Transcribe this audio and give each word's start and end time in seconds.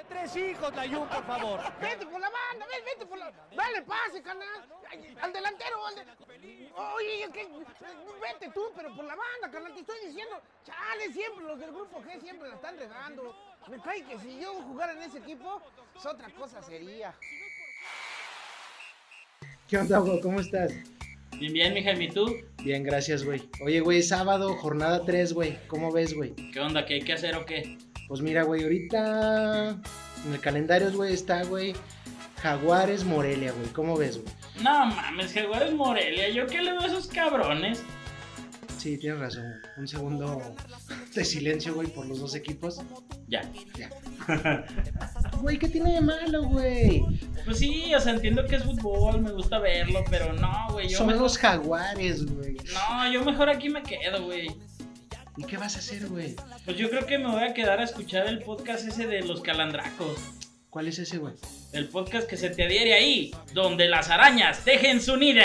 de 0.00 0.04
tres 0.08 0.36
hijos, 0.36 0.74
Layun, 0.74 1.08
por 1.08 1.24
favor. 1.26 1.60
Vete 1.80 2.06
por 2.06 2.20
la 2.20 2.30
banda, 2.30 2.66
ven, 2.66 2.84
vete 2.84 3.06
por 3.06 3.18
la. 3.18 3.32
Dale 3.54 3.82
pase, 3.82 4.22
carnal. 4.22 4.46
Al 5.20 5.32
delantero, 5.32 5.86
al 5.86 5.94
de- 5.94 6.70
Oye, 6.96 7.24
es 7.24 7.30
que. 7.30 7.46
Vete 7.46 8.50
tú, 8.54 8.72
pero 8.74 8.94
por 8.94 9.04
la 9.04 9.14
banda, 9.14 9.50
carnal. 9.50 9.74
Te 9.74 9.80
estoy 9.80 10.06
diciendo. 10.06 10.40
Chale, 10.64 11.12
siempre 11.12 11.44
los 11.44 11.58
del 11.60 11.72
grupo 11.72 12.02
G 12.02 12.20
siempre 12.20 12.48
la 12.48 12.54
están 12.54 12.78
regando. 12.78 13.36
Me 13.68 13.80
cae 13.80 14.04
que 14.04 14.18
si 14.18 14.40
yo 14.40 14.54
jugara 14.62 14.92
en 14.92 15.02
ese 15.02 15.18
equipo, 15.18 15.60
es 15.96 16.06
otra 16.06 16.28
cosa 16.30 16.62
sería. 16.62 17.14
¿Qué 19.68 19.78
onda, 19.78 20.00
Hugo? 20.00 20.20
¿Cómo 20.20 20.40
estás? 20.40 20.72
Bien, 21.38 21.52
bien, 21.52 21.98
mi 21.98 22.04
¿y 22.04 22.10
tú? 22.10 22.26
Bien, 22.62 22.82
gracias, 22.82 23.24
güey. 23.24 23.48
Oye, 23.62 23.80
güey, 23.80 24.02
sábado, 24.02 24.56
jornada 24.56 25.04
3, 25.04 25.32
güey. 25.32 25.58
¿Cómo 25.68 25.92
ves, 25.92 26.14
güey? 26.14 26.34
¿Qué 26.52 26.60
onda? 26.60 26.84
¿Qué 26.84 26.94
hay 26.94 27.02
que 27.02 27.12
hacer 27.12 27.36
o 27.36 27.46
qué? 27.46 27.78
Pues 28.10 28.22
mira, 28.22 28.42
güey, 28.42 28.64
ahorita 28.64 29.80
en 30.26 30.32
el 30.32 30.40
calendario, 30.40 30.90
güey, 30.90 31.14
está, 31.14 31.44
güey, 31.44 31.74
Jaguares 32.42 33.04
Morelia, 33.04 33.52
güey. 33.52 33.68
¿Cómo 33.68 33.96
ves, 33.96 34.20
güey? 34.20 34.34
No 34.64 34.86
mames, 34.86 35.32
Jaguares 35.32 35.72
Morelia, 35.72 36.28
¿yo 36.30 36.44
qué 36.48 36.60
le 36.60 36.72
veo 36.72 36.80
a 36.80 36.86
esos 36.86 37.06
cabrones? 37.06 37.84
Sí, 38.78 38.98
tienes 38.98 39.20
razón. 39.20 39.44
Un 39.76 39.86
segundo 39.86 40.42
de 41.14 41.24
silencio, 41.24 41.72
güey, 41.72 41.86
por 41.86 42.04
los 42.04 42.18
dos 42.18 42.34
equipos. 42.34 42.80
Ya. 43.28 43.42
Güey, 45.40 45.58
¿qué 45.58 45.68
tiene 45.68 45.94
de 45.94 46.00
malo, 46.02 46.42
güey? 46.42 47.02
Pues 47.44 47.58
sí, 47.58 47.94
o 47.94 48.00
sea, 48.00 48.12
entiendo 48.12 48.44
que 48.44 48.56
es 48.56 48.64
fútbol, 48.64 49.22
me 49.22 49.32
gusta 49.32 49.58
verlo, 49.58 50.04
pero 50.10 50.32
no, 50.34 50.68
güey. 50.72 50.90
Son 50.90 51.06
mejor... 51.06 51.22
los 51.22 51.38
Jaguares, 51.38 52.26
güey. 52.26 52.56
No, 52.74 53.10
yo 53.10 53.24
mejor 53.24 53.48
aquí 53.48 53.70
me 53.70 53.82
quedo, 53.82 54.24
güey. 54.24 54.48
¿Y 55.36 55.44
qué 55.44 55.56
vas 55.56 55.76
a 55.76 55.78
hacer, 55.78 56.06
güey? 56.08 56.34
Pues 56.64 56.76
yo 56.76 56.90
creo 56.90 57.06
que 57.06 57.18
me 57.18 57.30
voy 57.30 57.42
a 57.42 57.54
quedar 57.54 57.80
a 57.80 57.84
escuchar 57.84 58.26
el 58.26 58.40
podcast 58.40 58.86
ese 58.86 59.06
de 59.06 59.22
los 59.22 59.40
calandracos. 59.40 60.18
¿Cuál 60.68 60.88
es 60.88 60.98
ese, 60.98 61.18
güey? 61.18 61.34
El 61.72 61.88
podcast 61.88 62.28
que 62.28 62.36
se 62.36 62.50
te 62.50 62.64
adhiere 62.64 62.94
ahí, 62.94 63.32
donde 63.54 63.88
las 63.88 64.10
arañas 64.10 64.64
dejen 64.64 65.00
su 65.00 65.16
nido. 65.16 65.42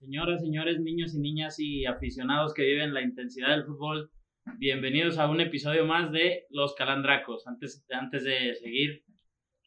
Señoras, 0.00 0.40
señores, 0.42 0.80
niños 0.80 1.14
y 1.14 1.18
niñas 1.18 1.58
y 1.58 1.86
aficionados 1.86 2.54
que 2.54 2.62
viven 2.62 2.94
la 2.94 3.02
intensidad 3.02 3.50
del 3.50 3.64
fútbol, 3.64 4.10
bienvenidos 4.58 5.18
a 5.18 5.28
un 5.28 5.40
episodio 5.40 5.84
más 5.84 6.12
de 6.12 6.46
Los 6.50 6.74
Calandracos. 6.74 7.46
Antes, 7.46 7.84
antes 7.90 8.24
de 8.24 8.54
seguir, 8.54 9.04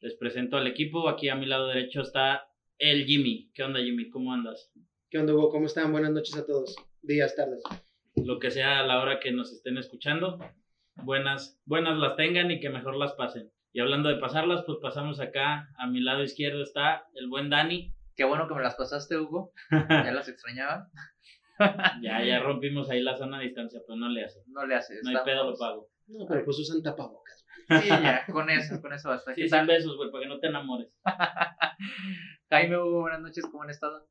les 0.02 0.16
presento 0.16 0.58
al 0.58 0.68
equipo. 0.68 1.10
Aquí 1.10 1.30
a 1.30 1.36
mi 1.36 1.46
lado 1.46 1.68
derecho 1.68 2.02
está 2.02 2.48
el 2.78 3.06
Jimmy. 3.06 3.52
¿Qué 3.54 3.64
onda, 3.64 3.80
Jimmy? 3.80 4.10
¿Cómo 4.10 4.34
andas? 4.34 4.72
¿Qué 5.10 5.20
onda, 5.20 5.34
Hugo? 5.34 5.50
¿Cómo 5.50 5.66
están? 5.66 5.92
Buenas 5.92 6.12
noches 6.12 6.36
a 6.36 6.46
todos. 6.46 6.76
Días, 7.02 7.36
tardes. 7.36 7.64
Lo 8.16 8.40
que 8.40 8.52
sea 8.52 8.80
a 8.80 8.86
la 8.86 9.02
hora 9.02 9.20
que 9.20 9.32
nos 9.32 9.52
estén 9.52 9.78
escuchando, 9.78 10.40
buenas, 11.04 11.62
buenas 11.66 11.98
las 11.98 12.16
tengan 12.16 12.50
y 12.52 12.60
que 12.60 12.70
mejor 12.70 12.96
las 12.96 13.14
pasen. 13.14 13.52
Y 13.74 13.80
hablando 13.80 14.10
de 14.10 14.18
pasarlas, 14.18 14.64
pues 14.66 14.80
pasamos 14.82 15.20
acá. 15.20 15.70
A 15.78 15.88
mi 15.88 16.00
lado 16.00 16.24
izquierdo 16.24 16.64
está 16.64 17.06
el 17.14 17.28
buen 17.28 17.50
Dani. 17.50 17.94
Qué 18.16 18.24
bueno 18.24 18.48
que 18.48 18.56
me 18.56 18.64
las 18.64 18.76
pasaste, 18.76 19.18
Hugo. 19.18 19.54
Ya 19.90 20.12
las 20.12 20.28
extrañaba. 20.28 20.90
Ya, 22.02 22.24
ya 22.24 22.40
rompimos 22.40 22.90
ahí 22.90 23.02
la 23.02 23.16
sana 23.16 23.40
distancia, 23.40 23.82
pero 23.86 23.98
no 23.98 24.10
le 24.10 24.24
hace. 24.24 24.42
No 24.48 24.66
le 24.66 24.76
haces. 24.76 25.02
No 25.04 25.10
hay 25.10 25.26
pedo, 25.26 25.50
lo 25.50 25.58
pago. 25.58 25.90
No, 26.08 26.26
pero 26.28 26.46
pues 26.46 26.60
usan 26.60 26.82
tapabocas. 26.82 27.46
Sí, 27.68 27.88
ya, 27.90 28.26
con 28.32 28.50
eso, 28.50 28.82
con 28.82 28.94
eso 28.94 29.10
basta. 29.10 29.34
Sí, 29.34 29.42
¿Qué 29.42 29.50
sin 29.50 29.66
besos, 29.68 29.98
güey, 29.98 30.10
para 30.12 30.24
que 30.24 30.30
no 30.30 30.40
te 30.40 30.48
enamores. 30.48 30.90
Jaime, 32.50 32.78
Hugo, 32.78 33.02
buenas 33.02 33.22
noches, 33.22 33.46
¿cómo 33.52 33.64
han 33.64 33.70
estado? 33.70 34.08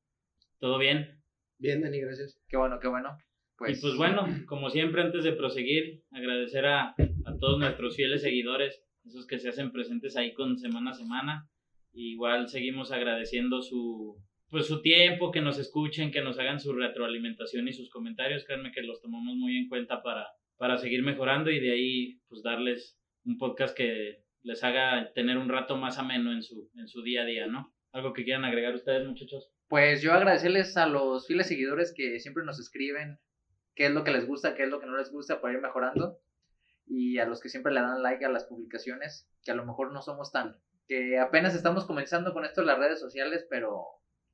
¿Todo 0.58 0.78
bien? 0.78 1.22
Bien, 1.58 1.80
Dani, 1.80 2.00
gracias. 2.00 2.38
Qué 2.48 2.56
bueno, 2.56 2.78
qué 2.80 2.88
bueno. 2.88 3.16
Pues, 3.56 3.78
Y 3.78 3.80
pues 3.80 3.96
bueno, 3.96 4.26
como 4.46 4.68
siempre, 4.68 5.00
antes 5.00 5.24
de 5.24 5.32
proseguir, 5.32 6.02
agradecer 6.10 6.66
a, 6.66 6.90
a 6.90 7.38
todos 7.40 7.58
nuestros 7.58 7.96
fieles 7.96 8.20
seguidores, 8.20 8.84
esos 9.06 9.26
que 9.26 9.38
se 9.38 9.48
hacen 9.48 9.72
presentes 9.72 10.16
ahí 10.16 10.34
con 10.34 10.58
semana 10.58 10.90
a 10.90 10.94
semana. 10.94 11.48
Igual 11.92 12.48
seguimos 12.48 12.92
agradeciendo 12.92 13.62
su, 13.62 14.22
pues 14.50 14.66
su 14.66 14.82
tiempo, 14.82 15.30
que 15.30 15.40
nos 15.40 15.58
escuchen, 15.58 16.10
que 16.10 16.22
nos 16.22 16.38
hagan 16.38 16.60
su 16.60 16.72
retroalimentación 16.72 17.68
y 17.68 17.72
sus 17.72 17.90
comentarios. 17.90 18.44
Créanme 18.44 18.72
que 18.72 18.82
los 18.82 19.00
tomamos 19.00 19.36
muy 19.36 19.56
en 19.56 19.68
cuenta 19.68 20.02
para, 20.02 20.26
para 20.56 20.78
seguir 20.78 21.02
mejorando 21.02 21.50
y 21.50 21.60
de 21.60 21.72
ahí 21.72 22.20
pues 22.28 22.42
darles 22.42 22.98
un 23.24 23.38
podcast 23.38 23.76
que 23.76 24.22
les 24.42 24.62
haga 24.62 25.12
tener 25.14 25.38
un 25.38 25.48
rato 25.48 25.76
más 25.76 25.98
ameno 25.98 26.32
en 26.32 26.42
su, 26.42 26.70
en 26.76 26.86
su 26.86 27.02
día 27.02 27.22
a 27.22 27.26
día, 27.26 27.46
¿no? 27.46 27.74
¿Algo 27.92 28.12
que 28.12 28.24
quieran 28.24 28.44
agregar 28.44 28.74
ustedes, 28.74 29.06
muchachos? 29.06 29.50
pues 29.68 30.00
yo 30.00 30.12
agradecerles 30.12 30.76
a 30.76 30.86
los 30.86 31.26
fieles 31.26 31.48
seguidores 31.48 31.92
que 31.94 32.20
siempre 32.20 32.44
nos 32.44 32.60
escriben 32.60 33.18
qué 33.74 33.86
es 33.86 33.92
lo 33.92 34.04
que 34.04 34.12
les 34.12 34.26
gusta, 34.26 34.54
qué 34.54 34.64
es 34.64 34.68
lo 34.68 34.80
que 34.80 34.86
no 34.86 34.96
les 34.96 35.10
gusta 35.10 35.40
para 35.40 35.54
ir 35.54 35.60
mejorando. 35.60 36.18
Y 36.86 37.18
a 37.18 37.26
los 37.26 37.40
que 37.40 37.48
siempre 37.48 37.72
le 37.72 37.80
dan 37.80 38.02
like 38.02 38.24
a 38.24 38.28
las 38.28 38.44
publicaciones, 38.44 39.28
que 39.42 39.50
a 39.50 39.56
lo 39.56 39.66
mejor 39.66 39.92
no 39.92 40.02
somos 40.02 40.30
tan, 40.30 40.56
que 40.86 41.18
apenas 41.18 41.54
estamos 41.54 41.84
comenzando 41.84 42.32
con 42.32 42.44
esto 42.44 42.60
en 42.60 42.68
las 42.68 42.78
redes 42.78 43.00
sociales, 43.00 43.44
pero 43.50 43.84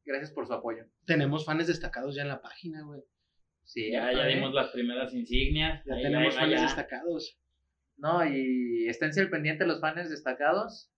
gracias 0.05 0.31
por 0.33 0.47
su 0.47 0.53
apoyo. 0.53 0.85
Tenemos 1.07 1.45
fans 1.45 1.67
destacados 1.67 2.15
ya 2.15 2.23
en 2.23 2.29
la 2.29 2.41
página, 2.43 2.83
güey. 2.85 3.03
Sí, 3.65 3.91
Ya, 3.93 4.13
ya 4.13 4.29
¿eh? 4.29 4.35
dimos 4.35 4.53
las 4.55 4.71
primeras 4.71 5.15
insignias. 5.15 5.83
Ya 5.87 5.95
ahí- 5.95 6.03
tenemos 6.03 6.35
ahí 6.37 6.41
fans 6.41 6.53
ya. 6.53 6.63
destacados. 6.63 7.39
No, 7.97 8.27
y 8.27 8.87
esténse 8.89 9.21
al 9.21 9.31
pendiente 9.31 9.67
los 9.67 9.81
fans 9.81 10.11
destacados 10.11 10.91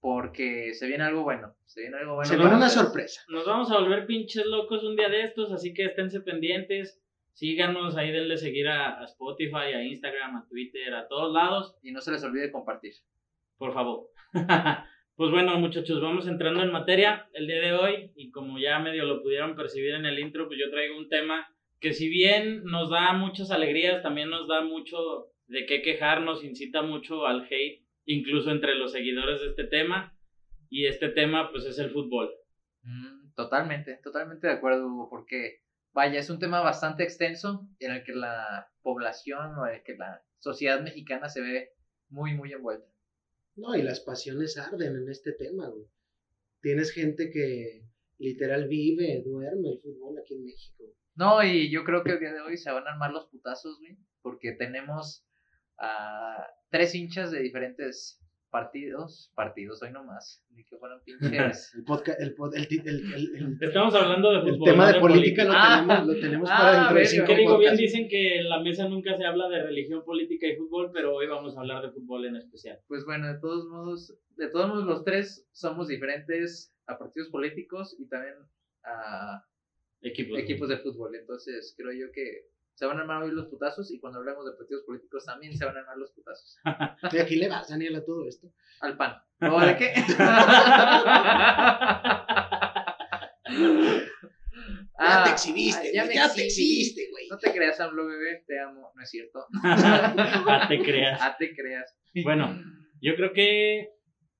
porque 0.00 0.72
se 0.74 0.86
viene 0.86 1.04
algo 1.04 1.22
bueno. 1.24 1.54
Se 1.66 1.80
viene 1.82 1.96
algo 1.98 2.14
bueno. 2.14 2.28
Se 2.28 2.36
viene 2.36 2.54
una 2.54 2.66
ustedes. 2.66 2.86
sorpresa. 2.86 3.20
Nos 3.28 3.44
vamos 3.46 3.70
a 3.70 3.78
volver 3.78 4.06
pinches 4.06 4.46
locos 4.46 4.82
un 4.84 4.96
día 4.96 5.08
de 5.08 5.24
estos, 5.24 5.52
así 5.52 5.74
que 5.74 5.84
esténse 5.86 6.20
pendientes. 6.20 7.02
Síganos, 7.32 7.96
ahí 7.96 8.10
denle 8.12 8.38
seguir 8.38 8.66
a, 8.68 8.98
a 9.00 9.04
Spotify, 9.04 9.74
a 9.74 9.82
Instagram, 9.82 10.36
a 10.36 10.46
Twitter, 10.48 10.94
a 10.94 11.06
todos 11.08 11.34
lados, 11.34 11.76
Y 11.82 11.92
no 11.92 12.00
se 12.00 12.12
les 12.12 12.22
olvide 12.24 12.50
compartir. 12.50 12.94
por 13.58 13.74
favor. 13.74 14.08
pues 15.16 15.30
bueno, 15.30 15.58
muchachos, 15.58 16.02
vamos 16.02 16.28
entrando 16.28 16.62
en 16.62 16.70
materia 16.70 17.26
el 17.32 17.46
día 17.46 17.60
de 17.60 17.72
hoy. 17.72 18.12
Y 18.16 18.30
como 18.30 18.58
ya 18.58 18.78
medio 18.78 19.06
lo 19.06 19.22
pudieron 19.22 19.56
percibir 19.56 19.94
en 19.94 20.04
el 20.04 20.18
intro, 20.18 20.46
pues 20.46 20.60
yo 20.60 20.70
traigo 20.70 20.98
un 20.98 21.08
tema 21.08 21.48
que 21.80 21.94
si 21.94 22.10
bien 22.10 22.64
nos 22.64 22.90
da 22.90 23.14
muchas 23.14 23.50
alegrías, 23.50 24.02
también 24.02 24.28
nos 24.28 24.46
da 24.46 24.60
mucho 24.60 25.32
de 25.46 25.64
qué 25.64 25.80
quejarnos, 25.80 26.44
incita 26.44 26.82
mucho 26.82 27.26
al 27.26 27.46
hate, 27.50 27.82
incluso 28.04 28.50
entre 28.50 28.74
los 28.74 28.92
seguidores 28.92 29.40
de 29.40 29.48
este 29.48 29.64
tema. 29.64 30.14
Y 30.68 30.84
este 30.84 31.08
tema, 31.08 31.50
pues 31.50 31.64
es 31.64 31.78
el 31.78 31.90
fútbol. 31.90 32.30
Mm, 32.82 33.32
totalmente, 33.34 33.98
totalmente 34.02 34.48
de 34.48 34.52
acuerdo, 34.52 34.86
Hugo, 34.86 35.08
porque 35.08 35.62
vaya, 35.94 36.20
es 36.20 36.28
un 36.28 36.38
tema 36.38 36.60
bastante 36.60 37.04
extenso 37.04 37.66
en 37.78 37.92
el 37.92 38.04
que 38.04 38.12
la 38.12 38.68
población 38.82 39.54
o 39.56 39.66
en 39.66 39.76
el 39.76 39.82
que 39.82 39.96
la 39.96 40.22
sociedad 40.40 40.82
mexicana 40.82 41.30
se 41.30 41.40
ve 41.40 41.70
muy, 42.10 42.34
muy 42.34 42.52
envuelta. 42.52 42.95
No, 43.56 43.74
y 43.74 43.82
las 43.82 44.00
pasiones 44.00 44.58
arden 44.58 44.96
en 44.96 45.08
este 45.08 45.32
tema, 45.32 45.68
güey. 45.68 45.86
Tienes 46.60 46.90
gente 46.92 47.30
que 47.30 47.86
literal 48.18 48.68
vive, 48.68 49.22
duerme 49.24 49.70
el 49.70 49.80
fútbol 49.80 50.18
aquí 50.18 50.34
en 50.34 50.44
México. 50.44 50.84
No, 51.14 51.42
y 51.42 51.70
yo 51.70 51.84
creo 51.84 52.04
que 52.04 52.12
el 52.12 52.20
día 52.20 52.32
de 52.32 52.42
hoy 52.42 52.58
se 52.58 52.70
van 52.70 52.86
a 52.86 52.92
armar 52.92 53.10
los 53.10 53.26
putazos, 53.28 53.78
güey, 53.78 53.96
porque 54.20 54.52
tenemos 54.52 55.26
a 55.78 56.46
tres 56.70 56.94
hinchas 56.94 57.30
de 57.30 57.40
diferentes 57.40 58.20
partidos, 58.60 59.30
partidos 59.34 59.82
hoy 59.82 59.90
nomás, 59.92 60.42
ni 60.54 60.64
que 60.64 60.78
fueran 60.78 61.00
pinches. 61.04 61.74
El 61.74 61.84
podcast, 61.84 62.18
el, 62.20 62.34
pod- 62.34 62.54
el, 62.56 62.66
el, 62.70 62.88
el- 62.88 63.36
el- 63.36 63.58
Estamos 63.60 63.94
hablando 63.94 64.30
de 64.30 64.36
el 64.38 64.42
fútbol. 64.54 64.64
tema 64.70 64.86
no 64.88 64.92
de 64.94 65.00
política 65.00 65.44
lo 65.44 65.52
Ah. 65.54 65.84
tenemos, 65.86 66.06
lo 66.06 66.20
tenemos 66.20 66.48
Ah, 66.50 66.56
para 66.58 66.72
dentro 66.78 66.96
de 66.98 67.04
cinco 67.04 67.26
Que 67.26 67.36
digo, 67.36 67.58
bien 67.58 67.76
dicen 67.76 68.08
que 68.08 68.38
en 68.40 68.48
la 68.48 68.60
mesa 68.60 68.88
nunca 68.88 69.14
se 69.16 69.24
habla 69.26 69.48
de 69.50 69.62
religión, 69.62 70.02
política 70.04 70.46
y 70.46 70.56
fútbol, 70.56 70.90
pero 70.94 71.14
hoy 71.14 71.26
vamos 71.26 71.54
a 71.56 71.60
hablar 71.60 71.82
de 71.82 71.90
fútbol 71.92 72.24
en 72.24 72.36
especial. 72.36 72.78
Pues 72.88 73.04
bueno, 73.04 73.26
de 73.30 73.38
todos 73.40 73.66
modos, 73.66 74.16
de 74.36 74.48
todos 74.48 74.68
modos 74.68 74.86
los 74.86 75.04
tres 75.04 75.46
somos 75.52 75.88
diferentes 75.88 76.74
a 76.86 76.96
partidos 76.98 77.28
políticos 77.28 77.94
y 77.98 78.08
también 78.08 78.34
a 78.84 79.44
Equipos. 80.02 80.38
equipos 80.38 80.68
de 80.68 80.78
fútbol. 80.78 81.14
Entonces, 81.16 81.74
creo 81.76 81.92
yo 81.92 82.12
que 82.12 82.46
se 82.76 82.84
van 82.84 82.98
a 82.98 83.00
armar 83.00 83.22
hoy 83.22 83.32
los 83.32 83.46
putazos 83.46 83.90
y 83.90 83.98
cuando 83.98 84.18
hablemos 84.18 84.44
de 84.44 84.52
partidos 84.52 84.84
políticos 84.84 85.24
también 85.24 85.56
se 85.56 85.64
van 85.64 85.76
a 85.76 85.80
armar 85.80 85.96
los 85.96 86.12
putazos. 86.12 86.58
¿Y 87.12 87.18
aquí 87.18 87.36
le 87.36 87.48
vas, 87.48 87.68
Daniel, 87.68 87.96
a 87.96 88.04
todo 88.04 88.28
esto? 88.28 88.48
Al 88.80 88.96
pan. 88.96 89.16
¿O 89.40 89.60
de 89.60 89.76
qué? 89.76 89.94
Ya 94.98 95.24
te 95.24 95.30
exhibiste, 95.30 95.92
ya 95.94 96.08
te 96.08 96.44
exhibiste, 96.44 97.08
güey. 97.10 97.28
No 97.28 97.38
te 97.38 97.52
creas, 97.52 97.78
AMLO, 97.80 98.06
bebé, 98.06 98.44
te 98.46 98.58
amo. 98.58 98.92
No 98.94 99.02
es 99.02 99.10
cierto. 99.10 99.46
Ah, 99.62 100.66
te 100.68 100.78
creas. 100.80 101.20
Ah, 101.20 101.36
te 101.38 101.54
creas. 101.54 101.98
Bueno, 102.24 102.58
yo 103.00 103.14
creo 103.14 103.32
que 103.32 103.90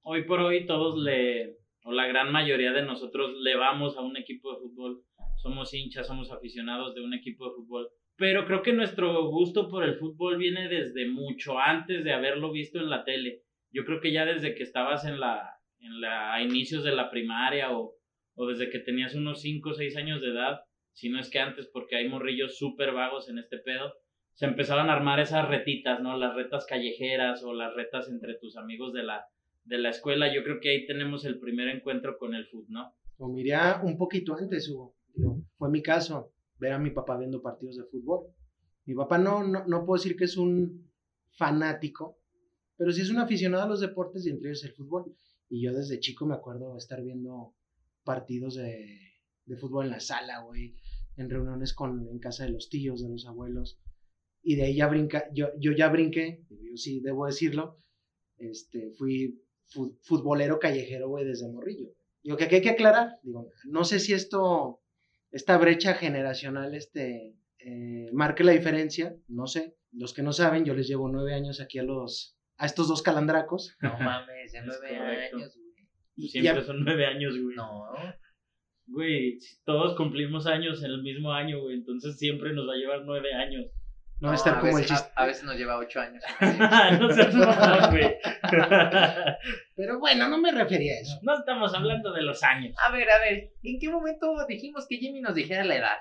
hoy 0.03 0.25
por 0.25 0.41
hoy 0.41 0.67
todos 0.67 0.99
le, 0.99 1.59
o 1.85 1.93
la 1.93 2.07
gran 2.07 2.33
mayoría 2.33 2.73
de 2.73 2.83
nosotros 2.83 3.37
le 3.41 3.57
vamos 3.57 3.97
a 3.97 4.01
un 4.01 4.17
equipo 4.17 4.53
de 4.53 4.61
fútbol. 4.61 5.05
Somos 5.37 5.73
hinchas, 5.75 6.07
somos 6.07 6.33
aficionados 6.33 6.95
de 6.95 7.03
un 7.03 7.15
equipo 7.15 7.49
de 7.49 7.55
fútbol. 7.57 7.89
Pero 8.17 8.47
creo 8.47 8.63
que 8.63 8.73
nuestro 8.73 9.29
gusto 9.29 9.69
por 9.69 9.85
el 9.85 9.97
fútbol 9.97 10.39
viene 10.39 10.69
desde 10.69 11.09
mucho 11.09 11.59
antes 11.59 12.03
de 12.03 12.13
haberlo 12.13 12.51
visto 12.51 12.79
en 12.79 12.89
la 12.89 13.05
tele. 13.05 13.43
Yo 13.71 13.85
creo 13.85 14.01
que 14.01 14.13
ya 14.13 14.25
desde 14.25 14.55
que 14.55 14.63
estabas 14.63 15.05
en 15.05 15.21
la, 15.21 15.51
en 15.81 16.01
la, 16.01 16.33
a 16.33 16.43
inicios 16.43 16.83
de 16.83 16.93
la 16.93 17.11
primaria 17.11 17.77
o, 17.77 17.95
o 18.35 18.47
desde 18.47 18.71
que 18.71 18.79
tenías 18.79 19.15
unos 19.15 19.43
5 19.43 19.69
o 19.69 19.75
6 19.75 19.97
años 19.97 20.23
de 20.23 20.29
edad, 20.29 20.61
si 20.93 21.11
no 21.11 21.21
es 21.21 21.29
que 21.29 21.41
antes, 21.41 21.67
porque 21.67 21.97
hay 21.97 22.09
morrillos 22.09 22.57
súper 22.57 22.93
vagos 22.93 23.29
en 23.29 23.39
este 23.39 23.59
pedo, 23.59 23.93
se 24.33 24.47
empezaban 24.47 24.89
a 24.89 24.95
armar 24.95 25.21
esas 25.21 25.49
retitas, 25.49 26.01
¿no? 26.01 26.17
Las 26.17 26.35
retas 26.35 26.67
callejeras 26.67 27.43
o 27.43 27.53
las 27.53 27.75
retas 27.75 28.09
entre 28.09 28.35
tus 28.39 28.57
amigos 28.57 28.93
de 28.93 29.03
la, 29.03 29.27
de 29.65 29.79
la 29.79 29.91
escuela. 29.91 30.33
Yo 30.33 30.43
creo 30.43 30.61
que 30.61 30.71
ahí 30.71 30.87
tenemos 30.87 31.25
el 31.25 31.39
primer 31.39 31.69
encuentro 31.69 32.17
con 32.19 32.35
el 32.35 32.47
fútbol, 32.47 32.67
¿no? 32.69 32.95
O 33.19 33.29
miré 33.29 33.57
un 33.83 33.97
poquito 33.97 34.35
antes, 34.35 34.69
Hugo. 34.69 34.95
Fue 35.57 35.71
mi 35.71 35.83
caso, 35.83 36.33
ver 36.59 36.73
a 36.73 36.79
mi 36.79 36.91
papá 36.91 37.17
viendo 37.19 37.43
partidos 37.43 37.77
de 37.77 37.85
fútbol. 37.85 38.27
Mi 38.85 38.95
papá 38.95 39.19
no, 39.19 39.43
no, 39.45 39.67
no 39.67 39.85
puedo 39.85 39.99
decir 40.01 40.17
que 40.17 40.25
es 40.25 40.37
un 40.37 40.91
fanático, 41.33 42.19
pero 42.77 42.93
sí 42.93 43.01
es 43.03 43.11
un 43.11 43.19
aficionado 43.19 43.65
a 43.65 43.69
los 43.69 43.81
deportes 43.81 44.27
y 44.27 44.31
entre 44.31 44.51
ellos 44.51 44.65
el 44.65 44.73
fútbol. 44.73 45.15
Y 45.49 45.63
yo 45.63 45.73
desde 45.73 46.01
chico 46.01 46.27
me 46.27 46.35
acuerdo 46.35 46.77
estar 46.77 47.03
viendo 47.03 47.55
partidos 48.05 48.55
de, 48.55 49.01
de 49.45 49.57
fútbol 49.57 49.87
en 49.87 49.91
la 49.93 50.01
sala, 50.01 50.41
güey, 50.43 50.75
en 51.17 51.31
reuniones 51.31 51.73
con, 51.73 52.09
en 52.09 52.19
casa 52.19 52.45
de 52.45 52.51
los 52.51 52.69
tíos, 52.69 53.03
de 53.03 53.09
los 53.09 53.27
abuelos. 53.27 53.79
Y 54.43 54.55
de 54.57 54.63
ahí 54.65 54.77
ya 54.77 54.87
brinca, 54.89 55.25
yo, 55.33 55.49
yo 55.59 55.73
ya 55.73 55.89
brinqué, 55.89 56.45
yo 56.49 56.77
sí 56.77 57.01
debo 57.01 57.27
decirlo, 57.27 57.79
este, 58.39 58.91
fui 58.93 59.43
fu- 59.67 59.99
futbolero 60.03 60.59
callejero, 60.59 61.09
güey, 61.09 61.25
desde 61.25 61.51
morrillo. 61.51 61.89
Digo, 62.23 62.37
que 62.37 62.45
aquí 62.45 62.57
hay 62.57 62.63
que 62.63 62.71
aclarar, 62.71 63.11
digo, 63.23 63.51
no 63.65 63.85
sé 63.85 63.99
si 63.99 64.13
esto, 64.13 64.81
esta 65.37 65.57
brecha 65.59 65.95
generacional, 65.95 66.75
este, 66.75 67.35
eh, 67.59 68.09
marque 68.13 68.45
la 68.45 68.53
diferencia, 68.53 69.15
no 69.29 69.47
sé. 69.47 69.77
Los 69.93 70.13
que 70.15 70.23
no 70.23 70.33
saben, 70.33 70.65
yo 70.65 70.75
les 70.75 70.89
llevo 70.89 71.09
nueve 71.09 71.35
años 71.35 71.61
aquí 71.61 71.79
a 71.79 71.83
los, 71.83 72.37
a 72.59 72.67
estos 72.67 72.89
dos 72.89 73.03
calandracos. 73.03 73.77
No 73.81 73.99
mames, 73.99 74.53
Es 74.55 74.63
nueve 74.65 74.97
años, 74.97 75.57
güey. 75.57 76.29
Siempre 76.29 76.55
ya- 76.61 76.65
son 76.67 76.85
nueve 76.85 77.07
años, 77.07 77.39
güey. 77.41 77.57
No. 77.57 77.85
Güey, 78.89 79.39
todos 79.65 79.97
cumplimos 79.97 80.47
años 80.47 80.83
en 80.85 80.91
el 80.93 81.03
mismo 81.03 81.33
año, 81.33 81.61
güey, 81.61 81.75
entonces 81.77 82.19
siempre 82.19 82.53
nos 82.53 82.69
va 82.69 82.75
a 82.75 82.77
llevar 82.77 83.03
nueve 83.05 83.35
años. 83.35 83.67
No 84.21 84.31
a 84.31 84.35
estar 84.35 84.57
a 84.57 84.61
como 84.61 84.79
el 84.79 84.87
chiste. 84.87 85.11
A, 85.15 85.23
a 85.23 85.27
veces 85.27 85.45
nos 85.45 85.57
lleva 85.57 85.77
ocho 85.79 86.01
años. 86.01 86.23
no 87.01 87.11
seas 87.11 87.35
mamón, 87.35 87.91
güey. 87.91 88.15
Pero 89.77 89.99
bueno, 89.99 90.29
no 90.29 90.39
me 90.39 90.53
refería 90.53 90.93
a 90.95 91.01
eso. 91.01 91.19
no 91.23 91.35
estamos 91.39 91.75
hablando 91.75 92.13
de 92.13 92.23
los 92.23 92.43
años. 92.43 92.75
A 92.87 92.93
ver, 92.93 93.11
a 93.11 93.19
ver, 93.21 93.51
¿en 93.63 93.79
qué 93.79 93.89
momento 93.91 94.35
dijimos 94.49 94.87
que 94.89 94.97
Jimmy 94.99 95.21
nos 95.21 95.35
dijera 95.35 95.65
la 95.65 95.77
edad? 95.77 95.97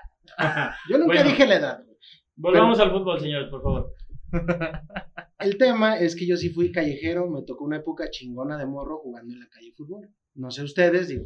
Yo 0.90 0.98
nunca 0.98 1.14
Bueno. 1.14 1.30
dije 1.30 1.46
la 1.46 1.54
edad. 1.56 1.78
güey. 1.84 1.96
Volvamos 2.36 2.78
al 2.80 2.90
fútbol, 2.90 3.20
señores, 3.20 3.48
por 3.50 3.62
favor. 3.62 3.92
El 5.38 5.58
tema 5.58 5.98
es 5.98 6.16
que 6.16 6.26
yo 6.26 6.36
sí 6.36 6.50
fui 6.50 6.72
callejero, 6.72 7.28
me 7.30 7.42
tocó 7.46 7.64
una 7.64 7.76
época 7.76 8.10
chingona 8.10 8.56
de 8.58 8.66
morro 8.66 8.98
jugando 8.98 9.32
en 9.34 9.40
la 9.40 9.46
calle 9.48 9.72
fútbol. 9.76 10.08
No 10.34 10.50
sé 10.50 10.62
ustedes, 10.62 11.08
digo, 11.08 11.24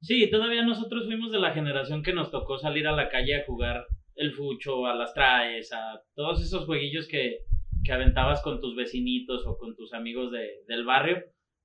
Sí, 0.00 0.30
todavía 0.30 0.62
nosotros 0.62 1.04
fuimos 1.06 1.32
de 1.32 1.38
la 1.40 1.52
generación 1.52 2.02
que 2.02 2.12
nos 2.14 2.30
tocó 2.30 2.58
salir 2.58 2.86
a 2.86 2.92
la 2.92 3.08
calle 3.08 3.36
a 3.40 3.44
jugar 3.44 3.84
el 4.16 4.32
fucho, 4.32 4.86
a 4.86 4.94
las 4.94 5.14
traes, 5.14 5.72
a 5.72 6.02
todos 6.14 6.42
esos 6.42 6.64
jueguillos 6.66 7.06
que, 7.08 7.40
que 7.84 7.92
aventabas 7.92 8.42
con 8.42 8.60
tus 8.60 8.74
vecinitos 8.76 9.46
o 9.46 9.56
con 9.58 9.76
tus 9.76 9.92
amigos 9.92 10.32
de, 10.32 10.62
del 10.66 10.84
barrio. 10.84 11.22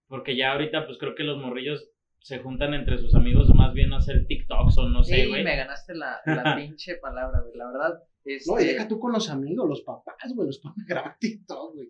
Porque 0.08 0.36
ya 0.36 0.52
ahorita, 0.52 0.86
pues 0.86 0.98
creo 0.98 1.16
que 1.16 1.24
los 1.24 1.38
morrillos 1.38 1.90
se 2.20 2.40
juntan 2.40 2.74
entre 2.74 2.98
sus 3.00 3.16
amigos 3.16 3.50
o 3.50 3.54
más 3.56 3.74
bien 3.74 3.94
a 3.94 3.98
hacer 3.98 4.26
TikToks 4.28 4.78
o 4.78 4.90
no 4.90 5.04
sé, 5.04 5.16
Sí, 5.24 5.28
güey. 5.30 5.44
me 5.44 5.56
ganaste 5.56 5.96
la, 5.96 6.20
la 6.26 6.56
pinche 6.58 6.96
palabra, 6.98 7.40
güey. 7.42 7.58
La 7.58 7.72
verdad, 7.72 8.00
este, 8.24 8.52
no, 8.52 8.60
y 8.60 8.66
deja 8.66 8.88
tú 8.88 9.00
con 9.00 9.12
los 9.14 9.30
amigos, 9.30 9.68
los 9.68 9.82
papás, 9.82 10.32
güey, 10.36 10.46
los 10.48 10.60
papás 10.60 10.86
graban 10.86 11.16
TikTok, 11.20 11.74
güey. 11.74 11.88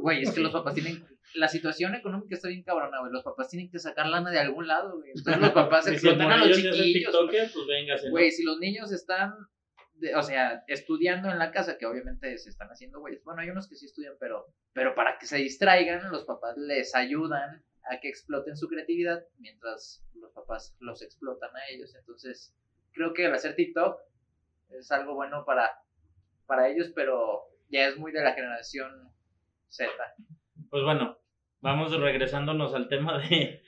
güey, 0.00 0.22
es 0.22 0.32
que 0.32 0.40
los 0.40 0.50
papás 0.52 0.74
tienen. 0.74 1.04
La 1.34 1.48
situación 1.48 1.94
económica 1.96 2.34
está 2.36 2.48
bien 2.48 2.62
cabrona, 2.62 3.00
güey. 3.00 3.12
Los 3.12 3.24
papás 3.24 3.48
tienen 3.48 3.68
que 3.70 3.78
sacar 3.80 4.06
lana 4.06 4.30
de 4.30 4.38
algún 4.38 4.66
lado, 4.68 4.96
güey. 4.98 5.10
Entonces 5.14 5.40
los 5.42 5.50
papás 5.50 5.84
si 5.84 5.90
explotan 5.92 6.30
a 6.30 6.44
los 6.46 6.56
chiquillos. 6.56 7.14
Pues 7.28 7.66
véngase, 7.68 8.06
¿no? 8.06 8.10
Güey, 8.12 8.30
si 8.30 8.44
los 8.44 8.58
niños 8.58 8.90
están, 8.92 9.32
de- 9.94 10.14
o 10.14 10.22
sea, 10.22 10.64
estudiando 10.66 11.30
en 11.30 11.38
la 11.38 11.50
casa, 11.52 11.78
que 11.78 11.86
obviamente 11.86 12.36
se 12.38 12.50
están 12.50 12.68
haciendo 12.68 13.00
güeyes. 13.00 13.22
Bueno, 13.24 13.40
hay 13.42 13.50
unos 13.50 13.68
que 13.68 13.76
sí 13.76 13.86
estudian, 13.86 14.14
pero, 14.18 14.46
pero 14.72 14.94
para 14.94 15.18
que 15.18 15.26
se 15.26 15.36
distraigan, 15.38 16.10
los 16.10 16.24
papás 16.24 16.56
les 16.56 16.94
ayudan 16.94 17.64
a 17.90 18.00
que 18.00 18.08
exploten 18.08 18.56
su 18.56 18.68
creatividad, 18.68 19.24
mientras 19.38 20.04
los 20.14 20.32
papás 20.32 20.76
los 20.80 21.02
explotan 21.02 21.50
a 21.54 21.68
ellos. 21.70 21.94
Entonces, 21.94 22.54
creo 22.92 23.12
que 23.12 23.26
el 23.26 23.34
hacer 23.34 23.54
TikTok 23.56 23.98
es 24.70 24.90
algo 24.90 25.14
bueno 25.14 25.44
para, 25.44 25.70
para 26.46 26.68
ellos, 26.68 26.90
pero 26.94 27.42
ya 27.68 27.86
es 27.88 27.96
muy 27.96 28.12
de 28.12 28.22
la 28.22 28.32
generación 28.32 28.90
Z. 29.68 29.90
Pues 30.70 30.82
bueno, 30.82 31.18
vamos 31.60 31.96
regresándonos 31.98 32.74
al 32.74 32.88
tema 32.88 33.18
de, 33.18 33.62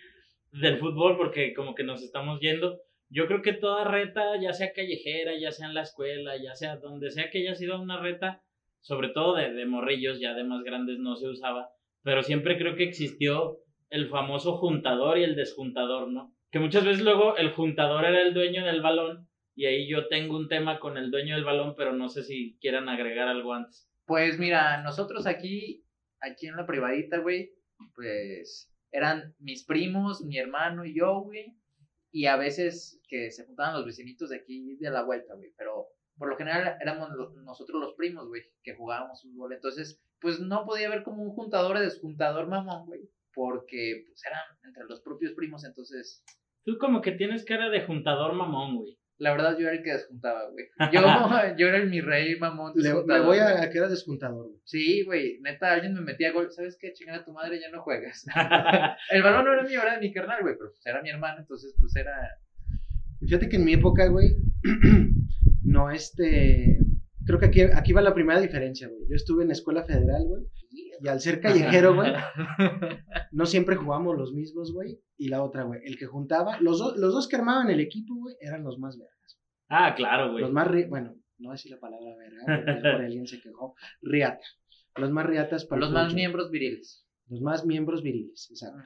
del 0.53 0.79
fútbol 0.79 1.17
porque 1.17 1.55
como 1.55 1.75
que 1.75 1.85
nos 1.85 2.03
estamos 2.03 2.41
yendo. 2.41 2.81
Yo 3.09 3.27
creo 3.27 3.43
que 3.43 3.53
toda 3.53 3.85
reta, 3.85 4.41
ya 4.41 4.53
sea 4.53 4.73
callejera, 4.73 5.39
ya 5.39 5.53
sea 5.53 5.69
en 5.69 5.75
la 5.75 5.83
escuela, 5.83 6.37
ya 6.43 6.55
sea 6.55 6.77
donde 6.77 7.11
sea 7.11 7.31
que 7.31 7.39
haya 7.39 7.55
sido 7.55 7.81
una 7.81 8.01
reta, 8.01 8.43
sobre 8.81 9.09
todo 9.09 9.37
de, 9.37 9.53
de 9.53 9.67
morrillos, 9.67 10.21
ya 10.21 10.35
de 10.35 10.45
más 10.45 10.63
grandes 10.63 10.99
no 10.99 11.17
se 11.17 11.29
usaba, 11.29 11.71
pero 12.03 12.23
siempre 12.23 12.59
creo 12.59 12.77
que 12.77 12.85
existió 12.85 13.59
el 13.91 14.09
famoso 14.09 14.57
juntador 14.57 15.19
y 15.19 15.25
el 15.25 15.37
desjuntador, 15.37 16.09
¿no? 16.09 16.35
Que 16.51 16.59
muchas 16.59 16.85
veces 16.85 17.03
luego 17.03 17.37
el 17.37 17.51
juntador 17.53 18.05
era 18.05 18.23
el 18.23 18.35
dueño 18.35 18.65
del 18.65 18.81
balón 18.81 19.29
y 19.55 19.67
ahí 19.67 19.89
yo 19.89 20.09
tengo 20.09 20.37
un 20.37 20.49
tema 20.49 20.79
con 20.79 20.99
el 20.99 21.11
dueño 21.11 21.35
del 21.35 21.45
balón, 21.45 21.75
pero 21.77 21.93
no 21.93 22.09
sé 22.09 22.23
si 22.23 22.59
quieran 22.61 22.89
agregar 22.89 23.29
algo 23.29 23.55
antes. 23.55 23.89
Pues 24.05 24.39
mira, 24.39 24.83
nosotros 24.83 25.27
aquí, 25.27 25.85
aquí 26.21 26.47
en 26.47 26.57
la 26.57 26.67
privadita, 26.67 27.19
güey, 27.19 27.53
pues 27.95 28.71
eran 28.93 29.35
mis 29.39 29.65
primos, 29.65 30.23
mi 30.23 30.39
hermano 30.39 30.85
y 30.85 30.97
yo, 30.97 31.23
güey. 31.23 31.57
Y 32.11 32.27
a 32.27 32.37
veces 32.37 33.01
que 33.09 33.31
se 33.31 33.45
juntaban 33.45 33.75
los 33.75 33.85
vecinitos 33.85 34.31
de 34.31 34.37
aquí 34.37 34.77
de 34.77 34.91
la 34.91 35.05
vuelta, 35.05 35.35
güey. 35.35 35.53
Pero 35.57 35.89
por 36.17 36.29
lo 36.29 36.37
general 36.37 36.77
éramos 36.81 37.11
nosotros 37.45 37.81
los 37.81 37.95
primos, 37.95 38.29
güey, 38.29 38.43
que 38.63 38.75
jugábamos 38.75 39.23
fútbol. 39.23 39.53
Entonces, 39.53 40.03
pues 40.21 40.41
no 40.41 40.65
podía 40.65 40.87
haber 40.87 41.03
como 41.03 41.23
un 41.23 41.31
juntador 41.31 41.77
o 41.77 41.81
desjuntador 41.81 42.49
mamón, 42.49 42.87
güey. 42.87 43.09
Porque 43.35 44.05
pues 44.07 44.23
eran 44.25 44.41
entre 44.65 44.85
los 44.85 45.01
propios 45.03 45.33
primos. 45.35 45.65
Entonces, 45.65 46.25
Tú 46.67 46.79
como 46.79 47.01
que 47.01 47.13
tienes 47.13 47.45
cara 47.45 47.71
de 47.71 47.87
juntador 47.87 48.33
mamón, 48.33 48.79
güey. 48.79 48.99
La 49.19 49.31
verdad 49.31 49.57
yo 49.59 49.67
era 49.67 49.77
el 49.77 49.83
que 49.83 49.93
desjuntaba, 49.93 50.51
güey. 50.51 50.67
Yo, 50.93 51.01
yo 51.59 51.69
era 51.69 51.79
el 51.79 51.89
mi 51.89 52.01
rey 52.01 52.39
mamón. 52.39 52.73
Le, 52.75 52.93
voy 52.93 53.39
a, 53.39 53.63
a 53.63 53.71
que 53.71 53.79
era 53.79 53.89
desjuntador, 53.89 54.49
güey. 54.49 54.61
Sí, 54.65 55.05
güey, 55.05 55.41
neta, 55.41 55.73
alguien 55.73 55.95
me 55.95 56.03
metía 56.03 56.33
gol. 56.33 56.51
¿Sabes 56.51 56.77
qué? 56.79 56.93
Chingar 56.93 57.21
a 57.21 57.25
tu 57.25 57.33
madre, 57.33 57.61
ya 57.61 57.71
no 57.71 57.83
juegas. 57.83 58.27
el 59.11 59.23
balón 59.23 59.45
no 59.47 59.55
era 59.55 59.63
mío, 59.63 59.81
era 59.83 59.95
de 59.95 60.01
mi 60.01 60.13
carnal, 60.13 60.43
güey, 60.43 60.55
pero 60.59 60.71
pues 60.71 60.87
era 60.87 61.03
mi 61.03 61.11
hermano, 61.11 61.39
entonces 61.41 61.75
pues 61.81 61.97
era. 61.97 62.15
Fíjate 63.21 63.49
que 63.49 63.57
en 63.57 63.65
mi 63.65 63.73
época, 63.73 64.07
güey, 64.09 64.37
no 65.63 65.91
este. 65.91 66.79
Creo 67.25 67.41
que 67.41 67.47
aquí, 67.47 67.63
aquí 67.63 67.93
va 67.93 68.03
la 68.03 68.15
primera 68.15 68.41
diferencia, 68.41 68.87
güey. 68.87 69.01
Yo 69.09 69.17
estuve 69.17 69.45
en 69.45 69.51
escuela 69.51 69.85
federal, 69.85 70.25
güey. 70.27 70.43
Y 71.01 71.09
al 71.09 71.21
ser 71.21 71.41
callejero, 71.41 71.95
güey, 71.95 72.13
no 73.33 73.47
siempre 73.47 73.77
jugamos 73.77 74.17
los 74.17 74.33
mismos, 74.33 74.73
güey. 74.73 74.99
Y 75.17 75.29
la 75.29 75.43
otra, 75.43 75.65
güey, 75.65 75.81
el 75.85 75.99
que 75.99 76.07
juntaba, 76.07 76.59
los, 76.61 76.79
do- 76.79 76.95
los 76.97 77.13
dos 77.13 77.29
que 77.29 77.37
armaban 77.37 77.71
el 77.71 77.81
equipo, 77.81 78.15
güey, 78.17 78.35
eran 78.41 78.63
los 78.65 78.79
más 78.79 78.99
vergas. 78.99 79.41
ah, 79.69 79.95
claro, 79.95 80.31
güey. 80.33 80.43
Los 80.43 80.53
más, 80.53 80.69
bueno, 80.89 81.15
no 81.39 81.49
voy 81.49 81.51
a 81.51 81.53
decir 81.53 81.73
la 81.73 81.79
palabra 81.81 82.11
verga, 82.17 82.83
por 82.93 83.05
alguien 83.05 83.27
se 83.27 83.41
quejó. 83.41 83.75
Riata. 84.03 84.45
Los 84.97 85.11
más 85.11 85.27
riatas 85.27 85.67
para 85.67 85.81
Los 85.81 85.93
más 85.93 86.15
miembros 86.15 86.51
viriles. 86.51 87.07
Los 87.29 87.41
más 87.43 87.67
miembros 87.67 88.03
viriles, 88.03 88.49
exacto. 88.51 88.79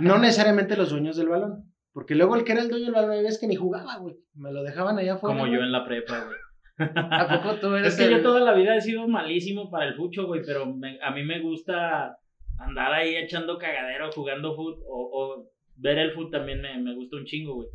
No 0.00 0.18
necesariamente 0.18 0.76
los 0.76 0.90
dueños 0.90 1.16
del 1.16 1.28
balón. 1.28 1.72
Porque 1.92 2.14
luego 2.14 2.36
el 2.36 2.44
que 2.44 2.52
era 2.52 2.62
el 2.62 2.68
dueño 2.68 2.86
del 2.86 2.94
balón, 2.94 3.10
veces 3.10 3.38
que 3.40 3.46
ni 3.48 3.56
jugaba, 3.56 3.96
güey. 3.98 4.16
Me 4.34 4.52
lo 4.52 4.62
dejaban 4.62 4.96
allá 4.98 5.14
afuera. 5.14 5.34
Como 5.36 5.48
güey. 5.48 5.58
yo 5.58 5.64
en 5.64 5.72
la 5.72 5.84
prepa, 5.84 6.24
güey. 6.24 6.38
¿A 6.80 7.40
poco 7.42 7.56
tú 7.60 7.66
eres 7.76 7.98
Es 7.98 7.98
que 8.06 8.10
yo 8.12 8.22
toda 8.22 8.40
la 8.40 8.52
vida 8.54 8.76
he 8.76 8.80
sido 8.80 9.06
malísimo 9.08 9.70
para 9.70 9.86
el 9.86 9.94
fucho, 9.94 10.26
güey, 10.26 10.42
pero 10.44 10.66
me- 10.66 10.98
a 11.02 11.10
mí 11.10 11.22
me 11.24 11.40
gusta 11.40 12.16
andar 12.58 12.92
ahí 12.92 13.16
echando 13.16 13.58
cagadero, 13.58 14.10
jugando 14.12 14.54
fut, 14.54 14.78
o, 14.88 15.10
o 15.12 15.50
ver 15.76 15.98
el 15.98 16.12
fut 16.12 16.30
también 16.30 16.60
me, 16.60 16.76
me 16.82 16.94
gusta 16.94 17.16
un 17.16 17.24
chingo, 17.24 17.54
güey. 17.54 17.68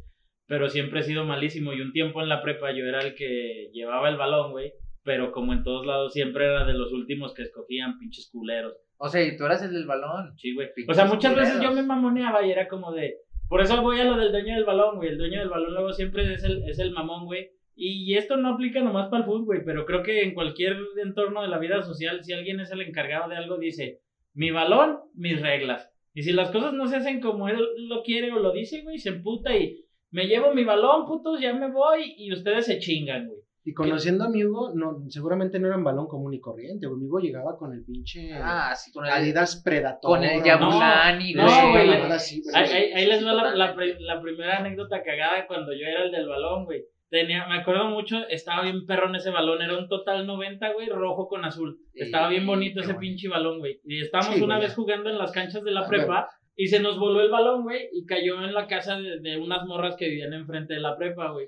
Pero 0.48 0.70
siempre 0.70 1.00
he 1.00 1.04
sido 1.04 1.26
malísimo 1.26 1.74
y 1.74 1.82
un 1.82 1.92
tiempo 1.92 2.22
en 2.22 2.30
la 2.30 2.42
prepa 2.44 2.72
yo 2.72 2.86
era 2.86 3.00
el 3.02 3.16
que 3.16 3.70
llevaba 3.74 4.10
el 4.10 4.18
balón, 4.18 4.52
güey. 4.52 4.74
Pero 5.04 5.32
como 5.32 5.54
en 5.54 5.64
todos 5.64 5.86
lados 5.86 6.14
siempre 6.14 6.46
era 6.46 6.66
de 6.66 6.74
los 6.74 6.92
últimos 6.92 7.34
que 7.34 7.44
escogían, 7.44 7.98
pinches 8.00 8.30
culeros. 8.32 8.74
O 8.98 9.08
sea, 9.08 9.24
y 9.24 9.38
tú 9.38 9.46
eras 9.46 9.64
el 9.64 9.72
del 9.74 9.86
balón. 9.86 10.34
Sí, 10.38 10.54
güey. 10.54 10.70
O 10.88 10.94
sea, 10.94 11.06
muchas 11.06 11.36
veces 11.36 11.62
yo 11.62 11.72
me 11.72 11.84
mamoneaba 11.84 12.46
y 12.46 12.52
era 12.52 12.68
como 12.68 12.92
de. 12.92 13.16
Por 13.48 13.62
eso 13.62 13.82
voy 13.82 14.00
a 14.00 14.04
lo 14.06 14.18
del 14.18 14.32
dueño 14.32 14.56
del 14.56 14.66
balón, 14.66 14.96
güey. 14.98 15.10
El 15.10 15.18
dueño 15.20 15.40
del 15.40 15.50
balón 15.50 15.74
luego 15.74 15.94
siempre 15.94 16.34
es 16.34 16.44
el, 16.44 16.64
es 16.68 16.80
el 16.80 16.92
mamón, 16.92 17.26
güey. 17.26 17.50
Y 17.76 18.16
esto 18.16 18.38
no 18.38 18.54
aplica 18.54 18.82
nomás 18.82 19.10
para 19.10 19.20
el 19.24 19.26
fútbol, 19.26 19.46
güey. 19.46 19.64
Pero 19.66 19.86
creo 19.86 20.02
que 20.04 20.24
en 20.24 20.34
cualquier 20.34 20.78
entorno 21.04 21.42
de 21.42 21.50
la 21.50 21.58
vida 21.60 21.82
social, 21.84 22.24
si 22.24 22.34
alguien 22.34 22.60
es 22.62 22.72
el 22.72 22.82
encargado 22.82 23.30
de 23.30 23.36
algo, 23.38 23.58
dice: 23.58 24.00
Mi 24.34 24.52
balón, 24.52 25.00
mis 25.14 25.42
reglas. 25.42 25.90
Y 26.14 26.24
si 26.24 26.32
las 26.32 26.52
cosas 26.52 26.72
no 26.74 26.88
se 26.88 26.96
hacen 26.96 27.20
como 27.20 27.50
él 27.50 27.60
lo 27.90 28.02
quiere 28.04 28.32
o 28.32 28.40
lo 28.40 28.54
dice, 28.54 28.82
güey, 28.84 28.98
se 28.98 29.10
emputa 29.10 29.54
y 29.58 29.84
me 30.12 30.28
llevo 30.28 30.54
mi 30.54 30.64
balón, 30.64 31.06
putos, 31.06 31.42
ya 31.42 31.54
me 31.54 31.70
voy 31.70 32.14
y 32.18 32.32
ustedes 32.32 32.66
se 32.68 32.80
chingan, 32.80 33.28
güey. 33.28 33.40
Y 33.68 33.74
conociendo 33.74 34.24
a 34.26 34.30
mi 34.30 34.46
Hugo, 34.46 34.72
no, 34.76 35.04
seguramente 35.10 35.60
no 35.60 35.68
era 35.68 35.76
un 35.76 35.84
balón 35.84 36.08
común 36.08 36.34
y 36.34 36.40
corriente, 36.40 36.86
güey. 36.88 37.00
Mi 37.02 37.08
Hugo 37.08 37.20
llegaba 37.20 37.58
con 37.58 37.74
el 37.74 37.84
pinche 37.84 38.32
Ah, 38.36 38.74
sí, 38.76 38.92
con 38.94 39.06
el, 39.06 39.12
Adidas 39.12 39.62
Predator. 39.66 40.02
con 40.10 40.24
el 40.24 40.42
Yabulani, 40.44 41.34
No, 41.34 41.72
güey. 41.72 41.90
así, 42.12 42.42
güey. 42.44 42.56
Ahí, 42.56 42.70
ahí- 42.72 42.92
ahí 42.94 43.06
les 43.08 43.26
va 43.26 43.34
la, 43.34 43.56
la 43.56 43.76
pri- 43.76 43.96
la 44.00 44.22
primera 44.22 44.58
anécdota 44.60 45.02
cagada 45.04 45.48
cuando 45.48 45.74
yo 45.74 45.86
era 45.86 46.04
el 46.04 46.12
del 46.12 46.28
balón, 46.30 46.66
güey. 46.66 46.84
Tenía, 47.10 47.46
me 47.48 47.60
acuerdo 47.60 47.86
mucho, 47.86 48.28
estaba 48.30 48.64
bien 48.64 48.86
perrón 48.86 49.16
ese 49.16 49.30
balón, 49.30 49.62
era 49.62 49.78
un 49.78 49.88
total 49.88 50.26
90, 50.26 50.74
güey, 50.74 50.90
rojo 50.90 51.28
con 51.28 51.46
azul. 51.46 51.78
Estaba 51.94 52.30
bien 52.30 52.46
bonito 52.46 52.82
ese 52.82 52.96
pinche 52.96 53.30
balón, 53.30 53.60
güey. 53.60 53.80
Y 53.84 54.02
estábamos 54.02 54.36
Sí, 54.36 54.42
una 54.42 54.56
güey, 54.56 54.68
vez 54.68 54.76
jugando 54.76 55.10
en 55.10 55.18
las 55.18 55.32
canchas 55.32 55.64
de 55.64 55.72
la 55.72 55.88
prepa 55.88 56.28
y 56.56 56.68
se 56.68 56.80
nos 56.80 56.98
voló 56.98 57.22
el 57.22 57.30
balón, 57.30 57.64
güey, 57.64 57.90
y 57.94 58.06
cayó 58.06 58.44
en 58.44 58.54
la 58.54 58.68
casa 58.68 58.98
de, 59.00 59.20
de 59.20 59.38
unas 59.38 59.66
morras 59.66 59.96
que 59.98 60.08
vivían 60.10 60.34
enfrente 60.34 60.74
de 60.74 60.80
la 60.80 60.98
prepa, 60.98 61.32
güey. 61.32 61.48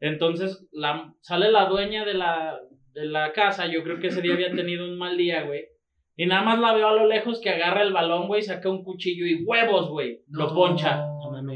Entonces 0.00 0.68
la, 0.72 1.12
sale 1.20 1.50
la 1.50 1.66
dueña 1.66 2.04
de 2.04 2.14
la, 2.14 2.60
de 2.92 3.06
la 3.06 3.32
casa, 3.32 3.66
yo 3.66 3.82
creo 3.82 3.98
que 4.00 4.08
ese 4.08 4.22
día 4.22 4.34
había 4.34 4.52
tenido 4.52 4.84
un 4.84 4.98
mal 4.98 5.16
día, 5.16 5.42
güey. 5.42 5.64
Y 6.16 6.26
nada 6.26 6.42
más 6.42 6.58
la 6.58 6.74
veo 6.74 6.88
a 6.88 6.96
lo 6.96 7.06
lejos 7.06 7.40
que 7.40 7.50
agarra 7.50 7.82
el 7.82 7.92
balón, 7.92 8.26
güey, 8.26 8.42
saca 8.42 8.68
un 8.68 8.82
cuchillo 8.82 9.24
y 9.24 9.44
huevos, 9.44 9.88
güey. 9.88 10.20
Lo 10.28 10.52
poncha. 10.52 11.04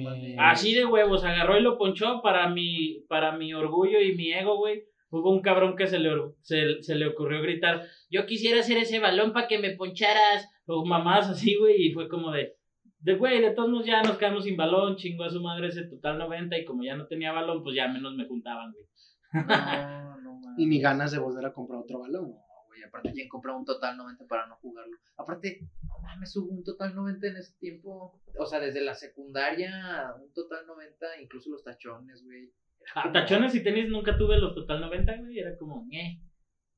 Mames. 0.01 0.37
Así 0.39 0.75
de 0.75 0.85
huevos, 0.85 1.25
agarró 1.25 1.59
y 1.59 1.63
lo 1.63 1.79
ponchó 1.79 2.21
para 2.23 2.49
mi, 2.49 3.05
para 3.09 3.33
mi 3.33 3.53
orgullo 3.55 4.01
y 4.01 4.15
mi 4.15 4.33
ego, 4.33 4.57
güey. 4.57 4.85
Hubo 5.11 5.31
un 5.31 5.43
cabrón 5.43 5.77
que 5.77 5.87
se 5.87 5.99
le, 5.99 6.11
se, 6.41 6.83
se 6.83 6.95
le 6.95 7.07
ocurrió 7.07 7.43
gritar, 7.43 7.83
yo 8.11 8.25
quisiera 8.25 8.61
hacer 8.61 8.79
ese 8.79 8.99
balón 8.99 9.35
para 9.35 9.47
que 9.47 9.59
me 9.59 9.77
poncharas, 9.77 10.49
o 10.67 10.87
mamás 10.87 11.29
así, 11.29 11.55
güey, 11.57 11.89
y 11.89 11.93
fue 11.93 12.09
como 12.09 12.31
de, 12.31 12.55
de 13.01 13.15
güey, 13.17 13.43
de 13.43 13.51
todos 13.51 13.69
modos 13.69 13.85
ya 13.85 14.03
nos 14.03 14.17
quedamos 14.17 14.45
sin 14.45 14.57
balón, 14.57 14.97
chingó 14.97 15.25
a 15.25 15.31
su 15.31 15.43
madre 15.43 15.69
ese 15.69 15.85
total 15.85 16.17
90, 16.17 16.59
y 16.59 16.65
como 16.65 16.83
ya 16.83 16.97
no 16.97 17.07
tenía 17.07 17.31
balón, 17.33 17.63
pues 17.63 17.77
ya 17.77 17.89
menos 17.89 18.15
me 18.15 18.27
juntaban, 18.27 18.73
güey. 18.73 18.87
No, 19.35 20.17
no 20.21 20.35
mames. 20.35 20.49
Y 20.59 20.67
ni 20.67 20.81
ganas 20.81 21.13
de 21.13 21.19
volver 21.19 21.45
a 21.47 21.53
comprar 21.53 21.81
otro 21.81 22.01
balón. 22.01 22.35
No, 22.73 22.79
güey, 22.79 22.83
aparte 22.83 23.13
quién 23.13 23.29
compra 23.29 23.55
un 23.57 23.65
total 23.65 23.97
90 23.97 24.27
para 24.27 24.47
no 24.47 24.57
jugarlo. 24.57 24.97
Aparte, 25.17 25.61
no 25.83 25.99
mames, 26.03 26.35
hubo 26.37 26.51
un 26.53 26.65
total 26.65 26.95
90 26.95 27.27
en 27.27 27.37
ese 27.37 27.57
tiempo. 27.59 28.21
O 28.39 28.47
sea, 28.47 28.61
desde 28.61 28.81
la 28.83 28.95
secundaria, 28.95 30.15
un 30.21 30.33
total 30.33 30.67
90, 30.67 31.21
incluso 31.21 31.51
los 31.51 31.63
tachones, 31.65 32.23
güey. 32.25 32.51
Ah, 32.95 33.03
como- 33.03 33.13
tachones 33.13 33.55
y 33.55 33.63
tenis 33.63 33.89
nunca 33.89 34.17
tuve 34.17 34.39
los 34.39 34.55
total 34.55 34.81
90, 34.81 35.17
güey, 35.19 35.39
era 35.39 35.57
como, 35.57 35.85
ñe. 35.89 36.21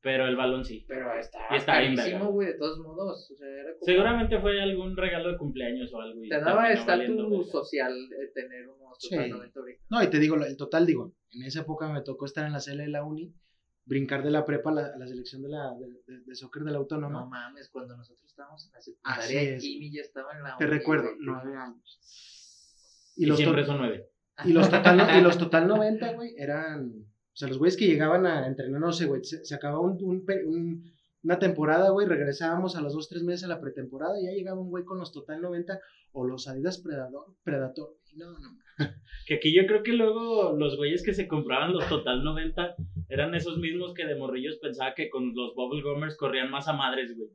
Pero 0.03 0.27
el 0.27 0.37
balón 0.37 0.67
sí. 0.67 0.85
Pero 0.87 1.15
está, 1.19 1.39
Y 1.51 1.57
está 1.57 1.81
bien 1.81 1.97
carísimo, 1.97 2.31
güey, 2.31 2.49
de 2.49 2.59
todos 2.59 2.79
modos. 2.81 3.31
O 3.31 3.37
sea, 3.37 3.49
era 3.49 3.73
como... 3.73 3.85
Seguramente 3.87 4.39
fue 4.39 4.61
algún 4.61 4.95
regalo 4.99 5.33
de 5.33 5.39
cumpleaños 5.39 5.95
o 5.95 6.01
algo. 6.03 6.23
y 6.23 6.29
Te 6.29 6.41
daba 6.41 6.71
estatus 6.71 7.51
social 7.51 7.91
eh, 7.95 8.31
tener 8.35 8.69
unos 8.69 8.99
total 8.99 9.25
Sí. 9.25 9.31
90 9.31 9.61
ahorita. 9.61 9.83
No, 9.89 10.03
y 10.03 10.11
te 10.11 10.19
digo, 10.19 10.37
el 10.37 10.57
total, 10.59 10.85
digo, 10.85 11.15
en 11.31 11.45
esa 11.45 11.63
época 11.63 11.91
me 11.91 12.03
tocó 12.03 12.27
estar 12.27 12.45
en 12.45 12.53
la 12.53 12.61
sala 12.61 12.83
de 12.83 12.91
la 12.91 13.03
uni, 13.03 13.33
brincar 13.87 14.23
de 14.23 14.31
la 14.31 14.45
prepa 14.45 14.71
a 14.71 14.75
la, 14.75 14.87
a 14.87 14.97
la 14.97 15.07
selección 15.07 15.43
de, 15.43 15.49
la, 15.51 15.75
de, 15.75 15.87
de- 16.07 16.21
de 16.25 16.35
soccer 16.35 16.63
de 16.63 16.71
la 16.71 16.79
No 16.79 16.79
autónoma. 16.81 17.27
mames, 17.27 17.69
cuando 17.69 17.97
nosotros 17.97 18.25
estábamos 18.27 18.65
en 18.67 18.73
la 18.73 18.81
secundaria. 18.81 19.59
Kimi 19.59 19.91
ya 19.93 20.01
estaba 20.03 20.33
en 20.33 20.43
la 20.43 20.57
Te 20.57 20.67
recuerdo, 20.67 21.11
nueve 21.19 21.57
años. 21.57 22.01
Y, 23.17 23.25
Y 23.25 23.27
los, 23.27 23.37
siempre 23.39 23.65
son 23.67 23.79
nueve. 23.79 24.09
y 24.45 24.53
los 24.53 24.69
total, 24.71 24.97
no- 24.97 25.19
y 25.19 25.21
los 25.21 25.39
total 25.39 25.69
90, 25.69 26.13
güey, 26.15 26.35
eran, 26.39 26.89
o 26.91 27.37
sea, 27.37 27.49
los 27.49 27.59
güeyes 27.59 27.77
que 27.77 27.87
llegaban 27.87 28.27
a 28.27 28.47
entrenar, 28.47 28.81
no 28.81 28.93
sé, 28.93 29.07
güey, 29.07 29.23
se, 29.25 29.45
se 29.45 29.55
acababa 29.55 29.81
un, 29.81 30.03
un 30.03 30.25
un- 30.47 30.94
una 31.25 31.39
temporada, 31.39 31.91
güey, 31.91 32.07
regresábamos 32.07 32.77
a 32.77 32.83
los 32.83 32.93
dos, 32.93 33.09
tres 33.09 33.23
meses 33.23 33.45
a 33.45 33.49
la 33.49 33.61
pretemporada 33.61 34.21
y 34.21 34.27
ya 34.27 34.33
llegaba 34.33 34.61
un 34.61 34.69
güey 34.69 34.85
con 34.85 34.99
los 34.99 35.11
total 35.11 35.41
90 35.41 35.81
o 36.13 36.27
los 36.27 36.47
Adidas 36.47 36.79
Predator, 36.83 37.35
Predator. 37.43 37.97
Y 38.13 38.19
No, 38.19 38.31
no, 38.31 38.87
Que 39.27 39.35
aquí 39.37 39.55
yo 39.55 39.67
creo 39.67 39.83
que 39.83 39.93
luego 39.93 40.53
los 40.57 40.77
güeyes 40.77 41.03
que 41.03 41.15
se 41.15 41.27
compraban 41.27 41.73
los 41.73 41.89
Total 41.89 42.23
90 42.23 42.77
eran 43.09 43.35
esos 43.35 43.59
mismos 43.59 43.95
que 43.95 44.07
de 44.07 44.17
morrillos 44.17 44.59
pensaba 44.59 44.95
que 44.95 45.09
con 45.09 45.35
los 45.35 45.55
Bubble 45.55 45.83
Gummers 45.83 46.17
corrían 46.17 46.51
más 46.51 46.69
a 46.69 46.75
madres, 46.75 47.17
güey. 47.17 47.31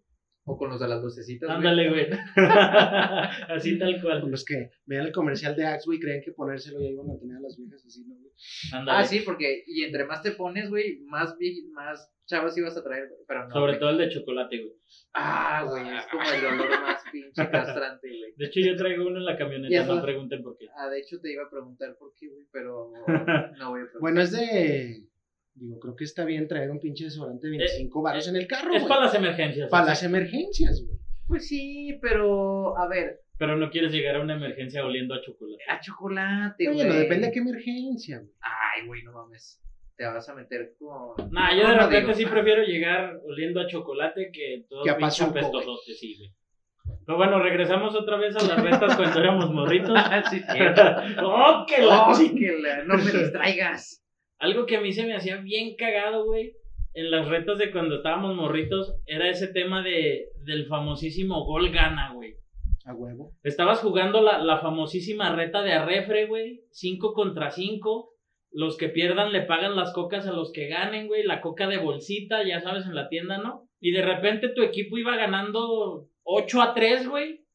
O 0.46 0.58
con 0.58 0.69
los 0.69 0.79
de 0.79 0.88
las 0.88 1.01
lucecitas. 1.03 1.50
Ándale, 1.50 1.89
güey. 1.89 2.08
Así 3.50 3.77
tal 3.77 3.93
con 3.93 4.01
cual. 4.01 4.31
los 4.31 4.46
que 4.46 4.69
veían 4.86 5.08
el 5.08 5.12
comercial 5.12 5.55
de 5.55 5.65
Axe, 5.65 5.86
güey, 5.86 6.00
creían 6.00 6.22
que 6.24 6.31
ponérselo 6.31 6.79
ya 6.79 6.89
iban 6.89 7.10
a 7.10 7.19
tener 7.19 7.38
a 7.38 7.41
las 7.41 7.58
viejas 7.58 7.86
así, 7.86 8.03
¿no, 8.08 8.15
güey? 8.15 8.31
Ándale. 8.74 8.98
Ah, 8.98 9.03
sí, 9.03 9.22
porque 9.25 9.63
y 9.67 9.84
entre 9.84 10.05
más 10.05 10.24
te 10.24 10.31
pones, 10.31 10.69
güey, 10.69 11.01
más, 11.01 11.36
más 11.74 12.12
chavas 12.30 12.58
ibas 12.58 12.78
a 12.78 12.84
traer, 12.84 13.08
güey, 13.10 13.20
pero 13.28 13.48
no. 13.48 13.54
Sobre 13.54 13.72
güey. 13.74 13.80
todo 13.80 13.90
el 13.90 13.98
de 13.98 14.10
chocolate, 14.10 14.58
güey. 14.60 14.74
Ah, 15.14 15.66
güey, 15.68 15.98
es 15.98 16.06
como 16.08 16.24
el 16.24 16.46
olor 16.46 16.70
más 16.82 17.04
pinche 17.12 17.50
castrante, 17.50 18.08
güey. 18.08 18.34
De 18.38 18.46
hecho, 18.46 18.60
yo 18.62 18.76
traigo 18.78 19.08
uno 19.08 19.18
en 19.18 19.26
la 19.26 19.38
camioneta, 19.38 19.86
no 19.86 20.02
pregunten 20.02 20.42
por 20.44 20.58
qué. 20.58 20.68
Ah, 20.78 20.88
de 20.90 21.00
hecho 21.00 21.20
te 21.20 21.32
iba 21.34 21.44
a 21.44 21.50
preguntar 21.50 21.96
por 22.00 22.14
qué, 22.18 22.28
güey, 22.30 22.46
pero 22.52 22.92
no 23.58 23.70
voy 23.72 23.82
a 23.82 23.84
preguntar. 23.84 24.00
Bueno, 24.02 24.22
es 24.22 24.32
de. 24.32 25.04
Digo, 25.56 25.78
creo 25.80 25.96
que 25.96 26.06
está 26.06 26.24
bien 26.24 26.48
traer 26.48 26.70
un 26.72 26.80
pinche 26.80 27.04
desodorante 27.06 27.48
de 27.48 27.58
25 27.58 28.02
baros 28.02 28.28
en 28.30 28.36
el 28.38 28.48
carro, 28.48 28.72
Eh, 28.72 28.78
Es 28.78 28.84
güey. 28.84 28.90
para 28.90 29.06
las 29.06 29.16
emergencias. 29.16 29.70
Para 29.70 29.86
las 29.88 30.04
emergencias, 30.04 30.82
güey. 30.86 30.98
Pues 31.28 31.48
sí, 31.50 32.00
pero 32.02 32.78
a 32.78 32.88
ver, 32.88 33.20
Pero 33.38 33.56
no 33.58 33.70
quieres 33.70 33.92
llegar 33.92 34.16
a 34.16 34.22
una 34.22 34.36
emergencia 34.36 34.86
oliendo 34.86 35.14
a 35.16 35.22
chocolate. 35.22 35.62
a 35.70 35.80
chocolate, 35.80 36.66
güey. 36.66 36.80
Oye, 36.82 36.90
no 36.90 36.96
depende 36.96 37.28
de 37.28 37.34
qué 37.34 37.40
emergencia, 37.40 38.20
güey. 38.20 38.32
Ay, 38.42 38.88
güey, 38.88 39.04
no 39.04 39.12
mames. 39.12 39.62
Te 40.00 40.06
vas 40.06 40.29
a 40.29 40.34
meter 40.34 40.72
con. 40.79 41.29
Nah, 41.29 41.51
yo 41.53 41.68
de 41.68 41.75
No, 41.75 41.82
repente 41.82 42.13
digo. 42.13 42.13
sí 42.13 42.25
prefiero 42.25 42.63
llegar 42.63 43.20
oliendo 43.27 43.60
a 43.60 43.68
chocolate 43.68 44.29
que 44.32 44.63
todo 44.70 44.82
Que 44.82 44.91
a 44.91 44.96
pinche 44.98 45.25
sí, 45.94 46.15
güey. 46.18 46.32
Pero 47.06 47.18
bueno, 47.18 47.39
regresamos 47.44 47.94
otra 47.96 48.15
vez 48.15 48.34
a 48.38 48.48
las 48.48 48.63
retas 48.63 48.96
cuando 48.96 49.20
éramos 49.20 49.51
morritos. 49.51 49.91
Ah, 49.94 50.24
sí. 50.32 50.41
¡Oh, 51.22 51.65
que 51.68 51.82
la 51.84 52.08
Oh, 52.08 52.12
ching- 52.13 52.34
que 52.39 52.58
la- 52.62 52.86
no 52.86 52.96
me 52.96 53.12
distraigas. 53.12 54.01
Algo 54.39 54.65
que 54.65 54.77
a 54.77 54.82
mí 54.82 54.94
se 54.94 55.06
me 55.06 55.18
hacía 55.18 55.36
bien 55.41 55.75
cagado, 55.77 56.24
güey, 56.24 56.53
en 56.94 57.12
las 57.12 57.27
retas 57.27 57.58
de 57.58 57.70
cuando 57.70 57.96
estábamos 57.98 58.36
morritos, 58.36 58.96
era 59.06 59.27
ese 59.29 59.50
tema 59.50 59.84
de, 59.84 60.27
del 60.46 60.65
famosísimo 60.68 61.44
gol 61.44 61.72
gana, 61.72 62.13
güey. 62.13 62.36
A 62.86 62.94
huevo. 62.96 63.34
Estabas 63.44 63.79
jugando 63.82 64.22
la, 64.22 64.38
la 64.41 64.60
famosísima 64.60 65.36
reta 65.36 65.62
de 65.62 65.74
arrefre, 65.74 66.25
güey. 66.27 66.62
5 66.72 67.12
contra 67.13 67.51
5. 67.51 68.12
Los 68.51 68.77
que 68.77 68.89
pierdan 68.89 69.32
le 69.32 69.41
pagan 69.41 69.75
las 69.75 69.94
cocas 69.94 70.25
a 70.27 70.32
los 70.34 70.51
que 70.51 70.68
ganen, 70.68 71.08
güey. 71.08 71.24
La 71.24 71.39
coca 71.41 71.68
de 71.68 71.77
bolsita, 71.77 72.44
ya 72.44 72.60
sabes, 72.62 72.86
en 72.86 72.96
la 72.96 73.08
tienda, 73.10 73.38
¿no? 73.38 73.68
Y 73.79 73.91
de 73.91 74.01
repente 74.01 74.50
tu 74.50 74.63
equipo 74.63 74.98
iba 74.98 75.15
ganando 75.15 76.08
8 76.24 76.62
a 76.62 76.74
3, 76.74 77.08
güey. 77.08 77.46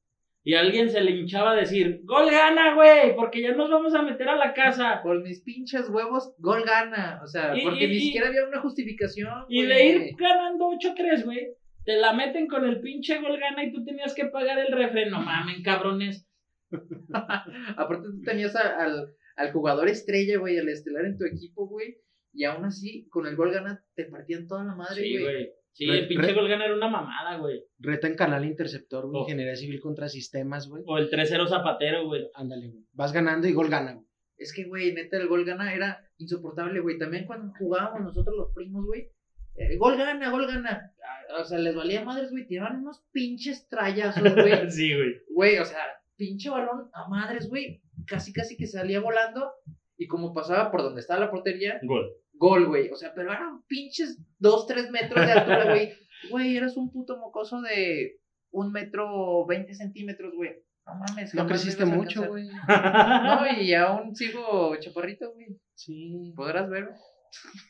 Y 0.47 0.55
a 0.55 0.61
alguien 0.61 0.91
se 0.91 1.01
le 1.01 1.13
hinchaba 1.13 1.53
a 1.53 1.57
decir, 1.57 2.01
gol 2.05 2.31
gana, 2.31 2.75
güey, 2.75 3.17
porque 3.17 3.41
ya 3.41 3.53
nos 3.55 3.71
vamos 3.71 3.95
a 3.95 4.03
meter 4.03 4.29
a 4.29 4.37
la 4.37 4.53
casa. 4.53 5.01
Por 5.03 5.23
mis 5.23 5.41
pinches 5.43 5.89
huevos, 5.89 6.35
gol 6.39 6.63
gana. 6.65 7.21
O 7.25 7.27
sea, 7.27 7.57
Y- 7.57 7.63
porque 7.65 7.85
y- 7.85 7.89
ni 7.89 7.95
y- 7.97 8.01
siquiera 8.01 8.29
había 8.29 8.47
una 8.47 8.61
justificación. 8.61 9.47
Y 9.49 9.65
güey. 9.65 9.69
de 9.77 9.87
ir 9.87 10.15
ganando 10.17 10.69
8 10.69 10.91
a 10.91 10.95
3, 10.95 11.25
güey. 11.25 11.49
Te 11.87 11.97
la 11.97 12.13
meten 12.13 12.47
con 12.47 12.65
el 12.67 12.81
pinche 12.81 13.19
gol 13.21 13.39
gana 13.39 13.65
y 13.65 13.73
tú 13.73 13.85
tenías 13.85 14.15
que 14.15 14.27
pagar 14.27 14.59
el 14.59 14.73
refre. 14.73 15.07
No 15.11 15.21
mamen, 15.21 15.63
cabrones. 15.63 16.29
Aparte, 17.77 18.09
tú 18.09 18.21
tenías 18.23 18.55
al, 18.57 19.09
al 19.37 19.53
jugador 19.53 19.89
estrella, 19.89 20.39
güey, 20.39 20.59
al 20.59 20.69
estelar 20.69 21.05
en 21.05 21.19
tu 21.19 21.25
equipo, 21.25 21.67
güey. 21.69 21.97
Y 22.33 22.45
aún 22.45 22.65
así, 22.65 23.07
con 23.11 23.27
el 23.27 23.37
gol 23.37 23.53
gana, 23.53 23.85
te 23.95 24.05
partían 24.07 24.47
toda 24.49 24.65
la 24.65 24.75
madre, 24.75 25.03
Sí, 25.03 25.13
güey. 25.13 25.23
güey. 25.23 25.51
Sí, 25.73 25.87
Re- 25.87 25.99
el 26.01 26.09
pinche 26.09 26.27
re- 26.29 26.35
gol 26.35 26.49
gana 26.49 26.65
era 26.67 26.75
una 26.75 26.89
mamada, 26.89 27.37
güey. 27.39 27.63
Reta 27.79 28.07
en 28.07 28.15
canal 28.15 28.45
interceptor, 28.45 29.07
güey. 29.09 29.21
Oh. 29.21 29.25
Ingeniería 29.25 29.57
civil 29.57 29.81
contra 29.81 30.09
sistemas, 30.09 30.69
güey. 30.69 30.83
O 30.87 30.99
el 30.99 31.11
3-0 31.11 31.49
zapatero, 31.49 32.07
güey. 32.07 32.29
Ándale, 32.35 32.69
güey. 32.69 32.85
Vas 32.93 33.13
ganando 33.13 33.47
y 33.49 33.53
gol 33.53 33.69
gana, 33.69 33.95
güey. 33.95 34.07
Es 34.37 34.53
que, 34.53 34.65
güey, 34.65 34.93
neta, 34.93 35.17
el 35.17 35.29
gol 35.29 35.45
gana 35.45 35.73
era 35.75 36.01
insoportable, 36.19 36.81
güey. 36.81 36.99
También 36.99 37.25
cuando 37.27 37.53
jugábamos 37.59 38.03
nosotros 38.03 38.37
los 38.37 38.53
primos, 38.55 38.85
güey. 38.87 39.09
eh, 39.57 39.77
gol 39.77 39.97
gana, 39.97 40.31
gol 40.31 40.47
gana. 40.49 40.93
Ah, 41.31 41.41
O 41.41 41.45
sea, 41.45 41.59
les 41.59 41.75
valía 41.75 42.05
madres, 42.05 42.31
güey. 42.33 42.47
Tiraban 42.47 42.81
unos 42.81 43.05
pinches 43.13 43.69
trayazos, 43.69 44.23
güey. 44.35 44.71
sí, 44.71 44.95
güey. 44.95 45.15
Güey, 45.31 45.59
o 45.59 45.65
sea, 45.65 45.79
pinche 46.17 46.51
balón 46.51 46.89
a 46.93 47.09
madres, 47.09 47.49
güey. 47.49 47.83
Casi, 48.07 48.33
casi 48.33 48.57
que 48.57 48.67
salía 48.67 49.01
volando. 49.01 49.51
Y 49.97 50.07
como 50.07 50.35
pasaba 50.35 50.71
por 50.71 50.83
donde 50.83 51.01
estaba 51.01 51.21
la 51.21 51.31
portería, 51.31 51.79
Gol. 51.83 52.11
gol, 52.35 52.67
güey. 52.67 52.91
O 52.91 52.97
sea, 52.97 53.13
pero 53.15 53.33
eran 53.33 53.63
pinches 53.69 54.19
2, 54.39 54.67
3 54.67 54.91
metros 54.91 55.25
de 55.27 55.33
altura, 55.33 55.65
güey. 55.71 55.93
Güey, 56.31 56.57
eras 56.57 56.79
un 56.79 56.91
puto 56.91 57.19
mocoso 57.19 57.61
de 57.61 58.19
un 58.51 58.73
metro 58.73 59.45
20 59.47 59.75
centímetros, 59.75 60.33
güey. 60.35 60.53
No 60.87 60.95
mames, 60.95 61.35
No 61.35 61.47
creciste 61.47 61.85
mucho, 61.85 62.27
güey. 62.27 62.47
No, 62.47 63.61
y 63.61 63.75
aún 63.75 64.15
sigo 64.17 64.75
chaparrito, 64.77 65.33
güey. 65.35 65.49
Sí. 65.75 66.33
Podrás 66.35 66.71
ver. 66.71 66.89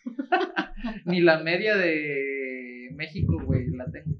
Ni 1.07 1.21
la 1.21 1.41
media 1.41 1.77
de 1.77 2.91
México, 2.95 3.41
güey, 3.45 3.71
la 3.71 3.87
tengo. 3.91 4.19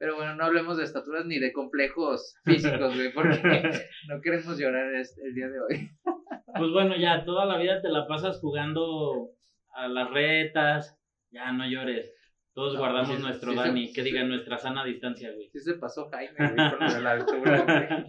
Pero 0.00 0.16
bueno, 0.16 0.34
no 0.34 0.44
hablemos 0.46 0.78
de 0.78 0.84
estaturas 0.84 1.26
ni 1.26 1.38
de 1.38 1.52
complejos 1.52 2.34
físicos, 2.44 2.96
güey, 2.96 3.12
porque 3.12 3.70
no 4.08 4.20
queremos 4.22 4.58
llorar 4.58 4.94
este- 4.94 5.20
el 5.22 5.34
día 5.34 5.48
de 5.48 5.60
hoy. 5.60 5.90
Pues 6.52 6.72
bueno, 6.72 6.96
ya 6.96 7.24
toda 7.24 7.44
la 7.46 7.58
vida 7.58 7.80
te 7.80 7.88
la 7.90 8.08
pasas 8.08 8.40
jugando 8.40 9.28
a 9.72 9.86
las 9.86 10.10
retas. 10.10 10.98
Ya 11.30 11.52
no 11.52 11.64
llores. 11.68 12.12
Todos 12.54 12.74
No, 12.74 12.80
guardamos 12.80 13.16
sí, 13.18 13.22
nuestro 13.22 13.52
sí, 13.52 13.56
Dani, 13.56 13.86
sí, 13.86 13.92
que 13.92 14.02
diga 14.02 14.24
nuestra 14.24 14.58
sana 14.58 14.84
distancia, 14.84 15.30
güey. 15.32 15.48
Sí 15.52 15.60
se 15.60 15.74
pasó 15.74 16.08
Jaime, 16.10 16.34
güey, 16.36 16.92
de 16.94 17.00
la 17.02 17.10
altura, 17.12 17.64
güey. 17.64 18.04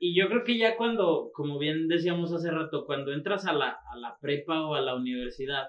Y 0.00 0.14
yo 0.20 0.28
creo 0.28 0.44
que 0.44 0.58
ya 0.58 0.76
cuando, 0.76 1.30
como 1.32 1.58
bien 1.58 1.88
decíamos 1.88 2.30
hace 2.34 2.50
rato, 2.50 2.84
cuando 2.84 3.14
entras 3.14 3.46
a 3.46 3.54
la, 3.54 3.70
a 3.90 3.96
la 3.96 4.18
prepa 4.20 4.66
o 4.66 4.74
a 4.74 4.82
la 4.82 4.94
universidad, 4.94 5.68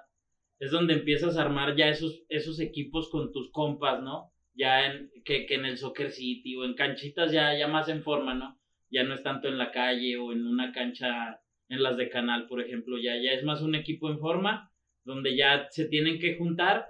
es 0.60 0.72
donde 0.72 0.96
empiezas 0.96 1.38
a 1.38 1.44
armar 1.44 1.78
ya 1.78 1.88
esos, 1.88 2.24
esos 2.28 2.60
equipos 2.60 3.10
con 3.10 3.32
tus 3.32 3.50
compas, 3.52 4.02
¿no? 4.04 4.33
Ya 4.56 4.86
en, 4.86 5.10
que, 5.26 5.46
que 5.46 5.56
en 5.56 5.66
el 5.66 5.78
Soccer 5.78 6.12
City 6.12 6.56
o 6.56 6.64
en 6.64 6.76
canchitas 6.76 7.32
ya, 7.32 7.58
ya 7.58 7.68
más 7.68 7.90
en 7.90 8.04
forma, 8.04 8.34
¿no? 8.34 8.60
Ya 8.92 9.04
no 9.04 9.16
es 9.16 9.24
tanto 9.24 9.48
en 9.48 9.58
la 9.58 9.72
calle 9.72 10.18
o 10.18 10.32
en 10.32 10.46
una 10.46 10.72
cancha 10.72 11.40
en 11.70 11.82
las 11.82 11.98
de 11.98 12.10
canal, 12.10 12.46
por 12.48 12.62
ejemplo, 12.62 12.98
ya, 12.98 13.14
ya 13.16 13.32
es 13.32 13.44
más 13.44 13.62
un 13.62 13.74
equipo 13.74 14.10
en 14.10 14.20
forma 14.20 14.72
donde 15.04 15.36
ya 15.36 15.68
se 15.72 15.86
tienen 15.86 16.20
que 16.20 16.36
juntar 16.38 16.88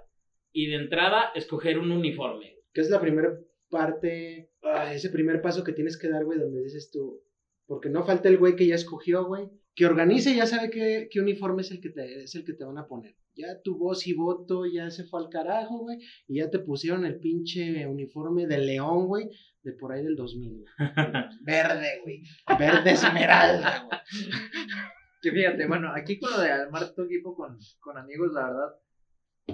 y 0.52 0.66
de 0.66 0.76
entrada 0.76 1.30
escoger 1.34 1.78
un 1.78 1.90
uniforme. 1.90 2.56
Que 2.72 2.80
es 2.80 2.90
la 2.90 3.00
primera 3.00 3.36
parte, 3.70 4.50
ah, 4.62 4.92
ese 4.92 5.10
primer 5.10 5.40
paso 5.40 5.64
que 5.64 5.72
tienes 5.72 5.96
que 5.96 6.08
dar, 6.08 6.24
güey, 6.24 6.38
donde 6.38 6.62
dices 6.62 6.90
tú, 6.90 7.22
porque 7.66 7.88
no 7.88 8.04
falta 8.04 8.28
el 8.28 8.38
güey 8.38 8.56
que 8.56 8.66
ya 8.66 8.74
escogió, 8.74 9.24
güey, 9.24 9.48
que 9.74 9.86
organice 9.86 10.34
ya 10.34 10.46
sabe 10.46 10.70
qué, 10.70 11.08
qué 11.10 11.20
uniforme 11.20 11.62
es 11.62 11.70
el, 11.70 11.80
que 11.80 11.90
te, 11.90 12.22
es 12.22 12.34
el 12.34 12.44
que 12.44 12.54
te 12.54 12.64
van 12.64 12.78
a 12.78 12.86
poner. 12.86 13.16
Ya 13.34 13.60
tu 13.62 13.76
voz 13.76 14.06
y 14.06 14.12
voto 14.12 14.64
ya 14.64 14.90
se 14.90 15.04
fue 15.04 15.20
al 15.20 15.28
carajo, 15.28 15.78
güey, 15.78 15.98
y 16.28 16.38
ya 16.38 16.50
te 16.50 16.60
pusieron 16.60 17.04
el 17.04 17.18
pinche 17.18 17.86
uniforme 17.86 18.46
de 18.46 18.58
león, 18.58 19.06
güey, 19.06 19.28
de 19.62 19.72
por 19.72 19.92
ahí 19.92 20.04
del 20.04 20.14
2000, 20.14 20.58
güey. 20.58 20.64
Verde, 21.42 22.00
güey. 22.04 22.22
Verde 22.58 22.92
esmeralda, 22.92 23.86
güey. 23.88 24.00
Que 25.20 25.32
fíjate, 25.32 25.66
bueno, 25.66 25.90
aquí 25.96 26.18
con 26.18 26.30
lo 26.30 26.38
de 26.38 26.50
armar 26.50 26.92
tu 26.92 27.04
equipo 27.04 27.34
con, 27.34 27.58
con 27.80 27.96
amigos, 27.96 28.30
la 28.34 28.42
verdad. 28.42 28.74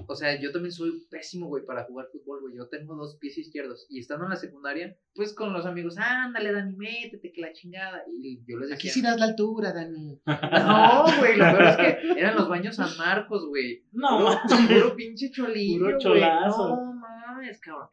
O 0.07 0.15
sea, 0.15 0.41
yo 0.41 0.53
también 0.53 0.73
soy 0.73 1.05
pésimo, 1.11 1.47
güey, 1.47 1.65
para 1.65 1.85
jugar 1.85 2.07
fútbol, 2.13 2.41
güey. 2.43 2.57
Yo 2.57 2.69
tengo 2.69 2.95
dos 2.95 3.17
pies 3.17 3.39
izquierdos. 3.39 3.87
Y 3.89 3.99
estando 4.01 4.25
en 4.25 4.31
la 4.31 4.37
secundaria, 4.37 4.97
pues 5.15 5.35
con 5.35 5.53
los 5.53 5.67
amigos, 5.67 5.97
ándale, 5.99 6.53
Dani, 6.53 6.77
métete, 6.77 7.33
que 7.33 7.41
la 7.41 7.53
chingada. 7.53 8.05
Y 8.09 8.39
yo 8.47 8.59
les 8.59 8.69
decía. 8.71 8.75
Aquí 8.77 8.89
sí 8.89 9.03
das 9.03 9.19
la 9.19 9.27
altura, 9.27 9.73
Dani. 9.73 10.21
No, 10.27 11.05
güey, 11.19 11.37
lo 11.37 11.45
peor 11.45 11.63
es 11.65 11.77
que 11.77 12.21
eran 12.21 12.37
los 12.37 12.49
baños 12.49 12.77
San 12.77 12.97
Marcos, 12.99 13.47
güey. 13.47 13.85
No, 13.93 14.19
Puro, 14.49 14.69
puro 14.69 14.97
pinche 14.97 15.31
cholillo, 15.31 15.79
Puro 15.81 15.91
güey. 15.91 16.03
cholazo. 16.03 16.69
No 16.77 16.93
mames, 16.93 17.61
cabrón. 17.61 17.89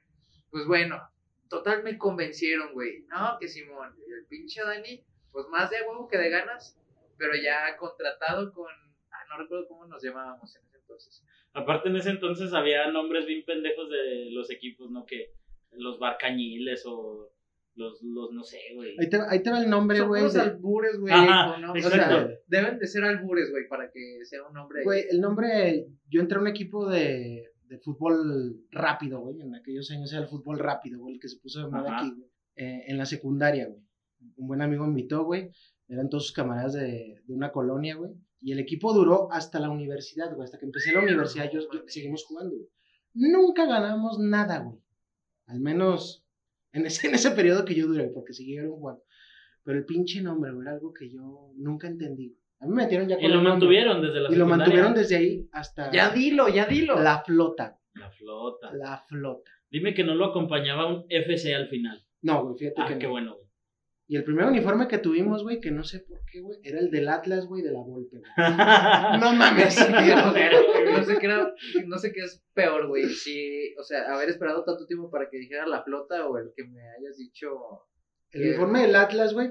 Pues 0.52 0.66
bueno, 0.68 1.02
total 1.50 1.84
me 1.84 1.98
convencieron, 1.98 2.74
güey. 2.74 3.06
No, 3.10 3.38
que 3.40 3.48
Simón, 3.48 3.96
el 4.08 4.26
pinche 4.28 4.62
Dani, 4.64 5.04
pues 5.32 5.48
más 5.50 5.70
de 5.72 5.78
huevo 5.88 6.08
que 6.08 6.18
de 6.18 6.30
ganas, 6.30 6.78
pero 7.18 7.34
ya 7.36 7.76
contratado 7.78 8.54
con. 8.54 8.68
Ah, 9.12 9.24
no 9.30 9.38
recuerdo 9.38 9.68
cómo 9.68 9.86
nos 9.88 10.04
llamábamos 10.04 10.56
en 10.56 10.64
ese 10.66 10.78
entonces. 10.78 11.24
Aparte 11.54 11.90
en 11.90 11.96
ese 11.96 12.12
entonces 12.12 12.54
había 12.54 12.90
nombres 12.92 13.26
bien 13.26 13.44
pendejos 13.46 13.90
de 13.90 14.32
los 14.32 14.50
equipos, 14.52 14.92
¿no? 14.92 15.06
Que 15.06 15.32
los 15.72 15.98
barcañiles 16.00 16.84
o 16.86 17.32
los, 17.76 18.02
los 18.04 18.32
no 18.32 18.44
sé, 18.44 18.60
güey. 18.76 18.96
Ahí 19.00 19.10
te, 19.10 19.20
ahí 19.28 19.42
te 19.44 19.50
va 19.52 19.60
el 19.60 19.70
nombre, 19.70 19.98
Son 20.00 20.08
güey. 20.08 20.22
puros 20.22 20.34
de- 20.34 20.42
albures, 20.42 21.00
güey. 21.00 21.14
¿no? 21.14 21.74
O 21.74 21.76
sea, 21.80 22.28
deben 22.48 22.80
de 22.80 22.88
ser 22.88 23.04
albures, 23.04 23.52
güey, 23.52 23.68
para 23.68 23.90
que 23.92 24.20
sea 24.26 24.44
un 24.48 24.54
nombre. 24.54 24.84
Güey, 24.84 25.04
el 25.10 25.20
nombre, 25.22 25.88
yo 26.10 26.22
entré 26.22 26.38
a 26.38 26.42
un 26.42 26.48
equipo 26.48 26.90
de, 26.90 27.44
de 27.68 27.78
fútbol 27.80 28.62
rápido, 28.72 29.20
güey. 29.20 29.42
En 29.42 29.54
aquellos 29.56 29.90
años 29.92 30.12
era 30.12 30.24
el 30.24 30.28
fútbol 30.28 30.58
rápido, 30.60 31.00
güey, 31.00 31.16
el 31.16 31.20
que 31.20 31.28
se 31.30 31.40
puso 31.40 31.60
de 31.64 31.70
moda 31.72 31.88
Ajá. 31.90 32.00
aquí, 32.06 32.16
güey. 32.16 32.30
Eh, 32.56 32.84
en 32.88 32.98
la 32.98 33.06
secundaria, 33.06 33.68
güey. 33.68 33.82
Un 34.38 34.48
buen 34.48 34.62
amigo 34.62 34.84
me 34.84 34.90
invitó, 34.90 35.24
güey. 35.26 35.52
Eran 35.88 36.10
todos 36.10 36.26
sus 36.28 36.36
camaradas 36.36 36.74
de, 36.74 37.22
de 37.24 37.34
una 37.34 37.52
colonia, 37.52 37.96
güey. 37.96 38.12
Y 38.42 38.52
el 38.52 38.60
equipo 38.60 38.94
duró 38.94 39.32
hasta 39.32 39.60
la 39.60 39.70
universidad, 39.70 40.34
güey. 40.34 40.46
Hasta 40.46 40.58
que 40.60 40.66
empecé 40.66 40.92
la 40.94 41.00
universidad, 41.02 41.50
yo, 41.52 41.62
yo- 41.72 41.84
seguimos 41.88 42.24
jugando, 42.26 42.56
güey. 42.56 42.68
Nunca 43.14 43.66
ganamos 43.66 44.20
nada, 44.20 44.60
güey. 44.60 44.80
Al 45.48 45.60
menos 45.60 46.24
en 46.72 46.86
ese, 46.86 47.08
en 47.08 47.16
ese 47.16 47.32
periodo 47.32 47.66
que 47.66 47.74
yo 47.76 47.88
duré, 47.88 48.10
porque 48.10 48.34
siguieron 48.34 48.72
jugando. 48.72 49.02
Pero 49.64 49.80
el 49.80 49.86
pinche 49.86 50.22
nombre, 50.22 50.52
güey, 50.52 50.62
era 50.66 50.74
algo 50.76 50.94
que 50.94 51.10
yo 51.10 51.52
nunca 51.56 51.88
entendí. 51.88 52.38
A 52.60 52.66
mí 52.66 52.74
me 52.74 52.84
metieron 52.84 53.08
ya 53.08 53.16
Y 53.16 53.22
con 53.22 53.24
lo 53.24 53.28
el 53.28 53.34
nombre. 53.36 53.52
mantuvieron 53.52 54.02
desde 54.02 54.14
la 54.16 54.20
Y 54.20 54.22
lo 54.24 54.30
secundaria. 54.46 54.58
mantuvieron 54.58 54.94
desde 54.96 55.16
ahí 55.16 55.50
hasta 55.52 55.92
Ya 55.92 56.10
dilo, 56.12 56.48
ya 56.50 56.66
dilo. 56.66 57.00
la 57.02 57.22
flota. 57.24 57.80
La 57.96 58.10
flota. 58.12 58.72
La 58.74 59.04
flota. 59.08 59.52
Dime 59.70 59.94
que 59.94 60.04
no 60.04 60.16
lo 60.16 60.26
acompañaba 60.26 60.86
un 60.88 61.06
FC 61.10 61.54
al 61.54 61.68
final. 61.68 62.02
No, 62.22 62.44
güey, 62.46 62.58
fíjate 62.58 62.82
Ah, 62.82 62.88
que 62.88 62.98
qué 63.00 63.06
no. 63.06 63.12
bueno, 63.12 63.36
güey. 63.36 63.47
Y 64.10 64.16
el 64.16 64.24
primer 64.24 64.46
uniforme 64.46 64.88
que 64.88 65.00
tuvimos, 65.00 65.44
güey, 65.44 65.60
que 65.60 65.70
no 65.70 65.84
sé 65.84 66.00
por 66.00 66.22
qué, 66.32 66.40
güey, 66.40 66.60
era 66.64 66.80
el 66.80 66.90
del 66.92 67.10
Atlas, 67.10 67.46
güey, 67.46 67.62
de 67.62 67.72
la 67.74 67.80
Volpe. 67.82 68.18
güey. 68.20 68.32
No 69.20 69.34
mames. 69.34 69.78
no, 69.90 69.92
no 70.98 71.04
sé 71.04 71.18
qué 71.20 71.26
era, 71.26 71.54
no 71.86 71.98
sé 71.98 72.12
qué 72.14 72.22
es 72.22 72.42
peor, 72.54 72.88
güey. 72.88 73.10
Si, 73.10 73.76
o 73.78 73.84
sea, 73.84 74.14
haber 74.14 74.30
esperado 74.30 74.64
tanto 74.64 74.86
tiempo 74.86 75.10
para 75.12 75.30
que 75.30 75.38
dijera 75.38 75.68
la 75.68 75.84
flota 75.84 76.26
o 76.28 76.38
el 76.38 76.52
que 76.56 76.64
me 76.66 76.80
hayas 76.98 77.18
dicho. 77.18 77.50
El 78.32 78.44
uniforme 78.50 78.82
del 78.84 78.96
Atlas, 78.96 79.34
güey. 79.34 79.50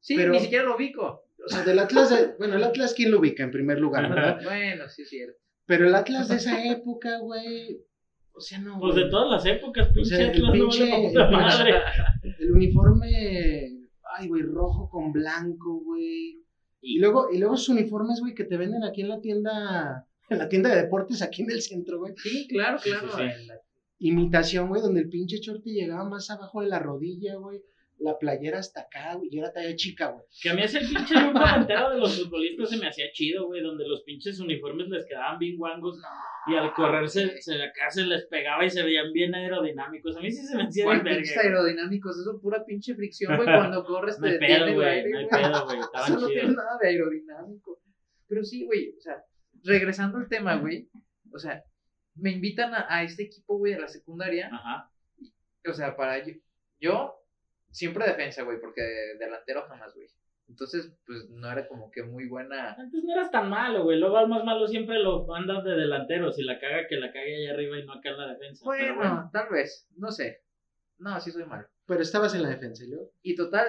Sí, 0.00 0.14
Pero- 0.16 0.32
ni 0.32 0.40
siquiera 0.40 0.64
lo 0.64 0.76
ubico. 0.76 1.24
O 1.44 1.48
sea, 1.48 1.64
del 1.64 1.78
Atlas, 1.80 2.10
de- 2.10 2.34
bueno, 2.38 2.54
el 2.56 2.64
Atlas, 2.64 2.94
¿quién 2.94 3.10
lo 3.10 3.18
ubica 3.18 3.42
en 3.42 3.50
primer 3.50 3.80
lugar, 3.80 4.08
verdad? 4.08 4.40
Bueno, 4.44 4.88
sí 4.88 5.02
es 5.02 5.08
cierto. 5.08 5.38
Pero 5.66 5.86
el 5.88 5.94
Atlas 5.94 6.28
de 6.28 6.36
esa 6.36 6.64
época, 6.64 7.18
güey, 7.18 7.80
o 8.32 8.40
sea, 8.40 8.58
no, 8.60 8.78
Pues 8.80 8.94
güey. 8.94 9.04
de 9.04 9.10
todas 9.10 9.30
las 9.30 9.46
épocas, 9.56 9.88
pinche 9.92 10.16
sea, 10.16 10.30
el 10.30 10.30
Atlas, 10.30 10.54
no 10.56 10.68
vale 10.68 11.06
el 11.06 11.14
madre. 11.30 11.74
El 12.38 12.52
uniforme, 12.52 13.77
ay, 14.18 14.28
güey, 14.28 14.42
rojo 14.42 14.88
con 14.90 15.12
blanco, 15.12 15.80
güey. 15.84 16.42
Y 16.80 16.98
luego, 16.98 17.30
y 17.32 17.38
luego 17.38 17.56
sus 17.56 17.70
uniformes, 17.70 18.20
güey, 18.20 18.34
que 18.34 18.44
te 18.44 18.56
venden 18.56 18.84
aquí 18.84 19.00
en 19.02 19.08
la 19.08 19.20
tienda, 19.20 20.06
en 20.30 20.38
la 20.38 20.48
tienda 20.48 20.70
de 20.70 20.82
deportes 20.82 21.22
aquí 21.22 21.42
en 21.42 21.50
el 21.50 21.62
centro, 21.62 21.98
güey. 21.98 22.14
Sí, 22.16 22.46
claro, 22.48 22.78
Sí, 22.78 22.90
sí, 22.90 22.96
claro. 22.98 23.16
sí. 23.16 23.24
imitación, 24.00 24.68
güey, 24.68 24.80
donde 24.82 25.00
el 25.00 25.08
pinche 25.08 25.38
short 25.38 25.62
te 25.62 25.70
llegaba 25.70 26.08
más 26.08 26.30
abajo 26.30 26.60
de 26.60 26.68
la 26.68 26.78
rodilla, 26.78 27.36
güey. 27.36 27.60
La 28.00 28.16
playera 28.16 28.58
hasta 28.60 28.82
acá, 28.82 29.14
güey. 29.14 29.28
Yo 29.30 29.40
era 29.40 29.52
talla 29.52 29.74
chica, 29.74 30.08
güey. 30.08 30.24
Que 30.40 30.50
a 30.50 30.54
mí 30.54 30.62
ese 30.62 30.78
pinche 30.80 31.14
look 31.20 31.34
noventero 31.34 31.90
de 31.90 31.98
los 31.98 32.16
futbolistas 32.16 32.70
se 32.70 32.76
me 32.76 32.86
hacía 32.86 33.10
chido, 33.12 33.46
güey, 33.46 33.60
donde 33.60 33.88
los 33.88 34.02
pinches 34.02 34.38
uniformes 34.38 34.88
les 34.88 35.04
quedaban 35.06 35.38
bien 35.38 35.56
guangos 35.56 36.00
y 36.46 36.54
al 36.54 36.72
correr 36.74 37.08
se, 37.08 37.42
se 37.42 37.60
acá 37.60 37.90
se 37.90 38.04
les 38.04 38.26
pegaba 38.26 38.64
y 38.64 38.70
se 38.70 38.82
veían 38.82 39.12
bien 39.12 39.34
aerodinámicos. 39.34 40.16
A 40.16 40.20
mí 40.20 40.30
sí 40.30 40.46
se 40.46 40.56
me 40.56 40.64
hacía 40.64 40.84
¿Cuál 40.84 41.02
bien 41.02 41.16
pinches 41.16 41.36
aerodinámicos? 41.38 42.18
Eso 42.20 42.40
pura 42.40 42.64
pinche 42.64 42.94
fricción, 42.94 43.36
güey. 43.36 43.46
Cuando 43.46 43.84
corres 43.84 44.16
No 44.20 44.26
te 44.26 44.32
detiene 44.34 44.64
el 44.68 44.74
güey, 44.74 44.88
aire, 44.88 45.10
no 45.10 45.28
güey. 45.28 45.42
pedo, 45.42 45.64
güey, 45.64 45.78
Eso 46.06 46.20
no 46.20 46.26
tiene 46.28 46.52
nada 46.54 46.78
de 46.80 46.88
aerodinámico. 46.88 47.80
Pero 48.28 48.44
sí, 48.44 48.64
güey, 48.64 48.94
o 48.96 49.00
sea, 49.00 49.24
regresando 49.64 50.18
al 50.18 50.28
tema, 50.28 50.56
güey, 50.56 50.88
o 51.32 51.38
sea, 51.38 51.64
me 52.14 52.30
invitan 52.30 52.74
a, 52.74 52.86
a 52.88 53.02
este 53.02 53.24
equipo, 53.24 53.58
güey, 53.58 53.72
de 53.74 53.80
la 53.80 53.88
secundaria, 53.88 54.50
Ajá. 54.52 54.90
o 55.66 55.72
sea, 55.72 55.96
para 55.96 56.24
yo, 56.24 56.34
yo 56.80 57.14
siempre 57.78 58.06
defensa, 58.06 58.42
güey, 58.42 58.60
porque 58.60 58.82
delantero 59.18 59.62
jamás, 59.68 59.94
güey. 59.94 60.08
Entonces, 60.48 60.90
pues 61.06 61.28
no 61.30 61.50
era 61.50 61.68
como 61.68 61.90
que 61.90 62.02
muy 62.02 62.26
buena. 62.26 62.72
Antes 62.74 63.04
no 63.04 63.12
eras 63.12 63.30
tan 63.30 63.50
malo, 63.50 63.84
güey. 63.84 63.98
Luego 63.98 64.16
al 64.16 64.28
más 64.28 64.44
malo 64.44 64.66
siempre 64.66 64.98
lo 64.98 65.32
andas 65.34 65.62
de 65.62 65.72
delantero. 65.72 66.32
Si 66.32 66.42
la 66.42 66.58
caga, 66.58 66.86
que 66.88 66.96
la 66.96 67.12
cague 67.12 67.36
allá 67.36 67.52
arriba 67.52 67.78
y 67.78 67.84
no 67.84 67.92
acá 67.92 68.10
en 68.10 68.18
la 68.18 68.32
defensa. 68.32 68.64
Bueno, 68.64 68.96
Pero 68.98 69.30
tal 69.32 69.48
vez, 69.50 69.86
no 69.96 70.10
sé. 70.10 70.42
No, 70.98 71.20
sí 71.20 71.30
soy 71.30 71.44
malo. 71.44 71.68
Pero 71.86 72.02
estabas 72.02 72.34
en 72.34 72.42
la 72.42 72.48
defensa, 72.48 72.82
¿y 72.84 72.88
luego? 72.88 73.12
Y 73.22 73.36
total, 73.36 73.66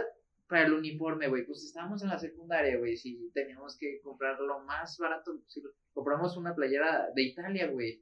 para 0.47 0.65
el 0.65 0.73
uniforme, 0.73 1.27
güey, 1.27 1.45
pues 1.45 1.63
estábamos 1.63 2.01
en 2.01 2.09
la 2.09 2.17
secundaria, 2.17 2.77
güey, 2.77 2.97
si 2.97 3.29
teníamos 3.33 3.77
que 3.77 4.01
comprar 4.01 4.39
lo 4.39 4.59
más 4.61 4.97
barato 4.97 5.37
posible. 5.39 5.71
Compramos 5.93 6.37
una 6.37 6.55
playera 6.55 7.09
de 7.13 7.21
Italia, 7.21 7.67
güey. 7.67 8.01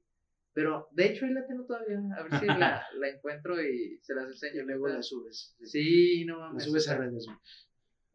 Pero, 0.58 0.88
de 0.90 1.06
hecho, 1.06 1.26
ahí 1.26 1.34
la 1.34 1.46
tengo 1.46 1.66
todavía. 1.68 2.00
A 2.18 2.24
ver 2.24 2.40
si 2.40 2.46
la, 2.48 2.84
la 2.96 3.10
encuentro 3.10 3.62
y 3.62 4.00
se 4.02 4.16
las 4.16 4.26
enseño. 4.26 4.64
Y 4.64 4.66
luego 4.66 4.88
la 4.88 5.04
subes. 5.04 5.56
Sí, 5.64 6.26
no 6.26 6.40
La 6.40 6.46
mames. 6.48 6.64
subes 6.64 6.88
o 6.88 6.92
a 6.94 6.98
redes, 6.98 7.26
güey. 7.28 7.38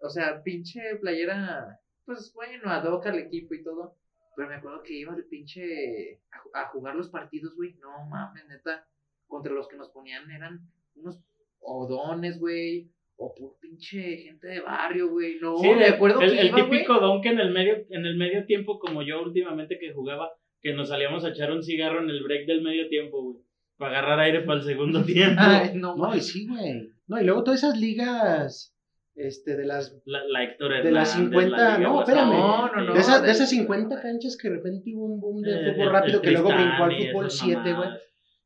O 0.00 0.10
sea, 0.10 0.42
pinche 0.42 0.80
playera, 1.00 1.78
pues 2.04 2.32
bueno, 2.34 2.68
ad 2.68 2.84
hoc 2.92 3.06
al 3.06 3.20
equipo 3.20 3.54
y 3.54 3.62
todo. 3.62 3.94
Pero 4.34 4.48
me 4.48 4.56
acuerdo 4.56 4.82
que 4.82 4.94
iba 4.98 5.14
el 5.14 5.24
pinche 5.26 6.20
a, 6.32 6.38
ju- 6.42 6.50
a 6.54 6.66
jugar 6.70 6.96
los 6.96 7.10
partidos, 7.10 7.54
güey. 7.54 7.74
No 7.80 8.06
mames, 8.06 8.44
neta. 8.48 8.88
Contra 9.28 9.52
los 9.52 9.68
que 9.68 9.76
nos 9.76 9.90
ponían 9.90 10.28
eran 10.32 10.58
unos 10.96 11.22
odones, 11.60 12.40
güey. 12.40 12.90
O 13.18 13.32
puro 13.36 13.56
pinche 13.60 14.16
gente 14.16 14.48
de 14.48 14.60
barrio, 14.62 15.10
güey. 15.10 15.38
No, 15.38 15.58
Sí, 15.58 15.68
me 15.68 15.86
acuerdo 15.86 16.20
el, 16.22 16.32
que 16.32 16.40
el 16.40 16.46
iba, 16.48 16.56
típico 16.56 16.94
don 16.98 17.22
que 17.22 17.28
en 17.28 17.38
el 17.38 17.52
medio, 17.52 17.76
en 17.90 18.04
el 18.04 18.16
medio 18.16 18.44
tiempo, 18.46 18.80
como 18.80 19.02
yo 19.02 19.22
últimamente 19.22 19.78
que 19.78 19.92
jugaba, 19.92 20.28
que 20.62 20.72
nos 20.74 20.88
salíamos 20.88 21.24
a 21.24 21.30
echar 21.30 21.50
un 21.52 21.62
cigarro 21.62 22.02
en 22.02 22.10
el 22.10 22.22
break 22.22 22.46
del 22.46 22.62
medio 22.62 22.88
tiempo, 22.88 23.22
güey. 23.22 23.36
Para 23.76 23.98
agarrar 23.98 24.20
aire 24.20 24.40
para 24.42 24.60
el 24.60 24.64
segundo 24.66 25.02
tiempo. 25.04 25.40
Ay, 25.42 25.72
no, 25.74 25.96
No, 25.96 26.14
y 26.14 26.20
sí, 26.20 26.46
güey. 26.46 26.88
No, 27.08 27.20
y 27.20 27.24
luego 27.24 27.42
todas 27.42 27.62
esas 27.64 27.78
ligas, 27.78 28.74
este, 29.14 29.56
de 29.56 29.66
las, 29.66 30.00
La, 30.04 30.20
la 30.28 30.44
Héctor 30.44 30.82
De 30.82 30.90
las 30.92 31.14
Hernández, 31.14 31.40
50, 31.40 31.56
la 31.56 31.78
Liga 31.78 31.88
no, 31.90 32.00
espérame. 32.00 32.30
No, 32.30 32.72
no, 32.72 32.84
no. 32.84 32.94
de 32.94 33.00
esas, 33.00 33.22
de 33.22 33.30
esas 33.32 33.50
50 33.50 34.00
canchas 34.00 34.36
que 34.36 34.48
de 34.48 34.56
repente 34.56 34.92
hubo 34.94 35.06
un 35.06 35.20
boom 35.20 35.42
de 35.42 35.52
eh, 35.52 35.72
fútbol 35.72 35.86
el- 35.88 35.92
rápido 35.92 36.16
el 36.18 36.22
que 36.22 36.30
luego 36.30 36.48
brincó 36.48 36.84
al 36.84 36.96
fútbol 36.96 37.26
esas 37.26 37.40
7, 37.40 37.74
güey. 37.74 37.88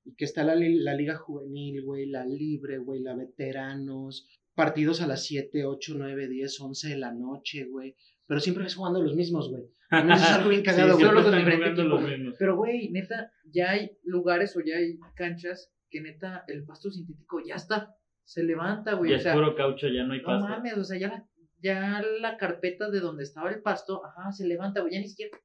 Y 0.04 0.14
que 0.14 0.24
está 0.24 0.42
la, 0.44 0.54
la 0.56 0.94
liga 0.94 1.16
juvenil, 1.16 1.82
güey, 1.82 2.06
la 2.06 2.24
libre, 2.24 2.78
güey, 2.78 3.00
la 3.02 3.14
veteranos, 3.14 4.26
partidos 4.54 5.00
a 5.02 5.06
las 5.06 5.24
7, 5.24 5.64
8, 5.66 5.94
9, 5.98 6.28
10, 6.28 6.60
11 6.60 6.88
de 6.88 6.96
la 6.96 7.12
noche, 7.12 7.64
güey. 7.64 7.94
Pero 8.26 8.40
siempre 8.40 8.64
ves 8.64 8.74
jugando 8.74 9.02
los 9.02 9.14
mismos, 9.14 9.48
güey. 9.50 9.64
Eso 9.90 10.12
es 10.14 10.30
algo 10.32 10.48
bien 10.50 10.62
cagado, 10.64 10.96
Sí, 10.96 11.04
güey. 11.04 11.06
solo 11.06 11.20
siempre 11.20 11.22
con 11.22 11.34
están 11.34 11.38
diferente 11.44 11.64
jugando 11.64 11.82
equipo, 11.82 11.94
los 11.94 12.02
güey. 12.02 12.18
mismos. 12.18 12.36
Pero, 12.38 12.56
güey, 12.56 12.90
neta, 12.90 13.32
ya 13.44 13.70
hay 13.70 13.98
lugares 14.04 14.56
o 14.56 14.60
ya 14.60 14.76
hay 14.76 14.98
canchas 15.14 15.72
que 15.90 16.00
neta 16.00 16.44
el 16.48 16.64
pasto 16.64 16.90
sintético 16.90 17.40
ya 17.46 17.54
está. 17.54 17.94
Se 18.24 18.42
levanta, 18.42 18.94
güey. 18.94 19.10
Ya 19.12 19.16
o 19.16 19.20
es 19.20 19.26
puro 19.34 19.54
caucho, 19.54 19.86
ya 19.88 20.02
no 20.04 20.14
hay 20.14 20.20
No 20.20 20.26
pasto. 20.26 20.48
mames, 20.48 20.76
o 20.76 20.84
sea, 20.84 20.98
ya 20.98 21.08
la 21.08 21.28
ya 21.62 22.02
la 22.20 22.36
carpeta 22.36 22.90
de 22.90 23.00
donde 23.00 23.22
estaba 23.22 23.50
el 23.50 23.62
pasto, 23.62 24.04
ajá, 24.04 24.30
se 24.30 24.46
levanta, 24.46 24.80
güey, 24.82 24.92
ya 24.92 25.00
ni 25.00 25.08
siquiera, 25.08 25.36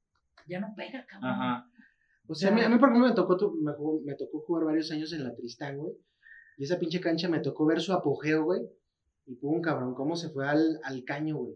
ya 0.48 0.60
no 0.60 0.74
pega, 0.76 1.06
cabrón. 1.08 1.30
Ajá. 1.30 1.65
O 2.28 2.34
O 2.34 2.36
sea, 2.36 2.50
a 2.50 2.52
mí, 2.54 2.62
a 2.62 2.70
mí 2.70 2.78
por 2.80 2.89
ejemplo 2.89 3.08
me 3.10 3.15
tocó, 3.15 3.38
tu- 3.38 3.56
me, 3.62 3.72
jugó- 3.74 4.02
me 4.04 4.15
tocó 4.15 4.39
jugar 4.41 4.65
varios 4.65 4.91
años 4.91 5.13
en 5.13 5.24
la 5.24 5.34
Tristán, 5.36 5.78
güey. 5.78 5.94
Y 6.58 6.65
esa 6.65 6.78
pinche 6.80 7.00
cancha 7.00 7.30
me 7.30 7.39
tocó 7.39 7.65
ver 7.65 7.80
su 7.80 7.94
apogeo, 7.94 8.44
güey. 8.44 8.62
Y 9.26 9.36
pum, 9.36 9.62
cabrón, 9.62 9.94
cómo 9.96 10.15
se 10.15 10.30
fue 10.30 10.48
al, 10.48 10.80
al 10.84 11.04
caño, 11.06 11.38
güey. 11.38 11.56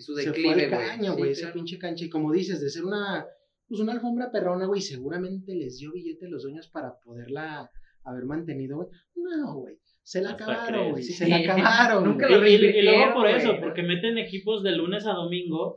Y 0.00 0.02
su 0.02 0.14
se 0.16 0.22
fue 0.22 0.32
declive, 0.32 0.68
güey. 0.68 0.86
caño, 0.88 1.12
Sí, 1.12 1.18
güey, 1.18 1.30
esa 1.32 1.40
claro. 1.42 1.54
pinche 1.54 1.78
cancha. 1.78 2.04
Y 2.04 2.08
como 2.10 2.32
dices, 2.32 2.60
de 2.60 2.70
ser 2.70 2.84
una, 2.84 3.26
pues 3.68 3.80
una 3.80 3.92
alfombra 3.92 4.30
perrona, 4.32 4.66
güey, 4.66 4.80
seguramente 4.80 5.54
les 5.54 5.78
dio 5.78 5.92
billete 5.92 6.26
a 6.26 6.28
los 6.30 6.42
dueños 6.42 6.68
para 6.68 6.98
poderla 7.04 7.70
haber 8.04 8.24
mantenido, 8.24 8.76
güey. 8.78 8.88
No, 9.14 9.54
güey. 9.60 9.78
Se 10.02 10.22
la 10.22 10.30
Hasta 10.30 10.44
acabaron, 10.44 10.90
güey. 10.92 11.02
Sí. 11.02 11.12
Se 11.12 11.28
la 11.28 11.36
acabaron. 11.36 12.04
Nunca 12.04 12.28
lo 12.28 12.46
Y, 12.46 12.50
y- 12.54 12.66
y 12.78 12.82
luego 12.82 13.14
por 13.14 13.28
eso, 13.28 13.56
porque 13.60 13.82
meten 13.82 14.18
equipos 14.18 14.62
de 14.62 14.72
lunes 14.72 15.06
a 15.06 15.12
domingo, 15.12 15.76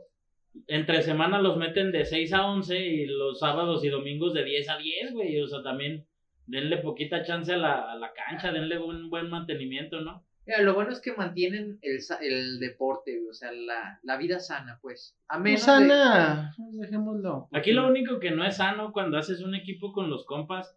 entre 0.66 1.02
semana 1.02 1.40
los 1.40 1.56
meten 1.56 1.92
de 1.92 2.04
6 2.04 2.32
a 2.32 2.46
11 2.46 2.78
y 2.78 3.06
los 3.06 3.38
sábados 3.38 3.84
y 3.84 3.88
domingos 3.90 4.32
de 4.34 4.44
10 4.44 4.68
a 4.70 4.78
10, 4.78 5.12
güey. 5.12 5.40
O 5.40 5.46
sea, 5.46 5.62
también 5.62 6.06
denle 6.46 6.78
poquita 6.78 7.22
chance 7.24 7.52
a 7.52 7.56
la, 7.56 7.92
a 7.92 7.96
la 7.96 8.12
cancha, 8.12 8.52
denle 8.52 8.78
un 8.78 9.10
buen 9.10 9.28
mantenimiento, 9.30 10.00
¿no? 10.00 10.23
Mira, 10.46 10.60
lo 10.62 10.74
bueno 10.74 10.90
es 10.92 11.00
que 11.00 11.12
mantienen 11.14 11.78
el, 11.82 12.00
el 12.20 12.60
deporte, 12.60 13.18
o 13.28 13.32
sea, 13.32 13.50
la, 13.52 13.98
la 14.02 14.16
vida 14.18 14.40
sana, 14.40 14.78
pues. 14.82 15.16
A 15.28 15.38
menos 15.38 15.60
de- 15.60 15.64
sana, 15.66 16.52
pues 16.56 16.78
dejémoslo. 16.80 17.48
Aquí 17.52 17.72
lo 17.72 17.86
único 17.88 18.20
que 18.20 18.30
no 18.30 18.44
es 18.44 18.56
sano 18.56 18.92
cuando 18.92 19.16
haces 19.16 19.40
un 19.42 19.54
equipo 19.54 19.92
con 19.92 20.10
los 20.10 20.24
compas 20.26 20.76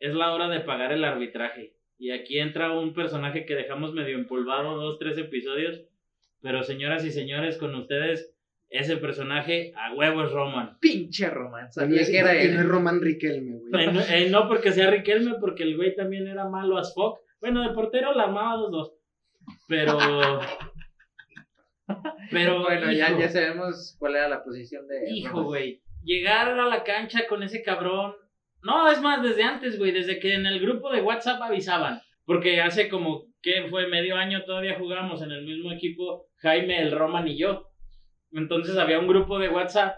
es 0.00 0.14
la 0.14 0.32
hora 0.32 0.48
de 0.48 0.60
pagar 0.60 0.92
el 0.92 1.04
arbitraje. 1.04 1.74
Y 1.96 2.10
aquí 2.10 2.38
entra 2.40 2.72
un 2.72 2.92
personaje 2.92 3.46
que 3.46 3.54
dejamos 3.54 3.92
medio 3.94 4.16
empolvado 4.16 4.76
dos, 4.76 4.98
tres 4.98 5.16
episodios. 5.16 5.82
Pero 6.42 6.62
señoras 6.64 7.04
y 7.04 7.10
señores, 7.10 7.56
con 7.56 7.74
ustedes, 7.74 8.34
ese 8.68 8.96
personaje 8.96 9.72
a 9.76 9.94
huevo 9.94 10.24
es 10.24 10.32
Roman. 10.32 10.76
pinche 10.80 11.28
no 11.30 11.50
Sabía 11.70 12.04
que 12.04 12.18
era 12.18 12.34
y 12.34 12.48
no 12.48 12.54
es 12.54 12.60
él. 12.60 12.68
Román 12.68 13.00
Riquelme, 13.00 13.58
güey. 13.58 13.84
Eh, 13.84 13.92
no, 13.92 14.00
eh, 14.00 14.28
no 14.30 14.48
porque 14.48 14.72
sea 14.72 14.90
Riquelme, 14.90 15.36
porque 15.40 15.62
el 15.62 15.76
güey 15.76 15.94
también 15.94 16.26
era 16.26 16.48
malo 16.48 16.76
as 16.76 16.92
fuck. 16.92 17.20
Bueno, 17.40 17.62
de 17.66 17.72
portero 17.74 18.12
la 18.12 18.24
amaba 18.24 18.56
dos 18.56 18.70
dos. 18.72 18.92
Pero. 19.68 19.98
Pero. 22.30 22.62
Bueno, 22.62 22.92
ya, 22.92 23.10
hijo, 23.10 23.20
ya 23.20 23.28
sabemos 23.28 23.96
cuál 23.98 24.16
era 24.16 24.28
la 24.28 24.44
posición 24.44 24.86
de. 24.86 25.10
Hijo, 25.10 25.44
güey. 25.44 25.82
Llegar 26.02 26.48
a 26.48 26.66
la 26.66 26.82
cancha 26.84 27.26
con 27.28 27.42
ese 27.42 27.62
cabrón. 27.62 28.14
No, 28.62 28.90
es 28.90 29.00
más, 29.00 29.22
desde 29.22 29.42
antes, 29.42 29.78
güey. 29.78 29.92
Desde 29.92 30.18
que 30.18 30.34
en 30.34 30.46
el 30.46 30.60
grupo 30.60 30.90
de 30.90 31.02
WhatsApp 31.02 31.42
avisaban. 31.42 32.00
Porque 32.24 32.60
hace 32.60 32.88
como 32.88 33.26
que 33.42 33.66
fue 33.68 33.86
medio 33.88 34.16
año 34.16 34.44
todavía 34.44 34.78
jugábamos 34.78 35.20
en 35.22 35.30
el 35.30 35.44
mismo 35.44 35.70
equipo 35.72 36.28
Jaime, 36.36 36.80
el 36.80 36.92
Roman 36.92 37.28
y 37.28 37.36
yo. 37.36 37.68
Entonces 38.32 38.78
había 38.78 38.98
un 38.98 39.06
grupo 39.06 39.38
de 39.38 39.50
WhatsApp 39.50 39.96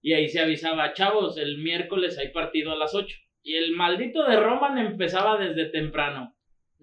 y 0.00 0.12
ahí 0.12 0.28
se 0.28 0.40
avisaba, 0.40 0.92
chavos, 0.92 1.38
el 1.38 1.58
miércoles 1.58 2.18
hay 2.18 2.28
partido 2.28 2.72
a 2.72 2.76
las 2.76 2.94
8. 2.94 3.08
Y 3.42 3.56
el 3.56 3.72
maldito 3.72 4.24
de 4.24 4.36
Roman 4.36 4.78
empezaba 4.78 5.38
desde 5.38 5.70
temprano. 5.70 6.33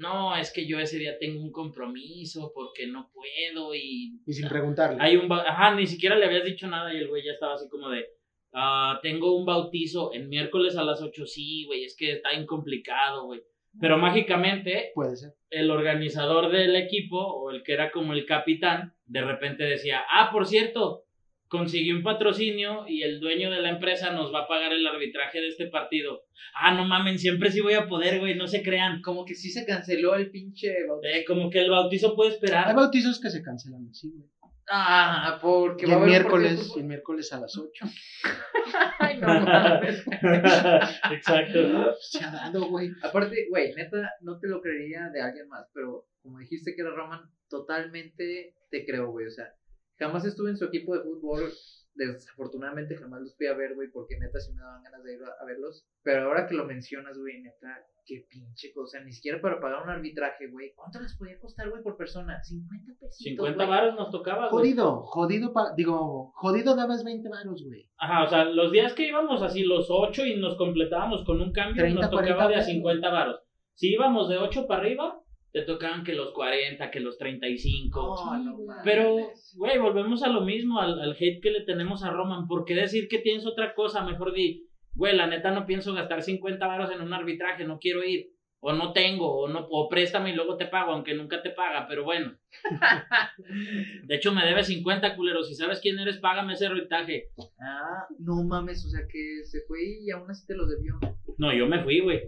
No, 0.01 0.35
es 0.35 0.51
que 0.51 0.65
yo 0.67 0.79
ese 0.79 0.97
día 0.97 1.17
tengo 1.19 1.41
un 1.41 1.51
compromiso 1.51 2.51
porque 2.55 2.87
no 2.87 3.09
puedo 3.13 3.75
y... 3.75 4.19
Y 4.25 4.33
sin 4.33 4.49
preguntarle. 4.49 4.97
Hay 4.99 5.15
un... 5.15 5.31
Ajá, 5.31 5.75
ni 5.75 5.85
siquiera 5.87 6.17
le 6.17 6.25
habías 6.25 6.43
dicho 6.43 6.67
nada 6.67 6.93
y 6.93 6.97
el 6.97 7.07
güey 7.07 7.23
ya 7.23 7.31
estaba 7.33 7.53
así 7.53 7.69
como 7.69 7.89
de... 7.89 8.05
"Ah, 8.53 8.99
tengo 9.01 9.35
un 9.37 9.45
bautizo 9.45 10.11
el 10.13 10.27
miércoles 10.27 10.75
a 10.75 10.83
las 10.83 11.01
8. 11.01 11.25
Sí, 11.25 11.65
güey, 11.65 11.83
es 11.85 11.95
que 11.95 12.11
está 12.13 12.31
bien 12.31 12.45
complicado, 12.45 13.25
güey. 13.25 13.41
Pero 13.79 13.97
mágicamente 13.97 14.91
Puede 14.93 15.15
ser. 15.15 15.33
el 15.49 15.71
organizador 15.71 16.51
del 16.51 16.75
equipo 16.75 17.17
o 17.19 17.51
el 17.51 17.63
que 17.63 17.71
era 17.73 17.89
como 17.91 18.11
el 18.13 18.25
capitán, 18.25 18.93
de 19.05 19.21
repente 19.21 19.63
decía, 19.63 20.01
ah, 20.11 20.29
por 20.31 20.45
cierto, 20.45 21.03
conseguí 21.51 21.91
un 21.91 22.01
patrocinio 22.01 22.85
y 22.87 23.03
el 23.03 23.19
dueño 23.19 23.51
de 23.51 23.61
la 23.61 23.71
empresa 23.71 24.13
nos 24.13 24.33
va 24.33 24.43
a 24.43 24.47
pagar 24.47 24.71
el 24.71 24.87
arbitraje 24.87 25.41
de 25.41 25.49
este 25.49 25.67
partido. 25.67 26.23
Ah, 26.55 26.73
no 26.73 26.85
mamen, 26.85 27.19
siempre 27.19 27.51
sí 27.51 27.59
voy 27.59 27.73
a 27.73 27.89
poder, 27.89 28.21
güey, 28.21 28.35
no 28.35 28.47
se 28.47 28.63
crean. 28.63 29.01
Como 29.01 29.25
que 29.25 29.35
sí 29.35 29.51
se 29.51 29.65
canceló 29.65 30.15
el 30.15 30.31
pinche 30.31 30.73
bautizo. 30.87 31.13
Eh, 31.13 31.25
como 31.27 31.49
que 31.49 31.59
el 31.59 31.69
bautizo 31.69 32.15
puede 32.15 32.29
Hay 32.29 32.35
esperar. 32.35 32.73
bautizos 32.73 33.19
que 33.19 33.29
se 33.29 33.43
cancelan 33.43 33.85
así, 33.89 34.09
güey. 34.09 34.29
Ah, 34.69 35.39
porque 35.41 35.85
Y 35.85 35.89
va 35.89 35.95
a 35.95 35.97
el 35.97 36.03
haber 36.03 36.13
de 36.13 36.19
miércoles, 36.19 36.73
el 36.77 36.83
miércoles 36.85 37.33
a 37.33 37.41
las 37.41 37.57
8. 37.57 37.85
Ay, 38.99 39.17
no 39.17 39.27
mames. 39.27 40.05
Exacto. 41.11 41.93
Se 41.99 42.23
ha 42.23 42.31
dado, 42.31 42.69
güey. 42.69 42.91
Aparte, 43.03 43.47
güey, 43.49 43.73
neta, 43.75 44.09
no 44.21 44.39
te 44.39 44.47
lo 44.47 44.61
creería 44.61 45.09
de 45.09 45.21
alguien 45.21 45.49
más, 45.49 45.69
pero 45.73 46.05
como 46.21 46.39
dijiste 46.39 46.73
que 46.73 46.81
era 46.81 46.91
Roman, 46.91 47.29
totalmente 47.49 48.55
te 48.69 48.85
creo, 48.85 49.11
güey. 49.11 49.25
O 49.27 49.31
sea, 49.31 49.53
jamás 50.01 50.25
estuve 50.25 50.49
en 50.49 50.57
su 50.57 50.65
equipo 50.65 50.95
de 50.97 51.03
fútbol. 51.03 51.49
Desafortunadamente 51.93 52.95
jamás 52.95 53.21
los 53.21 53.35
fui 53.35 53.47
a 53.47 53.53
ver, 53.53 53.75
güey, 53.75 53.89
porque 53.91 54.17
neta 54.17 54.39
sí 54.39 54.53
me 54.53 54.61
daban 54.61 54.81
ganas 54.83 55.03
de 55.03 55.13
ir 55.13 55.19
a, 55.23 55.43
a 55.43 55.45
verlos. 55.45 55.85
Pero 56.03 56.23
ahora 56.27 56.47
que 56.47 56.55
lo 56.55 56.65
mencionas, 56.65 57.17
güey, 57.17 57.41
neta, 57.41 57.67
qué 58.05 58.25
pinche 58.29 58.71
cosa. 58.73 59.01
Ni 59.03 59.11
siquiera 59.11 59.41
para 59.41 59.59
pagar 59.59 59.83
un 59.83 59.89
arbitraje, 59.89 60.47
güey. 60.49 60.71
¿Cuánto 60.73 60.99
les 61.01 61.15
podía 61.17 61.37
costar, 61.39 61.69
güey, 61.69 61.83
por 61.83 61.97
persona? 61.97 62.41
50 62.43 62.93
pesos. 62.99 63.17
50 63.17 63.65
varos 63.65 63.95
nos 63.95 64.09
tocaba, 64.09 64.49
güey. 64.49 64.71
Jodido, 64.71 65.01
jodido, 65.03 65.53
pa- 65.53 65.73
digo, 65.75 66.31
jodido 66.35 66.75
dabas 66.75 67.03
20 67.03 67.27
varos, 67.29 67.63
güey. 67.65 67.89
Ajá, 67.97 68.23
o 68.23 68.29
sea, 68.29 68.45
los 68.45 68.71
días 68.71 68.93
que 68.93 69.07
íbamos 69.07 69.41
así, 69.41 69.63
los 69.63 69.87
8 69.89 70.25
y 70.25 70.37
nos 70.39 70.55
completábamos 70.57 71.25
con 71.25 71.41
un 71.41 71.51
cambio, 71.51 71.83
30, 71.83 72.01
nos 72.01 72.09
tocaba 72.09 72.23
40 72.25 72.47
de 72.47 72.53
a 72.53 72.57
varos. 72.57 72.65
50 72.67 73.09
varos. 73.09 73.39
Si 73.75 73.93
íbamos 73.93 74.29
de 74.29 74.37
8 74.37 74.65
para 74.67 74.81
arriba, 74.81 75.20
te 75.51 75.63
tocaban 75.63 76.03
que 76.03 76.13
los 76.13 76.31
40, 76.31 76.91
que 76.91 76.99
los 76.99 77.17
35. 77.17 77.99
No, 77.99 78.37
no. 78.43 78.57
Pero, 78.83 79.31
güey, 79.55 79.77
volvemos 79.77 80.23
a 80.23 80.29
lo 80.29 80.41
mismo, 80.41 80.79
al, 80.79 80.99
al 80.99 81.11
hate 81.11 81.41
que 81.41 81.51
le 81.51 81.61
tenemos 81.61 82.03
a 82.03 82.11
Roman. 82.11 82.47
¿Por 82.47 82.65
qué 82.65 82.73
decir 82.73 83.07
que 83.09 83.19
tienes 83.19 83.45
otra 83.45 83.73
cosa? 83.73 84.05
Mejor 84.05 84.33
di, 84.33 84.67
güey, 84.93 85.15
la 85.15 85.27
neta 85.27 85.51
no 85.51 85.65
pienso 85.65 85.93
gastar 85.93 86.21
50 86.21 86.65
varos 86.65 86.91
en 86.91 87.01
un 87.01 87.13
arbitraje, 87.13 87.65
no 87.65 87.79
quiero 87.79 88.03
ir. 88.03 88.27
O 88.63 88.73
no 88.73 88.93
tengo, 88.93 89.25
o, 89.25 89.47
no, 89.47 89.65
o 89.71 89.89
préstame 89.89 90.29
y 90.29 90.35
luego 90.35 90.55
te 90.55 90.67
pago, 90.67 90.91
aunque 90.91 91.15
nunca 91.15 91.41
te 91.41 91.49
paga, 91.49 91.87
pero 91.89 92.03
bueno. 92.03 92.37
De 94.03 94.15
hecho, 94.15 94.31
me 94.31 94.45
debe 94.45 94.63
50, 94.63 95.15
culero. 95.15 95.43
Si 95.43 95.55
sabes 95.55 95.79
quién 95.81 95.97
eres, 95.97 96.19
págame 96.19 96.53
ese 96.53 96.67
arbitraje. 96.67 97.29
Ah, 97.59 98.05
no 98.19 98.43
mames, 98.43 98.85
o 98.85 98.89
sea 98.89 99.01
que 99.11 99.43
se 99.45 99.61
fue 99.61 99.79
y 100.03 100.11
aún 100.11 100.29
así 100.29 100.45
te 100.45 100.55
los 100.55 100.69
debió. 100.69 100.99
No, 101.39 101.51
yo 101.51 101.65
me 101.65 101.83
fui, 101.83 102.01
güey. 102.01 102.21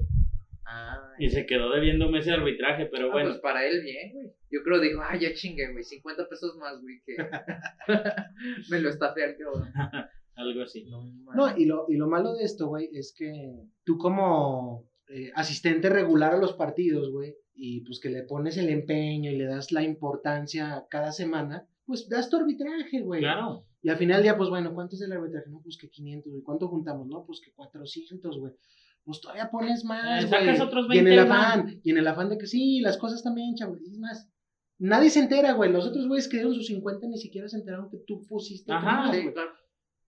Ah, 0.66 1.14
Y 1.20 1.30
se 1.30 1.46
quedó 1.46 1.72
debiéndome 1.72 2.20
ese 2.20 2.32
arbitraje, 2.32 2.86
pero 2.86 3.08
Ah, 3.08 3.12
bueno. 3.14 3.30
pues 3.30 3.42
para 3.42 3.66
él 3.66 3.82
bien, 3.84 4.14
güey. 4.14 4.28
Yo 4.52 4.62
creo 4.64 4.80
dijo, 4.80 5.02
ah, 5.04 5.16
ya 5.18 5.34
chingue, 5.34 5.72
güey, 5.72 5.84
50 5.84 6.28
pesos 6.30 6.56
más, 6.58 6.80
güey, 6.82 7.02
que 7.06 7.16
me 8.70 8.80
lo 8.80 8.90
estafé 8.90 9.24
al 9.24 9.36
cabrón. 9.36 9.72
Algo 10.36 10.62
así. 10.64 10.86
No, 10.86 11.04
No, 11.36 11.58
y 11.58 11.66
lo, 11.66 11.86
y 11.90 11.96
lo 11.98 12.08
malo 12.08 12.34
de 12.34 12.44
esto, 12.44 12.68
güey, 12.68 12.90
es 12.94 13.14
que 13.18 13.52
tú 13.84 13.98
como 13.98 14.90
eh, 15.10 15.32
asistente 15.36 15.90
regular 15.90 16.34
a 16.34 16.38
los 16.38 16.54
partidos, 16.54 17.12
güey, 17.12 17.36
y 17.56 17.82
pues 17.82 18.00
que 18.00 18.10
le 18.10 18.24
pones 18.24 18.58
el 18.58 18.70
empeño 18.70 19.32
y 19.32 19.38
le 19.38 19.46
das 19.46 19.72
la 19.72 19.84
importancia 19.84 20.86
cada 20.90 21.12
semana, 21.12 21.68
pues 21.86 22.10
das 22.10 22.30
tu 22.30 22.38
arbitraje, 22.38 23.02
güey. 23.02 23.22
Claro. 23.22 23.66
Y 23.84 23.90
al 23.90 23.98
final 23.98 24.18
del 24.18 24.24
día, 24.24 24.38
pues 24.38 24.50
bueno, 24.50 24.74
¿cuánto 24.74 24.96
es 24.96 25.02
el 25.02 25.12
arbitraje? 25.12 25.50
No, 25.50 25.62
pues 25.62 25.78
que 25.78 25.90
500, 25.90 26.32
güey. 26.32 26.42
¿Cuánto 26.44 26.68
juntamos? 26.70 27.06
No, 27.08 27.26
pues 27.26 27.42
que 27.42 27.52
400, 27.52 28.40
güey. 28.40 28.54
Pues 29.06 29.20
todavía 29.22 29.50
pones 29.52 29.84
más, 29.84 30.24
Eh, 30.24 30.28
güey. 30.28 30.40
sacas 30.46 30.62
otros 30.62 30.88
y 30.90 30.98
en 31.00 31.08
el 31.08 31.16
20 31.18 31.30
más. 31.30 31.48
afán, 31.58 31.80
y 31.84 31.92
en 31.92 31.98
el 31.98 32.08
afán 32.08 32.30
de 32.30 32.38
que 32.38 32.48
sí, 32.48 32.80
las 32.80 32.98
cosas 32.98 33.22
también, 33.24 33.56
chavos. 33.56 33.80
Y 33.82 33.92
es 33.92 33.98
más, 34.00 34.30
nadie 34.80 35.10
se 35.10 35.20
entera, 35.20 35.54
güey. 35.54 35.72
Los 35.72 35.86
otros 35.86 36.08
güeyes 36.08 36.28
que 36.30 36.38
dieron 36.38 36.54
sus 36.56 36.68
50 36.68 37.08
ni 37.08 37.18
siquiera 37.18 37.48
se 37.50 37.58
enteraron 37.58 37.90
que 37.90 37.98
tú 38.08 38.26
pusiste 38.28 38.72
Ajá, 38.72 39.08
güey. 39.08 39.34
claro. 39.34 39.52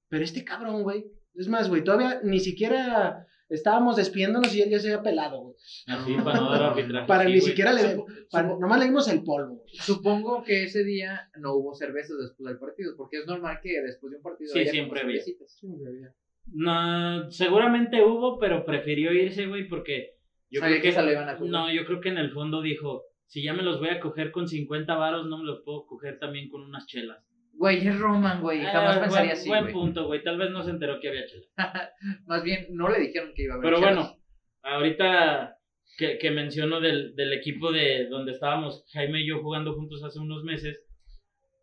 Pero 0.08 0.24
este 0.24 0.44
cabrón, 0.46 0.84
güey. 0.84 1.06
Es 1.34 1.50
más, 1.50 1.68
güey, 1.68 1.84
todavía 1.84 2.22
ni 2.24 2.40
siquiera 2.40 3.28
estábamos 3.50 3.98
despidiéndonos 3.98 4.56
y 4.56 4.62
él 4.62 4.70
ya 4.70 4.80
se 4.80 4.88
había 4.88 5.04
pelado, 5.04 5.42
güey. 5.42 5.56
Así, 5.88 6.14
para 6.24 6.40
no 6.40 6.50
dar 6.52 6.64
arbitraje. 6.64 7.08
Para 7.08 7.24
sí, 7.26 7.32
ni 7.34 7.40
güey. 7.40 7.50
siquiera 7.50 7.74
le. 7.74 8.04
para- 8.32 8.58
nomás 8.58 8.80
le 8.80 8.86
dimos 8.86 9.08
el 9.10 9.24
polvo. 9.24 9.56
güey. 9.58 9.76
Supongo 9.76 10.44
que 10.44 10.64
ese 10.64 10.86
día 10.86 11.30
no 11.40 11.54
hubo 11.56 11.76
cervezas 11.76 12.16
después 12.22 12.48
del 12.48 12.60
partido, 12.60 12.94
porque 12.96 13.18
es 13.20 13.28
normal 13.28 13.60
que 13.62 13.82
después 13.82 14.12
de 14.12 14.18
un 14.18 14.24
partido 14.24 14.54
Sí, 14.54 14.60
haya 14.60 14.72
siempre 14.72 15.02
había. 15.02 15.22
güey, 15.62 16.02
ya. 16.02 16.16
No, 16.48 17.30
seguramente 17.32 18.04
hubo, 18.04 18.40
pero 18.40 18.66
prefirió 18.66 19.12
irse, 19.14 19.48
güey, 19.48 19.68
porque 19.68 20.12
yo 20.50 20.62
Sabía 20.62 20.76
creo 20.80 20.84
que 20.84 20.90
que, 20.90 20.96
se 20.96 21.04
le 21.04 21.12
iban 21.14 21.30
a 21.30 21.36
comer. 21.38 21.52
no, 21.52 21.74
yo 21.74 21.86
creo 21.86 22.00
que 22.02 22.10
en 22.10 22.18
el 22.18 22.32
fondo 22.32 22.62
dijo, 22.62 23.04
si 23.26 23.44
ya 23.44 23.54
me 23.54 23.64
los 23.64 23.80
voy 23.80 23.90
a 23.90 24.00
coger 24.00 24.32
con 24.32 24.48
50 24.48 24.96
varos, 24.96 25.28
no 25.28 25.40
me 25.40 25.46
los 25.46 25.62
puedo 25.64 25.86
coger 25.86 26.20
también 26.20 26.50
con 26.50 26.62
unas 26.62 26.86
chelas. 26.86 27.18
Güey, 27.54 27.88
es 27.88 27.98
Roman, 28.00 28.42
güey, 28.42 28.62
jamás 28.64 28.98
Eh, 28.98 29.00
pensaría 29.02 29.26
buen, 29.28 29.38
así, 29.38 29.50
buen 29.50 29.62
güey. 29.64 29.74
punto, 29.74 30.06
güey, 30.08 30.24
tal 30.24 30.38
vez 30.38 30.52
no 30.52 30.62
se 30.64 30.72
enteró 30.72 31.00
que 31.00 31.10
había 31.10 31.26
chelas. 31.26 31.50
Más 32.28 32.44
bien, 32.44 32.68
no 32.72 32.90
le 32.90 33.00
dijeron 33.00 33.32
que 33.34 33.44
iba 33.44 33.56
a 33.56 33.58
haber 33.58 33.66
Pero 33.74 33.80
chelas. 33.80 33.96
bueno, 33.96 34.18
ahorita 34.62 35.58
que, 35.98 36.18
que 36.18 36.32
menciono 36.32 36.82
del, 36.82 37.16
del 37.16 37.34
equipo 37.34 37.72
de 37.72 38.08
donde 38.10 38.34
estábamos 38.34 38.84
Jaime 38.94 39.22
y 39.22 39.28
yo 39.28 39.42
jugando 39.42 39.74
juntos 39.74 40.04
hace 40.04 40.20
unos 40.20 40.44
meses, 40.44 40.84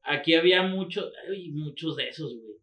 aquí 0.03 0.35
había 0.35 0.63
muchos, 0.63 1.13
ay, 1.31 1.51
muchos 1.53 1.97
de 1.97 2.09
esos, 2.09 2.33
güey. 2.35 2.57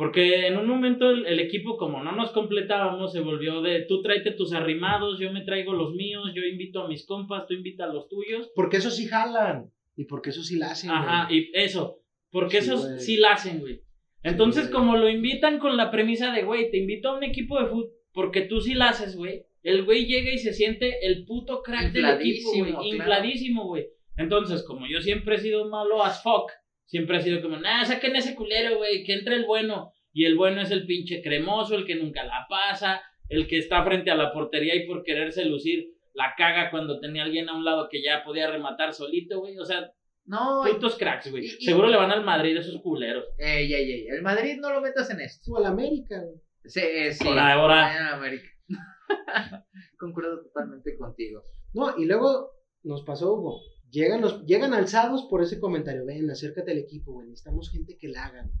Porque 0.00 0.46
en 0.46 0.56
un 0.56 0.66
momento 0.66 1.10
el, 1.10 1.26
el 1.26 1.40
equipo, 1.40 1.76
como 1.76 2.02
no 2.02 2.12
nos 2.12 2.30
completábamos, 2.30 3.12
se 3.12 3.20
volvió 3.20 3.60
de 3.60 3.82
tú 3.82 4.00
tráete 4.00 4.30
tus 4.30 4.54
arrimados, 4.54 5.20
yo 5.20 5.30
me 5.30 5.42
traigo 5.42 5.74
los 5.74 5.92
míos, 5.92 6.32
yo 6.34 6.42
invito 6.42 6.80
a 6.82 6.88
mis 6.88 7.04
compas, 7.04 7.46
tú 7.46 7.52
invita 7.52 7.84
a 7.84 7.92
los 7.92 8.08
tuyos. 8.08 8.50
Porque 8.54 8.78
eso 8.78 8.90
sí 8.90 9.06
jalan. 9.06 9.70
Y 9.96 10.06
porque 10.06 10.30
eso 10.30 10.42
sí 10.42 10.56
la 10.56 10.70
hacen. 10.70 10.90
Ajá, 10.90 11.26
güey. 11.26 11.40
y 11.40 11.50
eso. 11.52 11.98
Porque 12.30 12.62
Sí, 12.62 12.68
esos 12.70 12.86
güey. 12.86 13.00
sí 13.00 13.16
la 13.18 13.32
hacen, 13.32 13.60
güey. 13.60 13.82
Entonces, 14.22 14.70
güey. 14.70 14.72
como 14.72 14.96
lo 14.96 15.10
invitan 15.10 15.58
con 15.58 15.76
la 15.76 15.90
premisa 15.90 16.32
de, 16.32 16.44
güey, 16.44 16.70
te 16.70 16.78
invito 16.78 17.10
a 17.10 17.18
un 17.18 17.22
equipo 17.24 17.60
de 17.60 17.66
fútbol 17.66 17.90
porque 18.14 18.40
tú 18.40 18.62
sí 18.62 18.72
la 18.72 18.88
haces, 18.88 19.16
güey. 19.16 19.44
El 19.62 19.84
güey 19.84 20.06
llega 20.06 20.32
y 20.32 20.38
se 20.38 20.54
siente 20.54 21.06
el 21.06 21.26
puto 21.26 21.60
crack 21.60 21.92
del 21.92 22.06
equipo, 22.06 22.54
Infladísimo, 22.54 22.62
güey. 22.62 22.72
claro. 22.72 22.86
Infladísimo, 22.96 23.66
güey. 23.66 23.86
Entonces, 24.16 24.62
como 24.62 24.86
yo 24.86 25.02
siempre 25.02 25.34
he 25.34 25.38
sido 25.40 25.68
malo 25.68 26.02
as 26.02 26.22
fuck, 26.22 26.50
siempre 26.90 27.18
he 27.18 27.22
sido 27.22 27.40
como, 27.40 27.56
nah, 27.56 27.84
saquen 27.84 28.16
ese 28.16 28.34
culero, 28.34 28.76
güey, 28.78 29.04
que 29.04 29.14
entre 29.14 29.36
el 29.36 29.46
bueno. 29.46 29.92
Y 30.12 30.24
el 30.24 30.36
bueno 30.36 30.60
es 30.60 30.70
el 30.72 30.86
pinche 30.86 31.22
cremoso, 31.22 31.76
el 31.76 31.86
que 31.86 31.94
nunca 31.94 32.24
la 32.24 32.46
pasa, 32.48 33.00
el 33.28 33.46
que 33.46 33.58
está 33.58 33.84
frente 33.84 34.10
a 34.10 34.16
la 34.16 34.32
portería 34.32 34.74
y 34.74 34.86
por 34.86 35.04
quererse 35.04 35.44
lucir 35.44 35.86
la 36.14 36.34
caga 36.36 36.70
cuando 36.72 36.98
tenía 36.98 37.22
alguien 37.22 37.48
a 37.48 37.54
un 37.56 37.64
lado 37.64 37.88
que 37.88 38.02
ya 38.02 38.24
podía 38.24 38.50
rematar 38.50 38.92
solito, 38.92 39.38
güey. 39.38 39.56
O 39.58 39.64
sea, 39.64 39.88
No, 40.26 40.62
putos 40.66 40.96
cracks, 40.96 41.30
güey. 41.30 41.44
y- 41.46 41.48
Seguro 41.64 41.86
le 41.88 41.96
van 41.96 42.10
al 42.10 42.24
Madrid 42.24 42.56
esos 42.56 42.80
culeros. 42.82 43.24
ey, 43.38 43.72
ey, 43.72 43.92
ey, 43.92 44.06
el 44.08 44.22
Madrid 44.22 44.56
no 44.60 44.72
lo 44.72 44.80
metas 44.80 45.08
en 45.10 45.20
esto. 45.20 45.52
O 45.52 45.58
al 45.58 45.66
América, 45.66 46.20
güey. 46.20 46.40
Sí, 46.64 46.80
eh, 46.82 47.12
sí. 47.12 47.26
Ahora, 47.26 47.52
ahora. 47.52 48.14
América. 48.16 48.48
Concuerdo 49.98 50.42
totalmente 50.42 50.96
contigo. 50.98 51.42
No, 51.72 51.96
y 51.96 52.04
luego 52.06 52.50
nos 52.82 53.02
pasó, 53.02 53.32
Hugo. 53.34 53.60
Llegan, 53.90 54.20
los, 54.20 54.44
llegan 54.46 54.72
alzados 54.74 55.26
por 55.28 55.42
ese 55.42 55.58
comentario. 55.58 56.04
Ven, 56.04 56.30
acércate 56.30 56.70
al 56.72 56.78
equipo, 56.78 57.12
güey. 57.12 57.28
Necesitamos 57.28 57.70
gente 57.70 57.96
que 57.96 58.08
la 58.08 58.26
haga. 58.26 58.42
güey. 58.42 58.54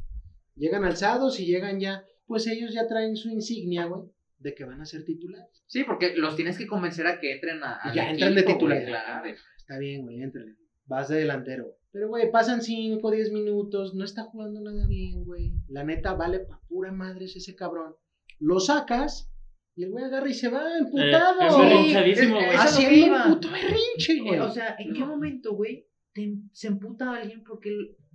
Llegan 0.56 0.84
alzados 0.84 1.38
y 1.40 1.46
llegan 1.46 1.80
ya. 1.80 2.04
Pues 2.26 2.46
ellos 2.46 2.72
ya 2.74 2.86
traen 2.86 3.16
su 3.16 3.28
insignia, 3.28 3.86
güey, 3.86 4.02
de 4.38 4.54
que 4.54 4.64
van 4.64 4.80
a 4.80 4.86
ser 4.86 5.04
titulares. 5.04 5.62
Sí, 5.66 5.84
porque 5.84 6.14
los 6.16 6.36
tienes 6.36 6.58
que 6.58 6.66
convencer 6.66 7.06
a 7.06 7.18
que 7.20 7.32
entren 7.32 7.62
a. 7.62 7.74
al 7.76 7.94
Ya 7.94 8.10
entran 8.10 8.34
de 8.34 8.42
güey, 8.42 8.54
titular. 8.54 8.84
claro. 8.84 9.30
Está 9.56 9.78
bien, 9.78 10.02
güey, 10.02 10.22
éntrale. 10.22 10.56
Vas 10.86 11.08
de 11.08 11.16
delantero. 11.18 11.64
güey. 11.64 11.76
Pero, 11.92 12.08
güey, 12.08 12.30
pasan 12.30 12.62
5, 12.62 13.10
10 13.10 13.32
minutos. 13.32 13.94
No 13.94 14.04
está 14.04 14.22
jugando 14.24 14.60
nada 14.60 14.86
bien, 14.86 15.24
güey. 15.24 15.52
La 15.68 15.82
neta 15.84 16.14
vale 16.14 16.40
pa' 16.40 16.60
pura 16.68 16.92
madre 16.92 17.24
ese 17.26 17.54
cabrón. 17.56 17.94
Lo 18.38 18.60
sacas 18.60 19.29
y 19.76 19.84
el 19.84 19.90
güey 19.90 20.04
agarra 20.04 20.28
y 20.28 20.34
se 20.34 20.48
va 20.48 20.62
emputado. 20.78 21.40
Eh, 21.40 22.10
es 22.12 22.30
güey. 22.30 22.44
Haciendo 22.56 23.16
un 23.16 23.34
puto 23.34 23.48
berrinche, 23.50 24.12
Eh, 24.14 24.20
güey. 24.22 24.38
o 24.40 24.50
sea, 24.50 24.76
¿en 24.78 24.92
qué 24.92 25.04
momento, 25.04 25.54
güey, 25.54 25.86
te- 26.12 26.34
se 26.52 26.68
emputa 26.68 27.12
alguien 27.14 27.42
porque 27.44 27.70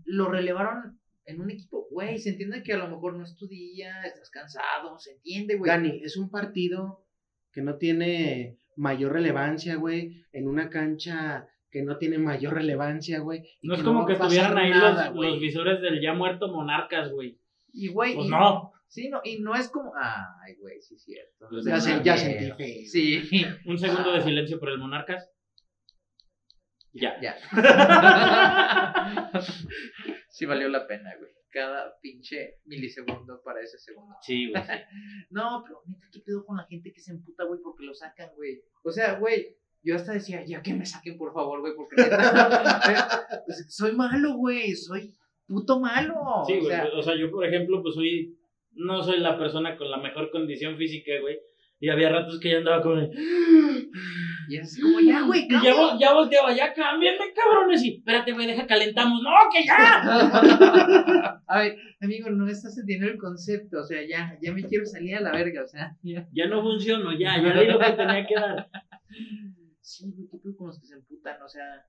lo 0.06 0.30
relevaron 0.30 1.00
en 1.26 1.42
un 1.42 1.50
equipo? 1.50 1.88
Güey, 1.90 2.20
se 2.20 2.32
entiende 2.32 2.62
que 2.64 2.74
a 2.74 2.78
lo 2.78 2.88
mejor 2.90 3.16
no 3.16 3.24
es 3.24 3.36
tu 3.36 3.48
día, 3.48 4.02
estás 4.04 4.30
cansado, 4.30 4.98
se 5.00 5.14
entiende, 5.14 5.56
güey. 5.56 5.70
Dani, 5.70 6.02
es 6.04 6.18
un 6.18 6.30
partido 6.30 7.06
que 7.52 7.62
no 7.62 7.78
tiene 7.78 8.58
mayor 8.76 9.14
relevancia, 9.14 9.76
güey, 9.76 10.24
en 10.34 10.48
una 10.48 10.70
cancha 10.70 11.48
que 11.72 11.82
no 11.84 11.98
tiene 11.98 12.18
mayor 12.18 12.54
relevancia, 12.54 13.20
güey. 13.20 13.44
No 13.62 13.74
es 13.74 13.80
que 13.80 13.86
como 13.86 14.06
que 14.06 14.14
a 14.14 14.16
estuvieran 14.16 14.58
ahí 14.58 14.70
nada, 14.70 15.12
los, 15.12 15.26
los 15.26 15.40
visores 15.40 15.82
del 15.82 16.02
ya 16.02 16.14
muerto 16.14 16.48
Monarcas, 16.50 17.12
güey. 17.12 17.40
Y, 17.74 17.88
güey, 17.90 18.16
Pues 18.16 18.28
y- 18.28 18.30
no. 18.30 18.72
Sí, 18.88 19.10
no, 19.10 19.20
y 19.24 19.40
no 19.42 19.54
es 19.56 19.70
como. 19.70 19.94
Ay, 19.96 20.56
güey, 20.60 20.82
sí 20.82 20.96
es 20.96 21.04
cierto. 21.04 21.48
Pues 21.50 21.66
Ya, 21.66 21.80
se- 21.82 22.04
ya 22.04 22.16
sentí 22.18 22.52
feo. 22.52 22.86
Sí, 22.86 23.22
Un 23.66 23.78
segundo 23.78 24.12
Ah. 24.12 24.16
de 24.18 24.22
silencio 24.22 24.60
por 24.60 24.70
el 24.70 24.78
Monarcas. 24.78 25.30
Ya. 26.94 27.20
ya. 27.22 27.36
sí 30.30 30.46
valió 30.46 30.70
la 30.70 30.88
pena, 30.88 31.12
güey. 31.18 31.32
Cada 31.52 31.94
pinche 32.02 32.60
milisegundo 32.66 33.42
para 33.44 33.62
ese 33.62 33.78
segundo. 33.78 34.16
Sí, 34.22 34.50
güey. 34.50 34.64
sí. 34.64 34.70
No, 35.30 35.62
pero 35.66 35.82
neta, 35.88 36.08
¿qué 36.12 36.20
pedo 36.22 36.46
con 36.46 36.58
la 36.58 36.66
gente 36.66 36.92
que 36.94 37.02
se 37.02 37.12
emputa, 37.12 37.44
güey, 37.46 37.60
porque 37.62 37.84
lo 37.86 37.94
sacan, 37.94 38.30
güey? 38.36 38.62
O 38.84 38.92
sea, 38.92 39.16
güey, 39.20 39.58
yo 39.84 39.96
hasta 39.96 40.14
decía, 40.14 40.44
ya 40.46 40.62
que 40.62 40.74
me 40.74 40.86
saquen, 40.86 41.18
por 41.18 41.34
favor, 41.34 41.60
güey, 41.62 41.74
porque 41.76 42.02
neta, 42.02 43.28
pues, 43.46 43.66
soy 43.76 43.94
malo, 43.96 44.36
güey, 44.38 44.74
soy 44.76 45.14
puto 45.48 45.80
malo. 45.80 46.14
Sí, 46.48 46.54
o 46.54 46.60
güey. 46.62 46.68
sea, 46.68 46.86
O 46.98 47.02
sea, 47.04 47.16
yo, 47.18 47.30
por 47.32 47.46
ejemplo, 47.46 47.82
pues 47.82 47.96
soy. 47.96 48.35
No 48.76 49.02
soy 49.04 49.20
la 49.20 49.38
persona 49.38 49.76
con 49.78 49.90
la 49.90 49.98
mejor 49.98 50.30
condición 50.32 50.78
física, 50.78 51.12
güey. 51.22 51.38
Y 51.80 51.90
había 51.90 52.10
ratos 52.10 52.40
que 52.40 52.50
ya 52.52 52.58
andaba 52.58 52.82
como. 52.82 52.96
de, 52.96 53.10
y 54.48 54.58
es 54.58 54.80
como, 54.82 55.00
ya, 55.02 55.22
güey, 55.24 55.42
Y 55.42 55.50
ya, 55.52 55.56
cambia". 55.60 55.74
vol- 55.76 56.00
ya 56.00 56.14
volteaba, 56.14 56.56
ya 56.56 56.74
cámbienme, 56.74 57.34
cabrones. 57.36 57.84
Y 57.84 57.96
espérate, 57.98 58.32
güey, 58.32 58.48
deja 58.48 58.66
calentamos. 58.66 59.22
¡No, 59.22 59.30
que 59.54 59.66
ya! 59.66 60.02
A 61.48 61.60
ver, 61.60 61.76
amigo, 62.02 62.30
no 62.30 62.48
estás 62.48 62.78
entendiendo 62.78 63.08
el 63.14 63.18
concepto, 63.18 63.80
o 63.82 63.84
sea, 63.84 64.02
ya, 64.08 64.38
ya 64.42 64.54
me 64.54 64.64
quiero 64.64 64.86
salir 64.86 65.16
a 65.16 65.22
la 65.22 65.32
verga, 65.32 65.64
o 65.64 65.68
sea, 65.68 65.96
ya. 66.02 66.26
Ya 66.32 66.48
no 66.48 66.62
funcionó, 66.62 67.12
ya, 67.12 67.42
ya 67.42 67.60
di 67.60 67.68
lo 67.68 67.78
que 67.80 67.92
tenía 67.92 68.26
que 68.26 68.36
dar. 68.36 68.70
Sí, 69.82 70.12
güey, 70.16 70.28
qué 70.32 70.38
pedo 70.38 70.56
con 70.56 70.68
los 70.68 70.80
que 70.80 70.88
se 70.88 70.96
emputan, 70.96 71.42
o 71.42 71.48
sea, 71.48 71.86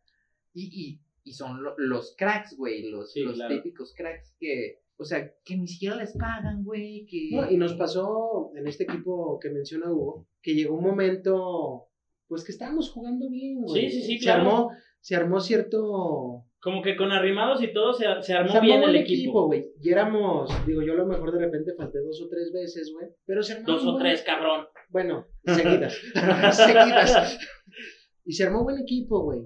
y, 0.53 0.65
y, 0.65 1.01
y 1.25 1.33
son 1.33 1.63
lo- 1.63 1.75
los 1.79 2.15
cracks, 2.19 2.57
güey, 2.57 2.91
los, 2.91 3.13
Sí, 3.13 3.23
los 3.23 3.35
claro. 3.37 3.55
típicos 3.55 3.95
cracks 3.97 4.35
que, 4.39 4.81
o 4.99 5.05
sea, 5.05 5.31
que 5.45 5.57
ni 5.57 5.67
siquiera 5.69 5.97
les 5.97 6.17
pagan, 6.17 6.65
güey, 6.65 7.07
que... 7.07 7.31
No, 7.33 7.51
y 7.51 7.57
nos 7.57 7.75
pasó 7.75 8.51
en 8.57 8.67
este 8.67 8.85
equipo 8.85 9.39
que 9.41 9.51
menciona 9.51 9.91
Hugo, 9.93 10.27
que 10.43 10.55
llegó 10.55 10.75
un 10.77 10.85
momento, 10.85 11.89
pues 12.29 12.45
que 12.45 12.53
estábamos 12.53 12.91
jugando 12.91 13.29
bien, 13.29 13.61
güey. 13.63 13.91
Sí, 13.91 14.01
sí, 14.01 14.07
sí, 14.07 14.19
se 14.19 14.25
claro. 14.25 14.41
Armó, 14.43 14.71
se 15.01 15.17
armó 15.17 15.41
cierto... 15.41 16.45
Como 16.59 16.83
que 16.83 16.97
con 16.97 17.13
arrimados 17.13 17.63
y 17.63 17.73
todo 17.73 17.93
se, 17.93 18.05
se 18.23 18.33
armó 18.33 18.51
se 18.51 18.57
armó 18.57 18.61
bien 18.63 18.83
el 18.83 18.91
buen 18.91 18.97
equipo. 18.97 19.47
güey. 19.47 19.67
Y 19.81 19.91
éramos, 19.91 20.51
digo, 20.67 20.83
yo 20.83 20.95
a 20.95 20.97
lo 20.97 21.07
mejor 21.07 21.31
de 21.31 21.39
repente 21.45 21.75
falté 21.77 22.01
dos 22.01 22.21
o 22.23 22.29
tres 22.29 22.51
veces, 22.53 22.91
güey. 22.93 23.07
Pero 23.25 23.41
se 23.45 23.53
armó 23.53 23.67
Dos 23.69 23.83
o 23.85 23.93
buen- 23.93 23.99
tres, 24.03 24.23
cabrón. 24.23 24.67
Bueno, 24.89 25.27
seguidas. 25.45 25.97
seguidas. 26.57 27.39
Y 28.25 28.33
se 28.33 28.43
armó 28.45 28.65
buen 28.65 28.79
equipo, 28.81 29.23
güey. 29.23 29.43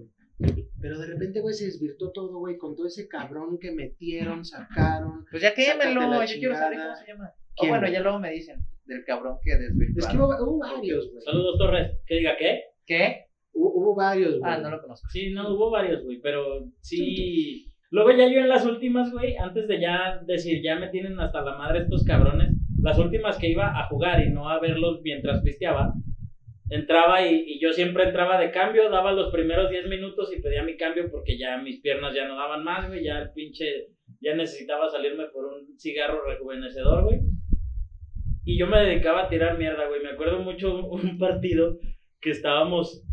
Pero 0.80 0.98
de 0.98 1.06
repente, 1.06 1.40
güey, 1.40 1.54
se 1.54 1.66
desvirtó 1.66 2.10
todo, 2.10 2.38
güey, 2.38 2.56
con 2.56 2.74
todo 2.74 2.86
ese 2.86 3.06
cabrón 3.06 3.58
que 3.58 3.72
metieron, 3.72 4.44
sacaron. 4.44 5.26
Pues 5.30 5.42
ya 5.42 5.54
quémelo, 5.54 6.24
yo 6.24 6.38
quiero 6.38 6.54
saber 6.54 6.78
cómo 6.78 6.96
se 6.96 7.06
llama. 7.06 7.32
O 7.56 7.60
¿Quién, 7.60 7.70
bueno, 7.72 7.88
ya 7.88 8.00
luego 8.00 8.18
me 8.18 8.30
dicen 8.30 8.64
del 8.90 9.04
cabrón 9.04 9.38
que 9.42 9.56
desvirtuaron. 9.56 9.98
Es 9.98 10.06
que 10.06 10.16
hubo, 10.16 10.52
hubo 10.52 10.58
varios, 10.58 11.10
güey. 11.10 11.22
Saludos, 11.22 11.58
Torres. 11.58 11.98
Que 12.06 12.16
diga 12.16 12.36
qué. 12.38 12.60
¿Qué? 12.86 13.26
Hubo, 13.52 13.72
hubo 13.74 13.94
varios, 13.94 14.38
güey. 14.38 14.52
Ah, 14.52 14.58
no 14.58 14.70
lo 14.70 14.80
conozco. 14.80 15.08
Sí, 15.10 15.30
no, 15.32 15.54
hubo 15.54 15.70
varios, 15.70 16.02
güey, 16.04 16.20
pero 16.20 16.66
sí. 16.80 17.66
Luego 17.90 18.12
ya 18.12 18.28
yo 18.28 18.40
en 18.40 18.48
las 18.48 18.64
últimas, 18.64 19.10
güey, 19.10 19.36
antes 19.36 19.66
de 19.66 19.80
ya 19.80 20.20
decir, 20.24 20.62
ya 20.62 20.76
me 20.76 20.88
tienen 20.88 21.18
hasta 21.18 21.42
la 21.42 21.56
madre 21.56 21.80
estos 21.80 22.04
cabrones, 22.04 22.54
las 22.80 22.98
últimas 22.98 23.36
que 23.36 23.48
iba 23.48 23.78
a 23.78 23.88
jugar 23.88 24.24
y 24.24 24.30
no 24.30 24.48
a 24.48 24.60
verlos 24.60 25.00
mientras 25.02 25.42
pisteaba, 25.42 25.92
entraba 26.70 27.26
y, 27.26 27.44
y 27.46 27.60
yo 27.60 27.72
siempre 27.72 28.04
entraba 28.04 28.40
de 28.40 28.50
cambio, 28.50 28.88
daba 28.88 29.12
los 29.12 29.32
primeros 29.32 29.68
10 29.70 29.88
minutos 29.88 30.32
y 30.32 30.40
pedía 30.40 30.62
mi 30.62 30.76
cambio 30.76 31.10
porque 31.10 31.36
ya 31.36 31.58
mis 31.58 31.80
piernas 31.80 32.14
ya 32.14 32.26
no 32.26 32.36
daban 32.36 32.64
más, 32.64 32.88
güey, 32.88 33.04
ya 33.04 33.18
el 33.18 33.32
pinche, 33.32 33.88
ya 34.20 34.34
necesitaba 34.34 34.88
salirme 34.88 35.26
por 35.26 35.46
un 35.46 35.78
cigarro 35.78 36.24
rejuvenecedor, 36.24 37.04
güey. 37.04 37.20
Y 38.44 38.58
yo 38.58 38.66
me 38.66 38.80
dedicaba 38.80 39.22
a 39.22 39.28
tirar 39.28 39.58
mierda, 39.58 39.86
güey. 39.86 40.02
Me 40.02 40.10
acuerdo 40.10 40.40
mucho 40.40 40.86
un, 40.86 41.18
partido 41.18 41.78
que 42.20 42.30
estábamos, 42.30 43.04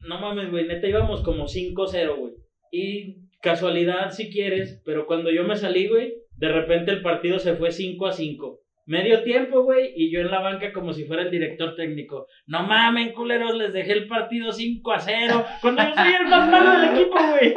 no 0.00 0.20
mames, 0.20 0.50
güey, 0.50 0.66
neta 0.66 0.86
íbamos 0.86 1.22
como 1.22 1.44
5-0, 1.44 2.16
güey. 2.16 2.34
Y 2.70 3.28
casualidad 3.40 4.10
si 4.10 4.30
quieres, 4.30 4.82
pero 4.84 5.06
cuando 5.06 5.30
yo 5.30 5.44
me 5.44 5.56
salí, 5.56 5.88
güey, 5.88 6.14
de 6.36 6.48
repente 6.48 6.90
el 6.90 7.02
partido 7.02 7.38
se 7.38 7.54
fue 7.54 7.70
5 7.70 8.06
a 8.06 8.12
5. 8.12 8.60
Medio 8.86 9.24
tiempo, 9.24 9.64
güey, 9.64 9.92
y 9.96 10.12
yo 10.12 10.20
en 10.20 10.30
la 10.30 10.38
banca 10.40 10.72
como 10.72 10.92
si 10.92 11.04
fuera 11.04 11.22
el 11.22 11.30
director 11.30 11.74
técnico. 11.74 12.28
No 12.46 12.62
mamen, 12.62 13.12
culeros, 13.14 13.56
les 13.56 13.72
dejé 13.72 13.92
el 13.92 14.06
partido 14.06 14.52
5 14.52 14.92
a 14.92 15.00
0. 15.00 15.44
Cuando 15.60 15.82
yo 15.82 15.94
soy 15.94 16.12
el 16.14 16.26
más 16.28 16.48
malo 16.50 16.80
del 16.80 16.94
equipo, 16.94 17.16
güey. 17.16 17.54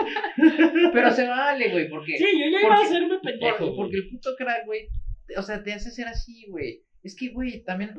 Pero 0.92 1.12
se 1.12 1.28
vale, 1.28 1.70
güey, 1.72 1.88
porque... 1.88 2.18
Sí, 2.18 2.26
yo 2.34 2.50
ya 2.50 2.66
iba 2.66 2.76
a 2.76 2.82
hacerme 2.82 3.20
pendejo. 3.20 3.58
Por- 3.58 3.68
güey. 3.68 3.78
porque 3.78 3.98
el 3.98 4.10
puto 4.10 4.30
crack, 4.38 4.66
güey, 4.66 4.88
o 5.38 5.42
sea, 5.44 5.62
te 5.62 5.74
hace 5.74 5.92
ser 5.92 6.08
así, 6.08 6.48
güey. 6.50 6.82
Es 7.04 7.16
que, 7.16 7.30
güey, 7.30 7.64
también, 7.64 7.92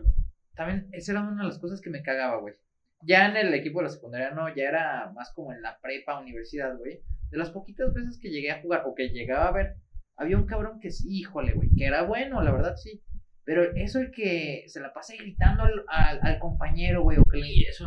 también, 0.56 0.88
esa 0.92 1.12
era 1.12 1.20
una 1.22 1.42
de 1.42 1.48
las 1.48 1.60
cosas 1.60 1.80
que 1.80 1.90
me 1.90 2.02
cagaba, 2.02 2.40
güey. 2.40 2.54
Ya 3.02 3.28
en 3.28 3.36
el 3.36 3.54
equipo 3.54 3.78
de 3.78 3.84
la 3.84 3.90
secundaria 3.90 4.32
no, 4.32 4.52
ya 4.54 4.64
era 4.64 5.12
más 5.14 5.32
como 5.34 5.52
en 5.52 5.62
la 5.62 5.78
prepa, 5.80 6.20
universidad, 6.20 6.76
güey. 6.76 7.00
De 7.30 7.38
las 7.38 7.50
poquitas 7.50 7.94
veces 7.94 8.18
que 8.20 8.28
llegué 8.28 8.50
a 8.50 8.60
jugar 8.60 8.82
o 8.86 8.94
que 8.94 9.08
llegaba 9.10 9.46
a 9.48 9.52
ver, 9.52 9.74
había 10.16 10.36
un 10.36 10.46
cabrón 10.46 10.80
que 10.80 10.90
sí, 10.90 11.06
híjole, 11.20 11.52
güey, 11.54 11.70
que 11.78 11.84
era 11.84 12.02
bueno, 12.02 12.42
la 12.42 12.50
verdad 12.50 12.74
sí. 12.76 13.00
Pero 13.50 13.64
eso 13.74 13.98
el 13.98 14.12
que 14.12 14.62
se 14.68 14.78
la 14.78 14.92
pasa 14.92 15.12
gritando 15.18 15.64
al, 15.64 15.84
al, 15.88 16.20
al 16.22 16.38
compañero, 16.38 17.02
güey, 17.02 17.18
o 17.18 17.24
que, 17.24 17.40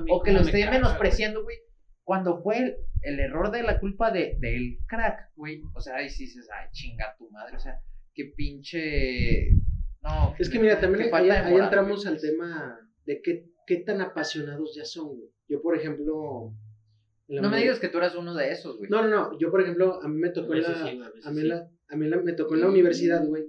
o 0.10 0.22
que 0.22 0.34
lo 0.34 0.42
me 0.42 0.46
esté 0.48 0.60
caga, 0.60 0.72
menospreciando, 0.74 1.42
güey. 1.42 1.56
Cuando 2.04 2.42
fue 2.44 2.58
el, 2.58 2.76
el 3.04 3.20
error 3.22 3.50
de 3.50 3.64
la 3.64 3.80
culpa 3.80 4.12
de, 4.12 4.36
del 4.42 4.80
crack, 4.90 5.32
güey. 5.38 5.62
O 5.74 5.80
sea, 5.80 5.96
ahí 5.96 6.10
sí 6.10 6.26
dices, 6.26 6.50
ay, 6.54 6.68
chinga 6.74 7.16
tu 7.18 7.30
madre. 7.30 7.56
O 7.56 7.60
sea, 7.62 7.80
qué 8.14 8.34
pinche. 8.36 9.52
No. 10.02 10.36
Es 10.38 10.50
que 10.50 10.60
mira, 10.60 10.82
también 10.82 11.08
ahí, 11.14 11.30
ahí 11.30 11.56
entramos 11.56 12.04
güey. 12.04 12.14
al 12.14 12.20
tema 12.20 12.78
de 13.06 13.22
qué, 13.22 13.46
qué 13.66 13.78
tan 13.78 14.02
apasionados 14.02 14.76
ya 14.76 14.84
son, 14.84 15.16
güey. 15.16 15.30
Yo, 15.48 15.62
por 15.62 15.78
ejemplo... 15.78 16.54
No 17.30 17.50
me 17.50 17.58
digas 17.58 17.80
que 17.80 17.88
tú 17.88 18.00
eras 18.00 18.16
uno 18.16 18.34
de 18.36 18.52
esos, 18.52 18.78
güey. 18.80 18.90
No, 18.90 19.02
no, 19.02 19.08
no. 19.08 19.40
Yo, 19.40 19.50
por 19.50 19.62
ejemplo, 19.62 20.04
a 20.04 20.10
mí 20.10 20.18
me 20.20 20.32
tocó 20.32 20.52
A 20.52 20.58
la... 20.58 20.76
sí, 20.76 20.98
güey, 20.98 21.08
a 21.08 21.10
veces 21.10 21.26
a 21.26 21.32
mí, 21.32 21.42
sí. 21.44 21.48
la, 21.48 21.70
a 21.88 21.96
mí 21.96 22.10
la- 22.10 22.18
me 22.18 22.34
tocó 22.34 22.56
en 22.56 22.62
la 22.62 22.68
universidad, 22.68 23.26
güey. 23.26 23.46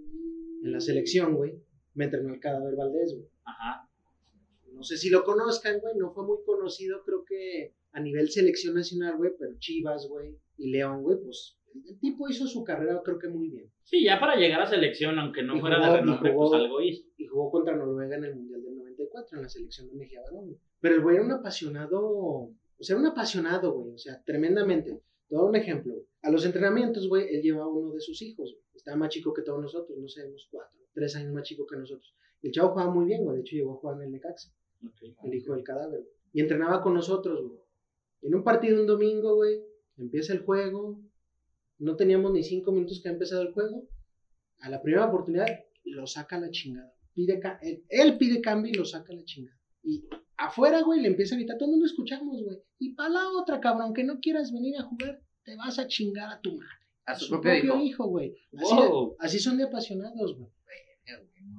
En 0.62 0.70
la 0.70 0.78
selección, 0.78 1.34
güey. 1.34 1.63
Me 1.94 2.04
entrenó 2.06 2.32
el 2.34 2.40
cadáver 2.40 2.74
Valdés, 2.76 3.14
güey. 3.16 3.28
Ajá. 3.44 3.88
No 4.72 4.82
sé 4.82 4.96
si 4.96 5.10
lo 5.10 5.24
conozcan, 5.24 5.78
güey. 5.80 5.94
No 5.96 6.12
fue 6.12 6.24
muy 6.26 6.38
conocido, 6.44 7.02
creo 7.04 7.24
que 7.24 7.74
a 7.92 8.00
nivel 8.00 8.28
selección 8.30 8.74
nacional, 8.74 9.16
güey. 9.16 9.32
Pero 9.38 9.52
Chivas, 9.58 10.08
güey. 10.08 10.36
Y 10.58 10.70
León, 10.70 11.02
güey, 11.02 11.18
pues 11.22 11.56
El 11.88 11.98
tipo 11.98 12.28
hizo 12.28 12.46
su 12.46 12.62
carrera, 12.62 13.00
creo 13.04 13.18
que 13.18 13.26
muy 13.28 13.48
bien. 13.48 13.68
Sí, 13.82 14.04
ya 14.04 14.20
para 14.20 14.36
llegar 14.36 14.62
a 14.62 14.66
selección, 14.66 15.18
aunque 15.18 15.42
no 15.42 15.56
Y 15.56 15.60
fuera 15.60 15.78
jugó- 15.80 15.92
de 15.92 16.00
renombre, 16.00 16.32
jugó- 16.32 16.50
pues 16.50 16.62
algo 16.62 16.80
hizo. 16.80 17.02
Y 17.16 17.26
jugó 17.26 17.50
contra 17.50 17.74
Noruega 17.76 18.16
en 18.16 18.24
el 18.24 18.36
Mundial 18.36 18.62
del 18.62 18.76
94, 18.76 19.36
en 19.38 19.42
la 19.42 19.48
selección 19.48 19.88
de 19.88 19.94
Mejía 19.96 20.20
Barón. 20.22 20.56
Pero 20.80 20.94
el 20.94 21.02
güey 21.02 21.16
era 21.16 21.24
un 21.24 21.32
apasionado, 21.32 22.00
o 22.00 22.52
sea, 22.78 22.96
un 22.96 23.06
apasionado, 23.06 23.72
güey, 23.72 23.92
o 23.94 23.98
sea, 23.98 24.22
tremendamente. 24.24 25.00
Te 25.28 25.34
doy 25.34 25.48
un 25.48 25.56
ejemplo. 25.56 25.94
A 26.22 26.30
los 26.30 26.44
entrenamientos, 26.46 27.08
güey, 27.08 27.26
él 27.34 27.42
llevaba 27.42 27.66
uno 27.72 27.92
de 27.92 28.00
sus 28.00 28.22
hijos. 28.22 28.52
güey. 28.52 28.64
Estaba 28.76 28.96
más 28.96 29.08
chico 29.08 29.32
que 29.34 29.42
todos 29.42 29.60
nosotros, 29.60 29.98
no 29.98 30.06
sé, 30.06 30.24
unos 30.28 30.46
cuatro, 30.52 30.78
tres 30.94 31.14
años 31.16 31.32
más 31.32 31.42
chico 31.44 31.66
que 31.66 31.76
nosotros. 31.76 32.14
El 32.42 32.52
chavo 32.52 32.70
jugaba 32.70 32.90
muy 32.92 33.06
bien, 33.06 33.24
güey. 33.24 33.36
De 33.36 33.40
hecho, 33.42 33.56
llegó 33.56 33.72
a 33.74 33.76
jugar 33.76 33.96
en 33.98 34.02
el 34.04 34.12
Necaxa, 34.12 34.50
el 35.24 35.34
hijo 35.34 35.54
del 35.54 35.64
cadáver. 35.64 36.00
güey. 36.00 36.12
Y 36.32 36.40
entrenaba 36.40 36.82
con 36.82 36.94
nosotros, 36.94 37.40
güey. 37.46 37.60
En 38.22 38.34
un 38.34 38.42
partido 38.44 38.80
un 38.80 38.86
domingo, 38.86 39.34
güey, 39.36 39.60
empieza 39.98 40.32
el 40.32 40.40
juego. 40.40 41.00
No 41.78 41.96
teníamos 41.96 42.32
ni 42.32 42.42
cinco 42.42 42.72
minutos 42.72 43.00
que 43.02 43.08
ha 43.08 43.12
empezado 43.12 43.42
el 43.42 43.52
juego. 43.52 43.88
A 44.60 44.70
la 44.70 44.80
primera 44.82 45.06
oportunidad, 45.06 45.46
lo 45.84 46.06
saca 46.06 46.38
la 46.38 46.50
chingada. 46.50 46.92
Pide 47.12 47.38
ca- 47.40 47.58
él, 47.62 47.84
él 47.88 48.16
pide 48.18 48.40
cambio 48.40 48.70
y 48.72 48.74
lo 48.74 48.84
saca 48.84 49.12
la 49.12 49.24
chingada. 49.24 49.58
Y 49.82 50.04
afuera, 50.36 50.82
güey, 50.82 51.00
le 51.00 51.08
empieza 51.08 51.34
a 51.34 51.38
gritar, 51.38 51.58
todo 51.58 51.66
el 51.68 51.72
mundo 51.72 51.86
escuchamos, 51.86 52.42
güey. 52.42 52.58
Y 52.78 52.94
para 52.94 53.10
la 53.10 53.28
otra, 53.40 53.60
cabrón, 53.60 53.92
que 53.92 54.04
no 54.04 54.18
quieras 54.20 54.52
venir 54.52 54.76
a 54.78 54.84
jugar, 54.84 55.20
te 55.44 55.56
vas 55.56 55.78
a 55.78 55.86
chingar 55.86 56.32
a 56.32 56.40
tu 56.40 56.52
madre. 56.56 56.68
A 57.06 57.14
su 57.14 57.28
propio 57.28 57.80
hijo. 57.82 58.06
güey. 58.06 58.34
Así, 58.56 58.74
Wow. 58.74 59.16
así 59.18 59.38
son 59.38 59.58
de 59.58 59.64
apasionados, 59.64 60.36
güey. 60.38 60.50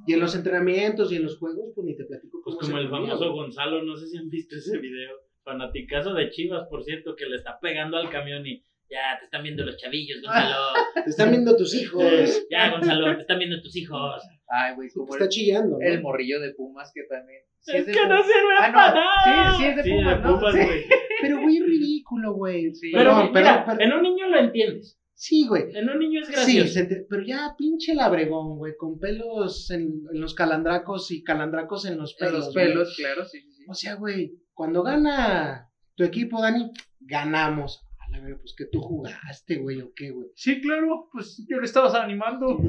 Y 0.08 0.14
en 0.14 0.20
los 0.20 0.36
entrenamientos 0.36 1.12
y 1.12 1.16
en 1.16 1.24
los 1.24 1.38
juegos, 1.38 1.72
pues 1.76 1.86
ni 1.86 1.96
te 1.96 2.06
platico 2.06 2.42
Pues 2.44 2.58
como 2.58 2.78
el 2.78 2.90
famoso 2.90 3.18
güey. 3.18 3.32
Gonzalo, 3.32 3.84
no 3.84 3.96
sé 3.96 4.08
si 4.08 4.18
han 4.18 4.30
visto 4.30 4.56
ese 4.56 4.78
video. 4.78 5.12
Fanaticazo 5.44 6.14
de 6.14 6.30
Chivas, 6.32 6.68
por 6.70 6.84
cierto, 6.84 7.16
que 7.16 7.26
le 7.28 7.36
está 7.38 7.60
pegando 7.60 7.98
al 7.98 8.10
camión 8.10 8.46
y 8.48 8.64
ya 8.90 9.18
te 9.20 9.26
están 9.26 9.44
viendo 9.44 9.64
los 9.64 9.78
chavillos, 9.78 10.22
Gonzalo. 10.22 10.56
Te 11.04 11.10
están 11.10 11.30
viendo 11.32 11.56
tus 11.58 11.74
hijos. 11.76 12.04
ya, 12.52 12.72
Gonzalo, 12.72 13.16
te 13.16 13.22
están 13.22 13.40
viendo 13.40 13.62
tus 13.62 13.76
hijos. 13.76 14.24
Ay, 14.48 14.76
güey, 14.76 14.90
Te 14.90 14.94
como 14.96 15.14
está 15.14 15.26
el, 15.26 15.30
chillando, 15.30 15.78
¿no? 15.80 15.86
el 15.86 16.02
morrillo 16.02 16.40
de 16.40 16.52
Pumas 16.54 16.92
que 16.94 17.04
también. 17.04 17.42
sí 17.60 17.78
es 17.78 17.86
de 17.88 17.92
que 17.94 18.00
no 18.02 18.08
Pumas. 18.10 18.26
sirve 18.28 18.54
Ah, 18.60 18.68
no. 18.68 18.74
para 18.74 18.94
nada. 18.94 19.52
Sí, 19.52 19.58
sí 19.64 19.66
es 19.70 19.76
de 19.76 19.92
Pumas, 19.92 20.22
¿no? 20.22 20.36
Pumas, 20.40 20.54
Sí. 20.54 20.60
güey. 20.66 20.86
Pero, 21.22 21.42
güey, 21.42 21.60
ridículo, 21.62 22.34
güey. 22.34 22.74
Sí. 22.76 22.92
Pero, 22.94 23.10
Perdón, 23.12 23.32
mira, 23.34 23.66
perdón. 23.66 23.82
en 23.82 23.94
un 23.94 24.02
niño 24.04 24.28
lo 24.30 24.38
entiendes. 24.40 25.00
Sí, 25.18 25.48
güey. 25.48 25.76
En 25.76 25.90
un 25.90 25.98
niño 26.00 26.20
es 26.22 26.28
Sí, 26.28 26.34
gracioso. 26.34 26.80
ente- 26.80 27.06
pero 27.10 27.24
ya 27.24 27.56
pinche 27.58 27.96
labregón, 27.96 28.58
güey, 28.58 28.76
con 28.78 29.00
pelos 29.00 29.72
en, 29.72 29.82
en 30.14 30.20
los 30.22 30.36
calandracos 30.36 31.10
y 31.12 31.24
calandracos 31.24 31.86
en 31.86 31.98
los 31.98 32.12
En 32.20 32.28
pelos. 32.28 32.46
los 32.46 32.54
güey. 32.54 32.68
pelos, 32.68 32.96
claro, 32.98 33.26
sí, 33.26 33.40
sí, 33.42 33.52
sí. 33.54 33.66
O 33.70 33.74
sea, 33.74 33.96
güey, 33.96 34.34
cuando 34.54 34.84
gana 34.84 35.70
tu 35.96 36.04
equipo, 36.04 36.42
Dani, 36.42 36.70
ganamos. 37.00 37.82
A 37.98 38.10
la 38.18 38.38
pues 38.38 38.54
que 38.56 38.66
tú 38.66 38.82
jugaste, 38.82 39.56
güey, 39.58 39.82
o 39.82 39.92
qué, 39.96 40.12
güey. 40.12 40.28
Sí, 40.36 40.62
claro, 40.62 41.08
pues 41.12 41.44
yo 41.50 41.58
le 41.60 41.66
estabas 41.66 41.96
animando. 41.96 42.60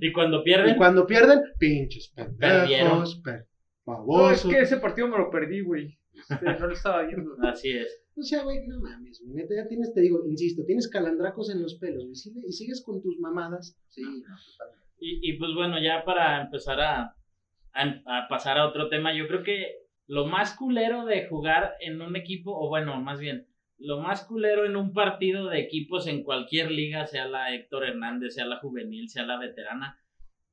Y 0.00 0.12
cuando 0.12 0.40
Y 0.40 0.44
pierden, 0.44 0.76
cuando 0.76 1.06
pierden, 1.06 1.40
pinches 1.58 2.12
Perdieron. 2.14 2.66
pendejos, 2.68 3.20
per- 3.24 3.46
No, 3.86 4.30
es 4.30 4.42
que 4.44 4.60
ese 4.60 4.76
partido 4.78 5.08
me 5.08 5.16
lo 5.18 5.30
perdí, 5.30 5.60
güey. 5.62 5.98
Este, 6.12 6.44
no 6.44 6.66
lo 6.66 6.72
estaba 6.72 7.02
viendo. 7.04 7.30
así 7.42 7.70
es. 7.70 8.02
O 8.16 8.22
sea, 8.22 8.42
güey, 8.44 8.66
no 8.66 8.80
mames, 8.80 9.20
güey. 9.22 9.34
Neta, 9.34 9.54
ya 9.54 9.68
tienes, 9.68 9.92
te 9.92 10.00
digo, 10.00 10.24
insisto, 10.26 10.64
tienes 10.64 10.88
calandracos 10.88 11.50
en 11.50 11.62
los 11.62 11.78
pelos, 11.78 12.04
güey. 12.04 12.46
Y 12.46 12.52
sigues 12.52 12.82
con 12.84 13.02
tus 13.02 13.18
mamadas. 13.18 13.78
Sí. 13.88 14.02
Y, 14.98 15.30
y 15.30 15.38
pues 15.38 15.50
bueno, 15.54 15.76
ya 15.82 16.04
para 16.04 16.42
empezar 16.42 16.80
a, 16.80 17.16
a, 17.74 17.82
a 17.82 18.28
pasar 18.28 18.58
a 18.58 18.66
otro 18.66 18.88
tema, 18.88 19.14
yo 19.14 19.28
creo 19.28 19.42
que 19.42 19.86
lo 20.06 20.26
más 20.26 20.56
culero 20.56 21.04
de 21.04 21.26
jugar 21.26 21.74
en 21.80 22.00
un 22.00 22.16
equipo, 22.16 22.52
o 22.58 22.68
bueno, 22.68 23.00
más 23.00 23.20
bien, 23.20 23.46
lo 23.78 24.00
más 24.00 24.24
culero 24.24 24.64
en 24.64 24.76
un 24.76 24.92
partido 24.92 25.48
de 25.48 25.60
equipos 25.60 26.06
en 26.06 26.22
cualquier 26.22 26.70
liga, 26.70 27.06
sea 27.06 27.28
la 27.28 27.54
Héctor 27.54 27.84
Hernández, 27.84 28.34
sea 28.34 28.46
la 28.46 28.60
juvenil, 28.60 29.08
sea 29.08 29.24
la 29.24 29.38
veterana, 29.38 30.00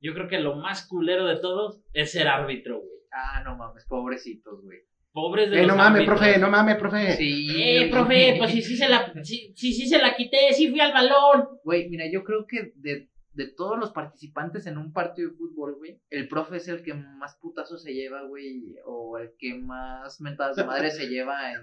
yo 0.00 0.12
creo 0.12 0.28
que 0.28 0.40
lo 0.40 0.56
más 0.56 0.86
culero 0.86 1.24
de 1.26 1.40
todos 1.40 1.82
es 1.94 2.12
ser 2.12 2.28
árbitro, 2.28 2.80
güey. 2.80 2.98
Ah, 3.10 3.42
no 3.44 3.56
mames, 3.56 3.86
pobrecitos, 3.86 4.60
güey. 4.62 4.80
Pobres 5.14 5.48
de 5.48 5.58
Eh, 5.58 5.60
los 5.60 5.68
no 5.68 5.76
mames, 5.76 6.00
árbitros. 6.00 6.18
profe, 6.20 6.38
no 6.40 6.50
mames, 6.50 6.76
profe. 6.76 7.12
Sí. 7.16 7.46
Eh, 7.56 7.88
profe, 7.88 8.34
pues 8.36 8.50
sí, 8.50 8.60
sí 8.62 8.76
se 8.76 8.88
la, 8.88 9.12
sí, 9.22 9.52
sí, 9.54 9.72
sí 9.72 9.86
se 9.88 9.98
la 9.98 10.16
quité, 10.16 10.52
sí 10.52 10.68
fui 10.68 10.80
al 10.80 10.92
balón. 10.92 11.46
Güey, 11.62 11.88
mira, 11.88 12.04
yo 12.12 12.24
creo 12.24 12.46
que 12.48 12.72
de, 12.74 13.08
de 13.32 13.46
todos 13.56 13.78
los 13.78 13.92
participantes 13.92 14.66
en 14.66 14.76
un 14.76 14.92
partido 14.92 15.30
de 15.30 15.36
fútbol, 15.36 15.76
güey, 15.76 16.00
el 16.10 16.26
profe 16.26 16.56
es 16.56 16.66
el 16.66 16.82
que 16.82 16.94
más 16.94 17.38
putazos 17.40 17.80
se 17.84 17.94
lleva, 17.94 18.22
güey, 18.26 18.74
o 18.86 19.16
el 19.18 19.30
que 19.38 19.54
más 19.54 20.20
mentadas 20.20 20.56
de 20.56 20.64
madre 20.64 20.90
se 20.90 21.06
lleva 21.06 21.52
en, 21.52 21.60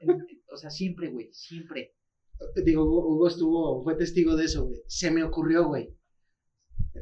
en- 0.00 0.26
o 0.52 0.56
sea, 0.58 0.68
siempre, 0.68 1.08
güey, 1.08 1.30
siempre. 1.32 1.94
Digo, 2.62 2.82
Hugo 2.84 3.08
Hugo 3.08 3.28
estuvo, 3.28 3.82
fue 3.84 3.94
testigo 3.96 4.36
de 4.36 4.44
eso, 4.44 4.66
güey. 4.66 4.80
Se 4.86 5.10
me 5.10 5.22
ocurrió, 5.24 5.64
güey. 5.66 5.88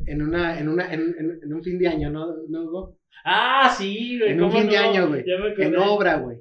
En 0.06 0.22
una, 0.22 0.56
en 0.60 0.68
una, 0.68 0.92
en, 0.94 1.00
en- 1.18 1.40
en 1.42 1.52
un 1.52 1.62
fin 1.64 1.78
de 1.80 1.88
año, 1.88 2.10
¿no, 2.10 2.26
¿no 2.48 2.62
Hugo? 2.62 2.99
Ah, 3.24 3.74
sí, 3.76 4.18
güey. 4.18 4.32
En 4.32 4.42
un 4.42 4.48
¿cómo 4.48 4.60
fin 4.60 4.70
de 4.70 4.78
año, 4.78 5.08
güey. 5.08 5.24
En 5.58 5.76
obra, 5.76 6.18
güey. 6.18 6.38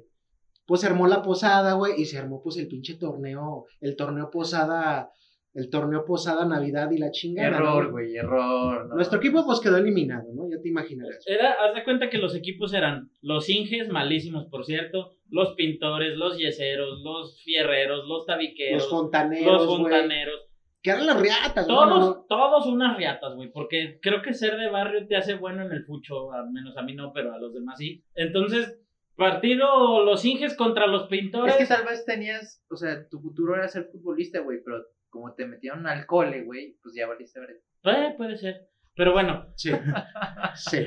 Pues 0.66 0.82
se 0.82 0.86
armó 0.86 1.06
la 1.06 1.22
posada, 1.22 1.74
güey, 1.74 1.94
y 2.00 2.04
se 2.04 2.18
armó 2.18 2.40
pues 2.42 2.56
el 2.56 2.68
pinche 2.68 2.96
torneo, 2.96 3.66
el 3.80 3.96
torneo 3.96 4.30
posada, 4.30 5.10
el 5.52 5.68
torneo 5.68 6.04
posada 6.04 6.46
Navidad 6.46 6.90
y 6.92 6.98
la 6.98 7.10
chingada. 7.10 7.48
Error, 7.48 7.86
¿no? 7.86 7.90
güey, 7.90 8.16
error. 8.16 8.86
no. 8.88 8.94
Nuestro 8.94 9.18
equipo 9.18 9.44
pues 9.44 9.58
quedó 9.58 9.78
eliminado, 9.78 10.28
¿no? 10.32 10.48
Ya 10.48 10.62
te 10.62 10.68
imaginarás. 10.68 11.24
Era, 11.26 11.52
haz 11.52 11.74
de 11.74 11.82
cuenta 11.82 12.08
que 12.08 12.18
los 12.18 12.36
equipos 12.36 12.72
eran 12.72 13.10
los 13.20 13.48
Inges, 13.48 13.88
malísimos 13.88 14.46
por 14.46 14.64
cierto, 14.64 15.16
los 15.28 15.54
pintores, 15.54 16.16
los 16.16 16.38
yeseros, 16.38 17.00
los 17.02 17.42
fierreros, 17.42 18.06
los 18.06 18.26
tabiqueros, 18.26 18.82
Los 18.82 18.92
los, 18.92 19.66
fontaneros. 19.66 20.49
Que 20.82 20.90
eran 20.90 21.06
las 21.06 21.20
riatas, 21.20 21.66
güey. 21.66 21.76
todos, 21.76 21.88
No, 21.88 21.98
no. 21.98 22.26
todos 22.28 22.66
unas 22.66 22.96
riatas, 22.96 23.34
güey, 23.34 23.50
porque 23.52 23.98
creo 24.00 24.22
que 24.22 24.32
ser 24.34 24.56
de 24.56 24.70
barrio 24.70 25.06
te 25.06 25.16
hace 25.16 25.34
bueno 25.34 25.62
en 25.64 25.72
el 25.72 25.84
fucho, 25.84 26.32
al 26.32 26.50
menos 26.50 26.76
a 26.76 26.82
mí 26.82 26.94
no, 26.94 27.12
pero 27.12 27.34
a 27.34 27.38
los 27.38 27.52
demás 27.52 27.76
sí. 27.78 28.02
Entonces, 28.14 28.78
partido 29.14 30.02
los 30.04 30.24
Inges 30.24 30.56
contra 30.56 30.86
los 30.86 31.08
pintores. 31.08 31.54
Es 31.54 31.68
que 31.68 31.74
tal 31.74 31.84
vez 31.84 32.04
tenías, 32.06 32.64
o 32.70 32.76
sea, 32.76 33.06
tu 33.08 33.20
futuro 33.20 33.54
era 33.54 33.68
ser 33.68 33.88
futbolista, 33.92 34.40
güey, 34.40 34.58
pero 34.64 34.82
como 35.10 35.34
te 35.34 35.46
metieron 35.46 35.86
al 35.86 36.06
cole, 36.06 36.44
güey, 36.44 36.76
pues 36.82 36.94
ya 36.94 37.06
valiste 37.06 37.40
ver. 37.40 37.60
Eh, 37.84 38.14
puede 38.16 38.36
ser. 38.38 38.68
Pero 38.94 39.12
bueno, 39.12 39.46
Sí. 39.56 39.70
Sí. 40.54 40.86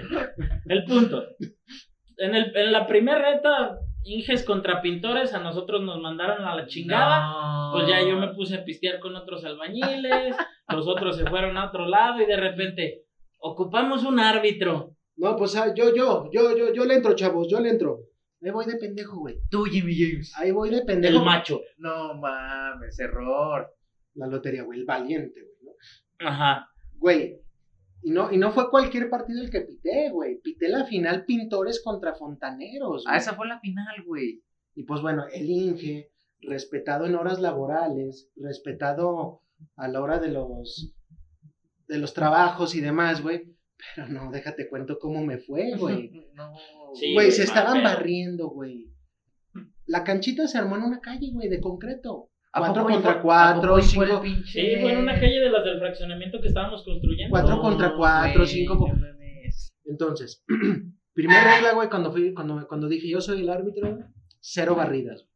El 0.65 0.85
punto. 0.85 1.23
En, 2.17 2.35
el, 2.35 2.55
en 2.55 2.71
la 2.71 2.87
primera 2.87 3.19
reta, 3.33 3.77
Inges 4.05 4.43
contra 4.43 4.81
Pintores, 4.81 5.33
a 5.33 5.39
nosotros 5.39 5.81
nos 5.81 5.99
mandaron 6.01 6.45
a 6.45 6.55
la 6.55 6.67
chingada. 6.67 7.71
Pues 7.71 7.87
ya 7.87 8.01
yo 8.01 8.17
me 8.17 8.33
puse 8.33 8.55
a 8.55 8.65
pistear 8.65 8.99
con 8.99 9.15
otros 9.15 9.43
albañiles, 9.45 10.35
los 10.69 10.87
otros 10.87 11.17
se 11.17 11.25
fueron 11.25 11.57
a 11.57 11.67
otro 11.67 11.87
lado 11.87 12.21
y 12.21 12.25
de 12.25 12.35
repente, 12.37 13.05
ocupamos 13.39 14.03
un 14.03 14.19
árbitro. 14.19 14.95
No, 15.15 15.35
pues 15.35 15.55
ah, 15.55 15.73
yo, 15.75 15.95
yo, 15.95 16.29
yo, 16.31 16.57
yo, 16.57 16.73
yo 16.73 16.85
le 16.85 16.95
entro, 16.95 17.15
chavos, 17.15 17.47
yo 17.49 17.59
le 17.59 17.69
entro. 17.69 17.99
Ahí 18.43 18.51
voy 18.51 18.65
de 18.65 18.75
pendejo, 18.75 19.19
güey. 19.19 19.39
Tú, 19.49 19.63
Jimmy 19.63 19.95
James. 19.95 20.33
Ahí 20.37 20.51
voy 20.51 20.69
de 20.69 20.79
El 20.79 20.85
pendejo. 20.85 21.23
macho. 21.23 21.61
No 21.77 22.13
mames, 22.15 22.99
error. 22.99 23.69
La 24.15 24.27
lotería, 24.27 24.63
güey, 24.63 24.79
el 24.79 24.85
valiente, 24.85 25.39
güey. 25.41 25.55
¿no? 25.63 26.27
Ajá. 26.27 26.67
Güey, 26.97 27.39
y 28.03 28.11
no, 28.11 28.31
y 28.31 28.37
no 28.37 28.51
fue 28.51 28.69
cualquier 28.69 29.09
partido 29.09 29.41
el 29.41 29.49
que 29.49 29.61
pité, 29.61 30.09
güey. 30.09 30.39
Pité 30.41 30.67
la 30.67 30.85
final 30.85 31.25
Pintores 31.25 31.81
contra 31.81 32.13
Fontaneros. 32.13 33.05
Ah, 33.07 33.17
esa 33.17 33.33
fue 33.33 33.47
la 33.47 33.59
final, 33.59 34.03
güey. 34.05 34.43
Y 34.75 34.83
pues 34.83 35.01
bueno, 35.01 35.25
el 35.31 35.49
Inge, 35.49 36.11
respetado 36.41 37.05
en 37.05 37.15
horas 37.15 37.39
laborales, 37.39 38.29
respetado 38.35 39.41
a 39.77 39.87
la 39.87 40.01
hora 40.01 40.19
de 40.19 40.29
los, 40.29 40.93
de 41.87 41.97
los 41.97 42.13
trabajos 42.13 42.75
y 42.75 42.81
demás, 42.81 43.21
güey. 43.21 43.55
Pero 43.95 44.09
no, 44.09 44.31
déjate 44.31 44.67
cuento 44.67 44.99
cómo 44.99 45.23
me 45.23 45.37
fue, 45.37 45.73
güey. 45.77 46.11
No. 46.33 46.53
Sí, 46.93 47.13
Güey, 47.13 47.27
güey, 47.27 47.31
se 47.31 47.43
estaban 47.43 47.83
barriendo, 47.83 48.49
güey. 48.49 48.89
La 49.85 50.03
canchita 50.03 50.47
se 50.47 50.57
armó 50.57 50.75
en 50.75 50.83
una 50.83 50.99
calle, 50.99 51.29
güey, 51.31 51.47
de 51.47 51.61
concreto. 51.61 52.31
¿A 52.55 52.59
Cuatro 52.59 52.83
poco 52.83 52.93
contra 52.93 53.11
hizo- 53.13 53.21
cuatro, 53.23 53.59
a 53.59 53.61
poco 53.75 53.79
hizo 53.79 54.03
el 54.03 54.07
cinco- 54.09 54.21
pinche- 54.21 54.45
Sí, 54.75 54.81
fue 54.81 54.91
en 54.93 54.97
una 54.99 55.19
calle 55.19 55.39
de 55.39 55.49
las 55.49 55.65
del 55.65 55.79
fraccionamiento 55.79 56.39
que 56.39 56.47
estábamos 56.49 56.83
construyendo. 56.85 57.31
Cuatro 57.31 57.55
No, 57.55 57.61
contra 57.61 57.95
cuatro, 57.95 58.41
güey, 58.43 58.47
cinco 58.47 58.73
no 58.75 58.79
con- 58.81 59.01
mames. 59.01 59.75
Entonces, 59.85 60.43
primera 61.13 61.55
regla, 61.55 61.73
güey, 61.73 61.89
cuando 61.89 62.11
fui, 62.11 62.33
cuando, 62.33 62.67
cuando 62.67 62.87
dije 62.87 63.09
yo 63.09 63.21
soy 63.21 63.41
el 63.41 63.49
árbitro, 63.49 63.97
cero 64.39 64.75
barridas. 64.75 65.27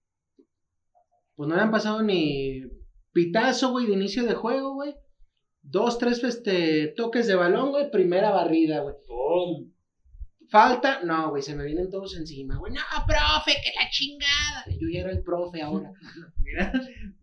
Pues 1.35 1.47
no 1.49 1.55
habían 1.55 1.71
pasado 1.71 2.01
ni 2.03 2.63
pitazo, 3.13 3.71
güey, 3.71 3.87
de 3.87 3.93
inicio 3.93 4.23
de 4.23 4.33
juego, 4.35 4.73
güey. 4.75 4.95
Dos, 5.63 5.97
tres 5.97 6.23
este, 6.23 6.93
toques 6.95 7.27
de 7.27 7.35
balón, 7.35 7.71
güey, 7.71 7.89
primera 7.91 8.29
barrida, 8.31 8.81
güey. 8.81 8.95
¡Pum! 9.07 9.71
Falta, 10.49 11.03
no, 11.03 11.29
güey, 11.31 11.41
se 11.43 11.55
me 11.55 11.65
vienen 11.65 11.89
todos 11.89 12.15
encima, 12.17 12.57
güey. 12.57 12.71
No, 12.71 12.79
profe, 13.05 13.51
que 13.61 13.71
la 13.75 13.89
chingada. 13.89 14.65
Yo 14.79 14.87
ya 14.89 15.01
era 15.01 15.11
el 15.11 15.21
profe 15.21 15.61
ahora. 15.61 15.91
Mira, 16.41 16.71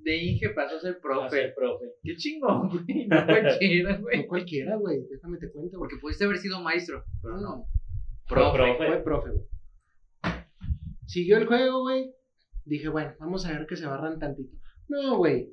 de 0.01 0.17
Inge 0.25 0.51
pasó 0.51 0.77
a 0.77 0.81
ser 0.81 1.01
profe. 1.01 1.29
Profe, 1.31 1.53
profe. 1.57 1.85
Qué 2.03 2.17
chingón, 2.17 2.69
güey. 2.69 3.07
No 3.07 3.25
cualquiera, 3.27 3.93
No 3.97 4.03
güey. 4.03 4.27
cualquiera, 4.27 4.77
güey, 4.77 4.99
déjame 5.11 5.39
te 5.39 5.51
cuento. 5.51 5.79
Porque 5.79 5.97
pudiste 6.01 6.25
haber 6.25 6.37
sido 6.39 6.61
maestro, 6.61 7.05
pero 7.23 7.37
No, 7.37 7.41
no. 7.41 7.57
no. 7.57 7.67
Profe. 8.29 8.57
profe. 8.59 8.87
Fue 8.87 9.03
profe, 9.03 9.31
güey. 9.31 9.45
Siguió 11.07 11.37
el 11.39 11.47
juego, 11.47 11.81
güey. 11.83 12.13
Dije, 12.65 12.89
bueno, 12.89 13.15
vamos 13.21 13.45
a 13.47 13.53
ver 13.53 13.67
que 13.67 13.77
se 13.77 13.87
barran 13.87 14.19
tantito. 14.19 14.57
No, 14.89 15.17
güey. 15.19 15.51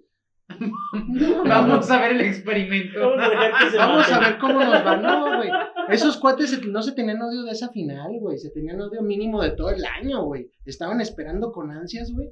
Vamos 1.47 1.89
a 1.89 2.01
ver 2.01 2.11
el 2.11 2.21
experimento. 2.21 2.99
Vamos 2.99 3.73
a 3.73 3.77
Vamos 3.77 4.11
a 4.11 4.19
ver 4.19 4.37
cómo 4.39 4.59
nos 4.59 4.85
va. 4.85 4.97
No, 4.97 5.37
güey. 5.37 5.49
Esos 5.89 6.17
cuates 6.17 6.65
no 6.67 6.81
se 6.81 6.93
tenían 6.93 7.21
odio 7.21 7.43
de 7.43 7.51
esa 7.51 7.69
final, 7.69 8.11
güey. 8.19 8.37
Se 8.37 8.49
tenían 8.51 8.79
odio 8.79 9.01
mínimo 9.01 9.41
de 9.41 9.51
todo 9.51 9.69
el 9.69 9.83
año, 9.85 10.23
güey. 10.23 10.49
Estaban 10.65 11.01
esperando 11.01 11.51
con 11.51 11.71
ansias, 11.71 12.11
güey. 12.11 12.29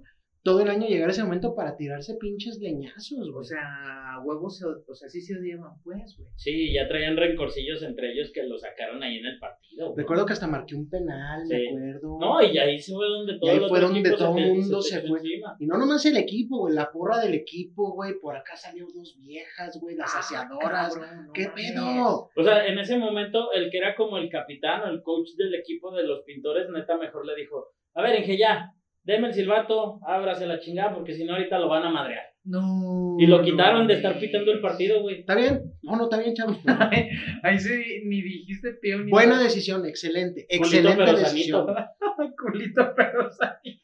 Todo 0.49 0.61
el 0.61 0.69
año 0.69 0.87
llegar 0.87 1.09
ese 1.09 1.23
momento 1.23 1.53
para 1.53 1.75
tirarse 1.75 2.15
pinches 2.19 2.57
leñazos, 2.59 3.19
O 3.29 3.31
güey. 3.33 3.45
sea, 3.45 4.17
huevos, 4.23 4.57
se- 4.57 4.65
o 4.65 4.95
sea, 4.95 5.07
sí 5.09 5.21
se 5.21 5.37
odiaban, 5.37 5.73
pues, 5.83 6.15
güey. 6.17 6.29
Sí, 6.37 6.73
ya 6.73 6.87
traían 6.87 7.15
rencorcillos 7.17 7.83
entre 7.83 8.11
ellos 8.13 8.31
que 8.33 8.43
lo 8.43 8.57
sacaron 8.57 9.03
ahí 9.03 9.17
en 9.17 9.25
el 9.27 9.39
partido. 9.39 9.87
güey. 9.91 9.97
Recuerdo 9.97 10.25
que 10.25 10.33
hasta 10.33 10.47
marqué 10.47 10.75
un 10.75 10.89
penal, 10.89 11.41
Sí. 11.47 11.53
me 11.55 11.67
acuerdo. 11.91 12.17
No, 12.19 12.41
y 12.41 12.57
ahí 12.57 12.79
se 12.79 12.93
fue 12.93 13.05
donde 13.07 13.37
todo 13.39 13.49
ahí 13.51 13.57
el 13.57 13.67
fue 13.69 13.77
otro 13.77 13.87
donde 13.89 13.99
equipo 14.09 14.17
todo 14.17 14.33
se 14.33 14.41
el 14.41 14.49
mundo 14.53 14.81
se 14.81 15.01
fue. 15.01 15.19
encima. 15.19 15.55
Y 15.59 15.65
no 15.67 15.77
nomás 15.77 16.05
el 16.05 16.17
equipo, 16.17 16.57
güey, 16.59 16.73
la 16.73 16.91
porra 16.91 17.19
del 17.19 17.33
equipo, 17.35 17.93
güey. 17.93 18.13
Por 18.19 18.35
acá 18.35 18.55
salieron 18.55 18.89
dos 18.93 19.15
viejas, 19.19 19.79
güey, 19.79 19.95
las 19.95 20.13
Ah, 20.15 20.19
aseadoras. 20.19 20.95
cabrón, 20.95 21.27
no 21.27 21.33
¿Qué 21.33 21.47
pedo? 21.55 22.29
O 22.35 22.43
sea, 22.43 22.65
en 22.67 22.79
ese 22.79 22.97
momento, 22.97 23.51
el 23.53 23.69
que 23.69 23.77
era 23.77 23.95
como 23.95 24.17
el 24.17 24.29
capitán 24.29 24.81
o 24.81 24.87
el 24.89 25.01
coach 25.03 25.29
del 25.37 25.53
equipo 25.55 25.91
de 25.95 26.03
los 26.03 26.23
pintores, 26.23 26.67
neta, 26.69 26.97
mejor 26.97 27.25
le 27.25 27.35
dijo, 27.35 27.67
a 27.93 28.01
ver, 28.01 28.19
Inge, 28.19 28.37
ya, 28.37 28.71
deme 29.09 29.27
el 29.29 29.33
silbato, 29.33 29.99
ábrase 30.05 30.45
la 30.45 30.59
chingada, 30.59 30.93
porque 30.93 31.15
si 31.15 31.23
no 31.25 31.33
ahorita 31.33 31.57
lo 31.57 31.67
van 31.67 31.83
a 31.83 31.89
madrear. 31.89 32.25
No. 32.43 33.15
Y 33.19 33.25
lo 33.25 33.41
quitaron 33.41 33.81
no 33.81 33.87
de 33.87 33.95
estar 33.95 34.19
pitando 34.19 34.51
el 34.51 34.61
partido, 34.61 35.01
güey. 35.01 35.21
¿Está 35.21 35.35
bien? 35.35 35.73
No, 35.81 35.95
no, 35.97 36.03
está 36.03 36.19
bien, 36.19 36.35
chavos. 36.35 36.57
Ahí 37.43 37.59
sí, 37.59 38.03
ni 38.05 38.21
dijiste 38.21 38.73
peo 38.81 38.99
ni 38.99 39.09
Buena 39.11 39.33
nada. 39.33 39.43
decisión, 39.43 39.85
excelente. 39.85 40.45
Culito, 40.47 40.63
Excelente 40.65 41.03
pero 41.03 41.17
decisión. 41.17 41.65
sanito. 41.65 42.35
Culito, 42.37 42.93
pero 42.95 43.31
sanito. 43.31 43.79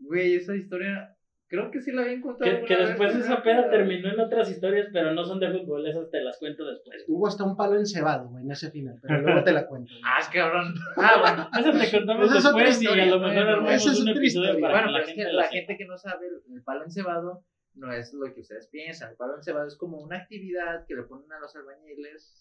Güey, 0.00 0.34
esa 0.34 0.56
historia. 0.56 1.16
Creo 1.52 1.70
que 1.70 1.82
sí 1.82 1.92
la 1.92 2.00
había 2.00 2.14
encontrado. 2.14 2.64
Que, 2.64 2.76
después 2.76 3.14
vez, 3.14 3.26
esa 3.26 3.42
peda 3.42 3.68
terminó 3.68 4.08
en 4.08 4.18
otras 4.18 4.48
historias, 4.48 4.88
pero 4.90 5.12
no 5.12 5.22
son 5.22 5.38
de 5.38 5.50
fútbol, 5.50 5.86
esas 5.86 6.10
te 6.10 6.22
las 6.22 6.38
cuento 6.38 6.64
después. 6.64 7.04
Hubo 7.06 7.26
hasta 7.26 7.44
un 7.44 7.58
palo 7.58 7.78
encebado, 7.78 8.30
güey, 8.30 8.42
en 8.42 8.52
ese 8.52 8.70
final. 8.70 8.98
Pero 9.02 9.20
luego 9.20 9.44
te 9.44 9.52
la 9.52 9.66
cuento. 9.66 9.92
Ah, 10.02 10.26
cabrón. 10.32 10.72
Ah, 10.96 11.16
bueno. 11.20 11.50
Esa 11.52 11.78
te 11.78 11.98
contamos 11.98 12.34
es 12.34 12.42
después 12.42 12.80
y 12.80 12.84
historia, 12.84 13.02
a 13.04 13.06
lo 13.06 13.18
mejor 13.18 13.34
bueno, 13.34 13.50
armamos 13.50 13.86
es 13.86 14.00
un 14.00 14.08
episodio 14.08 14.46
historia. 14.46 14.60
para 14.62 14.86
Bueno, 14.86 14.86
que 14.86 14.92
la 14.92 14.98
pero 14.98 15.10
es 15.10 15.14
gente 15.14 15.24
que 15.24 15.32
la 15.36 15.48
gente 15.48 15.76
que 15.76 15.84
no 15.84 15.98
sabe, 15.98 16.26
el, 16.26 16.62
palo 16.62 16.84
encebado 16.84 17.44
no 17.74 17.92
es 17.92 18.14
lo 18.14 18.32
que 18.32 18.40
ustedes 18.40 18.68
piensan. 18.68 19.10
El 19.10 19.16
palo 19.16 19.36
encebado 19.36 19.66
es 19.66 19.76
como 19.76 19.98
una 19.98 20.16
actividad 20.16 20.86
que 20.88 20.94
le 20.94 21.02
ponen 21.02 21.30
a 21.32 21.38
los 21.38 21.54
albañiles. 21.54 22.32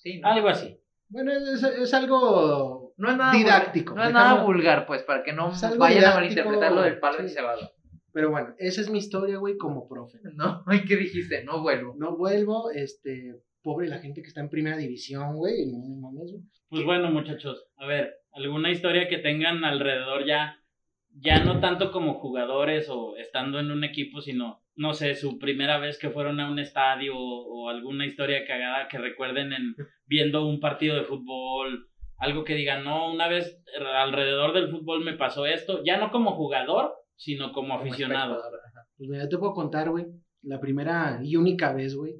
Sí, 0.00 0.20
¿no? 0.20 0.28
Algo 0.28 0.46
así. 0.46 0.78
Bueno, 1.08 1.32
es, 1.32 1.60
es 1.60 1.92
algo 1.92 2.94
No 2.98 3.10
es 3.10 3.16
nada 3.16 3.32
didáctico. 3.32 3.94
vulgar, 3.94 4.12
no 4.12 4.18
es 4.20 4.24
nada 4.24 4.44
vulgar, 4.44 4.86
pues, 4.86 5.02
para 5.02 5.24
que 5.24 5.32
no 5.32 5.50
Es 5.50 5.76
vayan 5.76 6.04
a 6.04 6.14
malinterpretar 6.14 6.70
lo 6.70 6.82
del 6.82 7.00
palo 7.00 7.18
sí. 7.18 7.22
encebado. 7.24 7.73
Pero 8.14 8.30
bueno, 8.30 8.54
esa 8.58 8.80
es 8.80 8.88
mi 8.88 8.98
historia, 8.98 9.38
güey, 9.38 9.58
como 9.58 9.88
profe. 9.88 10.18
No, 10.36 10.64
¿y 10.72 10.84
qué 10.86 10.96
dijiste? 10.96 11.44
No 11.44 11.60
vuelvo. 11.60 11.94
No 11.98 12.16
vuelvo, 12.16 12.70
este, 12.70 13.34
pobre 13.60 13.88
la 13.88 13.98
gente 13.98 14.22
que 14.22 14.28
está 14.28 14.40
en 14.40 14.48
primera 14.48 14.76
división, 14.76 15.36
güey. 15.36 15.66
No, 15.66 15.78
no 15.78 15.96
mames, 15.96 16.30
güey. 16.30 16.44
Pues 16.68 16.84
bueno, 16.84 17.10
muchachos, 17.10 17.66
a 17.76 17.86
ver, 17.86 18.14
alguna 18.32 18.70
historia 18.70 19.08
que 19.08 19.18
tengan 19.18 19.64
alrededor 19.64 20.24
ya, 20.26 20.56
ya 21.10 21.44
no 21.44 21.60
tanto 21.60 21.90
como 21.90 22.14
jugadores 22.14 22.88
o 22.88 23.16
estando 23.16 23.58
en 23.58 23.72
un 23.72 23.82
equipo, 23.82 24.20
sino, 24.20 24.62
no 24.76 24.94
sé, 24.94 25.16
su 25.16 25.38
primera 25.40 25.78
vez 25.78 25.98
que 25.98 26.10
fueron 26.10 26.38
a 26.38 26.48
un 26.48 26.60
estadio 26.60 27.16
o, 27.16 27.64
o 27.64 27.68
alguna 27.68 28.06
historia 28.06 28.46
cagada 28.46 28.86
que 28.88 28.98
recuerden 28.98 29.52
en 29.52 29.74
viendo 30.06 30.46
un 30.46 30.60
partido 30.60 30.94
de 30.96 31.04
fútbol, 31.04 31.88
algo 32.16 32.44
que 32.44 32.54
digan, 32.54 32.84
no, 32.84 33.12
una 33.12 33.26
vez 33.26 33.60
alrededor 33.96 34.52
del 34.52 34.70
fútbol 34.70 35.04
me 35.04 35.14
pasó 35.14 35.46
esto, 35.46 35.82
ya 35.84 35.96
no 35.96 36.12
como 36.12 36.36
jugador, 36.36 36.94
sino 37.16 37.52
como 37.52 37.76
Como 37.76 37.80
aficionado. 37.80 38.42
Pues 38.96 39.08
mira, 39.08 39.28
te 39.28 39.38
puedo 39.38 39.54
contar, 39.54 39.90
güey, 39.90 40.06
la 40.42 40.60
primera 40.60 41.20
y 41.22 41.36
única 41.36 41.72
vez, 41.72 41.94
güey, 41.96 42.14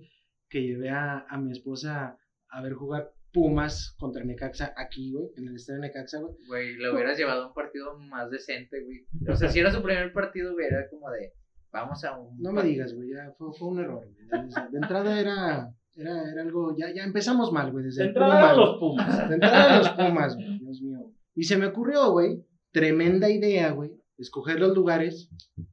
que 0.48 0.62
llevé 0.62 0.90
a, 0.90 1.26
a 1.28 1.38
mi 1.38 1.52
esposa 1.52 2.18
a 2.48 2.62
ver 2.62 2.74
jugar 2.74 3.12
Pumas 3.32 3.96
contra 3.98 4.24
Necaxa 4.24 4.72
aquí, 4.76 5.12
güey, 5.12 5.26
en 5.36 5.48
el 5.48 5.56
estadio 5.56 5.80
de 5.80 5.88
Necaxa, 5.88 6.20
güey. 6.20 6.34
Güey, 6.46 6.76
le 6.76 6.92
hubieras 6.92 7.18
llevado 7.18 7.42
a 7.42 7.46
un 7.48 7.52
partido 7.52 7.98
más 7.98 8.30
decente, 8.30 8.80
güey. 8.84 9.04
O 9.28 9.34
sea, 9.34 9.48
si 9.48 9.58
era 9.58 9.72
su 9.72 9.82
primer 9.82 10.12
partido, 10.12 10.52
güey, 10.52 10.66
era 10.66 10.88
como 10.88 11.10
de, 11.10 11.32
vamos 11.72 12.04
a 12.04 12.16
un... 12.16 12.40
No 12.40 12.52
me 12.52 12.62
digas, 12.62 12.94
güey, 12.94 13.10
ya 13.10 13.32
fue, 13.36 13.48
fue 13.58 13.68
un 13.68 13.80
error, 13.80 14.06
güey. 14.06 14.28
De, 14.70 14.78
entrada 14.78 15.18
era, 15.18 15.68
era, 15.96 16.30
era 16.30 16.42
algo, 16.42 16.76
ya, 16.76 16.94
ya 16.94 17.02
empezamos 17.02 17.50
mal, 17.52 17.72
güey, 17.72 17.86
desde 17.86 18.04
De 18.04 18.08
entrada 18.10 18.40
mal. 18.40 18.56
los 18.56 18.78
Pumas. 18.78 19.28
De 19.28 19.34
entrada 19.34 19.78
los 19.78 19.88
Pumas, 19.90 20.36
güey, 20.36 20.58
Dios 20.60 20.80
mío. 20.80 21.12
Y 21.34 21.42
se 21.42 21.56
me 21.56 21.66
ocurrió, 21.66 22.12
güey, 22.12 22.46
tremenda 22.70 23.28
idea, 23.28 23.72
güey, 23.72 23.90
escoger 24.18 24.60
los 24.60 24.74
lugares 24.74 25.30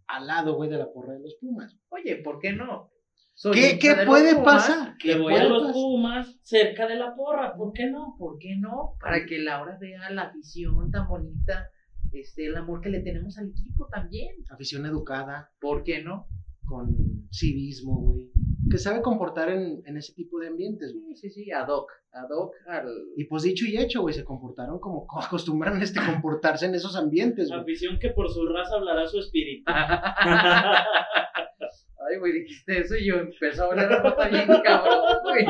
al 0.08 0.28
lado, 0.28 0.56
güey, 0.56 0.70
de 0.70 0.78
la 0.78 0.92
porra 0.92 1.14
de 1.14 1.22
los 1.22 1.36
Pumas. 1.40 1.78
Oye, 1.90 2.18
¿por 2.18 2.40
qué 2.40 2.54
no? 2.54 2.92
Soy 3.34 3.54
¿Qué, 3.54 3.80
qué 3.80 3.96
puede 4.06 4.36
Pumas, 4.36 4.68
pasar? 4.68 4.88
Le 4.90 4.98
¿Qué 5.00 5.20
voy 5.20 5.34
a 5.36 5.44
los 5.46 5.60
pasar? 5.62 5.74
Pumas 5.74 6.40
cerca 6.44 6.88
de 6.88 6.96
la 6.96 7.16
porra, 7.16 7.56
¿por 7.56 7.72
qué 7.74 7.90
no? 7.90 8.16
¿Por 8.18 8.38
qué 8.40 8.56
no? 8.60 8.96
Para 9.00 9.26
que 9.26 9.40
Laura 9.40 9.78
vea 9.80 10.10
la 10.12 10.24
afición 10.24 10.92
tan 10.92 11.08
bonita, 11.08 11.70
este, 12.12 12.48
el 12.48 12.56
amor 12.58 12.82
que 12.82 12.90
le 12.90 13.02
tenemos 13.02 13.38
al 13.38 13.50
equipo 13.50 13.88
también. 13.92 14.36
Afición 14.50 14.86
educada, 14.86 15.50
¿Por 15.60 15.84
qué 15.84 16.04
no? 16.04 16.28
con 16.66 16.96
civismo, 17.32 18.00
güey, 18.00 18.31
que 18.72 18.78
sabe 18.78 19.02
comportar 19.02 19.50
en, 19.50 19.82
en 19.86 19.98
ese 19.98 20.14
tipo 20.14 20.40
de 20.40 20.48
ambientes, 20.48 20.94
güey. 20.94 21.16
Sí, 21.16 21.30
sí, 21.30 21.44
sí, 21.44 21.52
ad 21.52 21.68
hoc, 21.68 21.92
ad 22.12 22.30
hoc 22.36 22.54
al... 22.68 22.88
Y 23.18 23.26
pues 23.26 23.44
dicho 23.44 23.66
y 23.66 23.78
hecho, 23.78 24.02
güey, 24.02 24.14
se 24.16 24.24
comportaron 24.24 24.80
como 24.80 25.06
co- 25.06 25.20
acostumbran 25.24 25.82
este 25.82 26.00
comportarse 26.06 26.66
en 26.66 26.76
esos 26.76 26.96
ambientes, 26.96 27.50
güey. 27.50 27.60
Afición 27.62 28.00
que 28.00 28.10
por 28.10 28.30
su 28.32 28.46
raza 28.48 28.76
hablará 28.76 29.06
su 29.08 29.20
espíritu. 29.20 29.72
Ay, 32.10 32.18
güey, 32.18 32.34
dijiste 32.34 32.80
eso 32.80 32.96
y 32.96 33.06
yo 33.06 33.16
empezó 33.16 33.64
a 33.64 33.68
hablar 33.68 33.94
a 33.94 34.02
nota 34.04 34.28
bien 34.28 34.48
cabrón, 34.64 35.02
güey. 35.24 35.46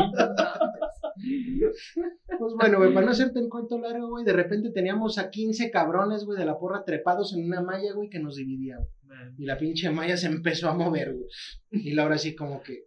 Pues 2.40 2.54
bueno, 2.60 2.80
güey, 2.80 2.94
para 2.94 3.06
no 3.06 3.12
hacerte 3.12 3.40
el 3.40 3.50
cuento 3.50 3.78
largo, 3.80 4.10
güey, 4.10 4.26
de 4.26 4.34
repente 4.34 4.72
teníamos 4.72 5.18
a 5.18 5.30
15 5.30 5.72
cabrones, 5.72 6.26
güey, 6.26 6.38
de 6.40 6.46
la 6.46 6.58
porra 6.58 6.84
trepados 6.84 7.34
en 7.34 7.46
una 7.46 7.62
malla, 7.62 7.94
güey, 7.94 8.10
que 8.10 8.20
nos 8.20 8.36
dividía, 8.36 8.78
güey. 8.78 8.90
Y 9.38 9.46
la 9.46 9.58
pinche 9.58 9.90
malla 9.92 10.18
se 10.18 10.28
empezó 10.28 10.70
a 10.70 10.74
mover, 10.74 11.14
güey. 11.14 11.28
Y 11.72 11.94
Laura 11.94 12.16
así 12.16 12.36
como 12.36 12.62
que, 12.64 12.86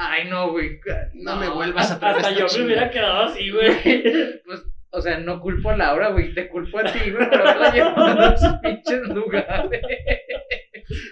Ay, 0.00 0.28
no, 0.28 0.52
güey. 0.52 0.78
no, 1.14 1.36
me 1.36 1.48
vuelvas 1.48 1.90
a 1.90 1.98
traer 1.98 2.16
Hasta 2.18 2.28
esta 2.30 2.38
yo 2.40 2.44
me 2.44 2.48
chingada. 2.50 2.66
hubiera 2.66 2.90
quedado 2.90 3.22
así, 3.24 3.50
güey. 3.50 3.68
Pues, 4.46 4.64
o 4.90 5.02
sea, 5.02 5.18
no 5.18 5.40
culpo 5.40 5.70
a 5.70 5.76
Laura, 5.76 6.10
güey, 6.12 6.32
te 6.34 6.48
culpo 6.48 6.78
a 6.78 6.84
ti, 6.84 7.10
güey, 7.10 7.28
pero 7.28 7.44
la 7.44 7.70
llevando 7.74 8.22
a 8.22 8.32
esos 8.32 8.54
pinches 8.62 9.02
lugares. 9.08 9.82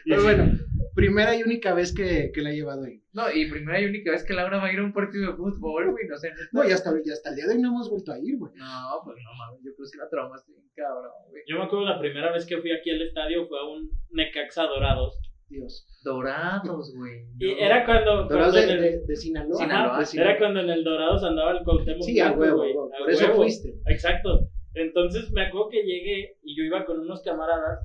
Pues 0.09 0.23
bueno, 0.23 0.53
primera 0.95 1.37
y 1.37 1.43
única 1.43 1.75
vez 1.75 1.93
que, 1.95 2.31
que 2.33 2.41
la 2.41 2.51
he 2.51 2.55
llevado 2.55 2.85
ahí. 2.85 3.03
No, 3.13 3.31
y 3.31 3.51
primera 3.51 3.81
y 3.81 3.85
única 3.87 4.13
vez 4.13 4.25
que 4.25 4.33
Laura 4.35 4.59
va 4.59 4.69
a 4.69 4.73
ir 4.73 4.79
a 4.79 4.85
un 4.85 4.93
partido 4.93 5.31
de 5.31 5.37
fútbol, 5.37 5.91
güey, 5.91 6.07
no 6.07 6.17
sé. 6.17 6.31
neta. 6.31 6.43
No, 6.53 6.67
y 6.67 6.73
hasta, 6.73 6.91
y 7.05 7.11
hasta 7.11 7.31
el 7.31 7.37
día 7.37 7.47
de 7.47 7.55
hoy 7.55 7.61
no 7.61 7.69
hemos 7.69 7.91
vuelto 7.91 8.13
a 8.13 8.19
ir, 8.19 8.39
güey. 8.39 8.53
No, 8.55 9.01
pues 9.05 9.17
no 9.23 9.35
mames, 9.37 9.61
yo 9.65 9.75
creo 9.77 9.89
que 9.93 9.99
la 9.99 10.09
traumaste 10.09 10.53
bien 10.53 10.65
cabrón, 10.75 11.13
güey. 11.29 11.43
Yo 11.47 11.59
me 11.59 11.65
acuerdo 11.65 11.85
la 11.87 11.99
primera 11.99 12.33
vez 12.33 12.47
que 12.47 12.59
fui 12.59 12.73
aquí 12.73 12.91
al 12.91 13.03
estadio 13.03 13.47
fue 13.49 13.59
a 13.59 13.65
un 13.65 13.91
Necaxa 14.11 14.63
Dorados. 14.63 15.19
Dios. 15.49 15.87
Dorados, 16.03 16.93
güey. 16.97 17.23
Y 17.39 17.53
no. 17.53 17.59
era 17.59 17.85
cuando. 17.85 18.25
Dorados 18.29 18.55
cuando 18.55 18.57
de, 18.57 18.63
en 18.65 18.71
el- 18.71 18.83
de, 19.01 19.07
de 19.07 19.17
Sinaloa. 19.17 19.57
Sinaloa, 19.57 19.99
Ajá, 20.01 20.21
Era 20.21 20.39
cuando 20.39 20.61
en 20.61 20.71
el 20.71 20.85
Dorados 20.85 21.23
andaba 21.25 21.53
el 21.53 21.65
Cuauhtémoc 21.65 22.03
Sí, 22.03 22.19
a 22.21 22.33
huevo, 22.33 22.59
güey, 22.59 22.73
huevo. 22.73 22.91
Por 22.99 23.11
eso 23.11 23.33
fuiste. 23.35 23.75
Exacto. 23.87 24.49
Entonces 24.75 25.31
me 25.33 25.47
acuerdo 25.47 25.69
que 25.71 25.83
llegué 25.85 26.37
y 26.43 26.57
yo 26.57 26.65
iba 26.65 26.85
con 26.85 27.01
unos 27.01 27.23
camaradas 27.23 27.81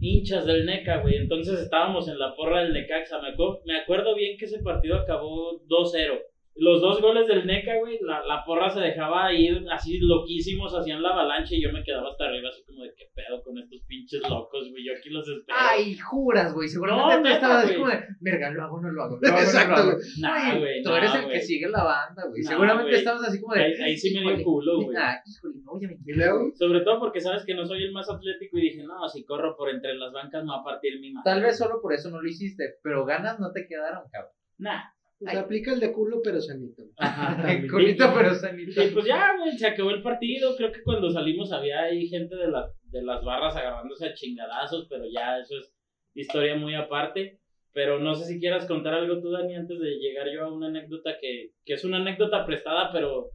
hinchas 0.00 0.44
del 0.46 0.66
NECA, 0.66 1.00
güey. 1.00 1.16
Entonces 1.16 1.60
estábamos 1.60 2.08
en 2.08 2.18
la 2.18 2.34
porra 2.34 2.62
del 2.62 2.72
Necaxa. 2.72 3.20
Me 3.22 3.28
acuerdo, 3.28 3.60
me 3.64 3.78
acuerdo 3.78 4.14
bien 4.14 4.36
que 4.36 4.46
ese 4.46 4.58
partido 4.62 4.96
acabó 4.96 5.60
2-0. 5.68 6.20
Los 6.54 6.82
dos 6.82 7.00
goles 7.00 7.26
del 7.28 7.46
NECA, 7.46 7.78
güey, 7.78 7.98
la, 8.02 8.22
la 8.26 8.44
porra 8.44 8.68
se 8.68 8.80
dejaba 8.80 9.32
ir 9.32 9.64
así 9.70 9.98
loquísimos, 10.00 10.74
hacían 10.74 11.02
la 11.02 11.10
avalancha 11.10 11.54
y 11.54 11.62
yo 11.62 11.72
me 11.72 11.82
quedaba 11.82 12.10
hasta 12.10 12.24
arriba 12.26 12.50
así 12.50 12.62
como 12.66 12.82
de 12.84 12.92
qué 12.94 13.04
pedo 13.14 13.42
con 13.42 13.58
estos 13.58 13.80
pinches 14.02 14.28
locos, 14.28 14.70
güey. 14.70 14.84
Yo 14.84 14.92
aquí 14.96 15.10
los 15.10 15.28
espero. 15.28 15.58
Ay, 15.58 15.96
juras, 15.96 16.52
güey. 16.52 16.68
Seguramente 16.68 17.16
No, 17.16 17.22
tú 17.22 17.28
estabas 17.28 17.72
como 17.72 17.88
de, 17.88 18.04
verga, 18.20 18.50
lo 18.50 18.62
hago, 18.64 18.80
no 18.80 18.90
lo 18.90 19.02
hago. 19.02 19.18
Lo 19.20 19.28
hago, 19.28 19.40
Exacto, 19.40 19.76
no 19.76 19.92
güey. 19.92 19.96
Nah, 20.20 20.58
Güey, 20.58 20.82
tú 20.82 20.90
nah, 20.90 20.98
eres 20.98 21.14
el 21.14 21.30
que 21.30 21.40
sigue 21.40 21.68
la 21.68 21.84
banda, 21.84 22.26
güey. 22.28 22.42
Nah, 22.42 22.50
Seguramente 22.50 22.96
estabas 22.96 23.28
así 23.28 23.40
como 23.40 23.54
de. 23.54 23.64
Ahí, 23.64 23.72
ahí 23.82 23.96
sí 23.96 24.14
me 24.14 24.34
dio 24.34 24.44
culo, 24.44 24.82
güey. 24.82 24.96
Ah, 24.98 25.22
híjole, 25.24 25.54
no, 25.64 25.80
ya 25.80 25.88
me 25.88 25.98
Y 26.04 26.12
luego, 26.12 26.52
Sobre 26.54 26.80
todo 26.80 26.98
porque 26.98 27.20
sabes 27.20 27.44
que 27.44 27.54
no 27.54 27.64
soy 27.66 27.84
el 27.84 27.92
más 27.92 28.08
atlético 28.10 28.58
y 28.58 28.62
dije, 28.62 28.82
no, 28.84 29.08
si 29.08 29.24
corro 29.24 29.56
por 29.56 29.70
entre 29.70 29.94
las 29.94 30.12
bancas 30.12 30.44
me 30.44 30.50
va 30.50 30.60
a 30.60 30.64
partir 30.64 31.00
mi 31.00 31.12
madre. 31.12 31.30
Tal 31.30 31.42
vez 31.42 31.58
solo 31.58 31.80
por 31.80 31.92
eso 31.92 32.10
no 32.10 32.20
lo 32.20 32.28
hiciste, 32.28 32.76
pero 32.82 33.04
ganas 33.04 33.38
no 33.38 33.52
te 33.52 33.66
quedaron, 33.66 34.04
cabrón. 34.10 34.32
Nah. 34.58 34.82
pues 35.18 35.32
Ay. 35.32 35.38
aplica 35.38 35.72
el 35.72 35.80
de 35.80 35.92
culo, 35.92 36.20
pero 36.22 36.40
sanito. 36.40 36.82
Ajá. 36.96 37.36
Culito, 37.70 38.12
pero 38.14 38.34
sanito. 38.34 38.82
Y 38.82 38.88
pues 38.88 39.06
ya, 39.06 39.36
güey, 39.36 39.56
se 39.56 39.66
acabó 39.66 39.90
el 39.90 40.02
partido. 40.02 40.56
Creo 40.56 40.72
que 40.72 40.82
cuando 40.82 41.10
salimos 41.10 41.52
había 41.52 41.82
ahí 41.82 42.06
gente 42.08 42.36
de, 42.36 42.48
la, 42.48 42.70
de 42.92 43.02
las 43.02 43.24
barras 43.24 43.56
agarrándose 43.56 44.06
a 44.06 44.14
chingadazos, 44.14 44.86
pero 44.88 45.04
ya 45.12 45.38
eso 45.38 45.58
es 45.58 45.74
historia 46.14 46.54
muy 46.54 46.74
aparte. 46.74 47.40
Pero 47.74 47.98
no 47.98 48.14
sé 48.14 48.26
si 48.26 48.38
quieras 48.38 48.66
contar 48.66 48.92
algo 48.92 49.20
tú, 49.20 49.30
Dani, 49.30 49.56
antes 49.56 49.80
de 49.80 49.96
llegar 49.96 50.28
yo 50.30 50.44
a 50.44 50.52
una 50.52 50.66
anécdota 50.66 51.16
que, 51.18 51.52
que 51.64 51.72
es 51.72 51.84
una 51.84 51.96
anécdota 51.96 52.44
prestada, 52.44 52.92
pero 52.92 53.30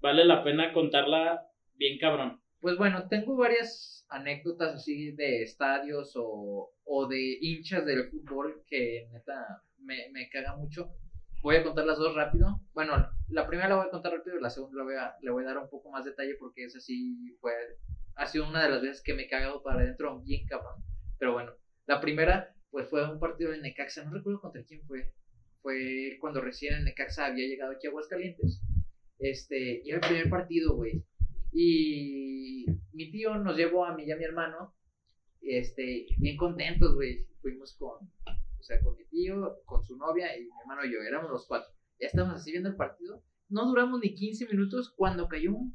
vale 0.00 0.26
la 0.26 0.44
pena 0.44 0.74
contarla 0.74 1.42
bien 1.74 1.98
cabrón. 1.98 2.38
Pues 2.60 2.76
bueno, 2.76 3.08
tengo 3.08 3.36
varias 3.36 4.04
anécdotas 4.10 4.74
así 4.74 5.12
de 5.12 5.42
estadios 5.42 6.12
o, 6.16 6.70
o 6.84 7.06
de 7.06 7.38
hinchas 7.40 7.86
del 7.86 8.10
fútbol 8.10 8.62
que 8.66 9.08
neta 9.10 9.62
me, 9.78 10.10
me 10.12 10.28
caga 10.28 10.56
mucho. 10.56 10.90
Voy 11.42 11.56
a 11.56 11.62
contar 11.62 11.86
las 11.86 11.98
dos 11.98 12.14
rápido. 12.14 12.60
Bueno, 12.74 12.92
la 13.28 13.46
primera 13.46 13.68
la 13.68 13.76
voy 13.76 13.86
a 13.86 13.90
contar 13.90 14.12
rápido 14.12 14.38
y 14.38 14.42
la 14.42 14.50
segunda 14.50 14.78
la 14.78 14.84
voy 14.84 14.94
a, 14.96 15.14
le 15.22 15.30
voy 15.30 15.44
a 15.44 15.48
dar 15.48 15.58
un 15.58 15.70
poco 15.70 15.90
más 15.90 16.04
detalle 16.04 16.34
porque 16.38 16.64
esa 16.64 16.80
sí 16.80 17.36
fue, 17.40 17.52
ha 18.18 18.26
sido 18.26 18.48
una 18.48 18.64
de 18.64 18.70
las 18.70 18.82
veces 18.82 19.02
que 19.02 19.14
me 19.14 19.22
he 19.22 19.28
cagado 19.28 19.62
para 19.62 19.80
adentro 19.80 20.20
bien 20.20 20.44
cabrón. 20.46 20.82
Pero 21.18 21.32
bueno, 21.32 21.52
la 21.86 22.00
primera 22.00 22.52
pues 22.70 22.88
fue 22.90 23.10
un 23.10 23.18
partido 23.18 23.52
de 23.52 23.60
Necaxa, 23.60 24.04
no 24.04 24.12
recuerdo 24.12 24.40
contra 24.40 24.62
quién 24.64 24.84
fue. 24.86 25.14
Fue 25.62 26.18
cuando 26.20 26.40
recién 26.40 26.74
el 26.74 26.84
Necaxa 26.84 27.26
había 27.26 27.46
llegado 27.46 27.72
aquí 27.72 27.86
a 27.86 27.90
Aguascalientes. 27.90 28.60
Este, 29.18 29.82
y 29.84 29.88
era 29.90 29.98
el 29.98 30.08
primer 30.08 30.30
partido, 30.30 30.74
güey. 30.74 31.04
Y 31.52 32.66
mi 32.92 33.10
tío 33.10 33.36
nos 33.36 33.56
llevó 33.56 33.84
a 33.84 33.94
mí 33.96 34.04
y 34.04 34.10
a 34.10 34.16
mi 34.16 34.24
hermano, 34.24 34.74
este, 35.40 36.06
bien 36.18 36.36
contentos, 36.36 36.94
güey. 36.94 37.26
Fuimos 37.40 37.76
con, 37.78 38.04
o 38.26 38.62
sea, 38.62 38.80
con 38.82 38.96
mi 38.96 39.04
tío, 39.06 39.60
con 39.64 39.82
su 39.84 39.96
novia 39.96 40.36
y 40.36 40.42
mi 40.42 40.50
hermano 40.60 40.84
y 40.84 40.92
yo, 40.92 41.00
éramos 41.00 41.30
los 41.30 41.46
cuatro. 41.46 41.72
Ya 42.00 42.08
estábamos 42.08 42.40
así 42.40 42.50
viendo 42.50 42.68
el 42.68 42.76
partido. 42.76 43.22
No 43.48 43.66
duramos 43.66 44.00
ni 44.00 44.14
15 44.14 44.46
minutos 44.48 44.92
cuando 44.96 45.28
cayó 45.28 45.54
un 45.54 45.74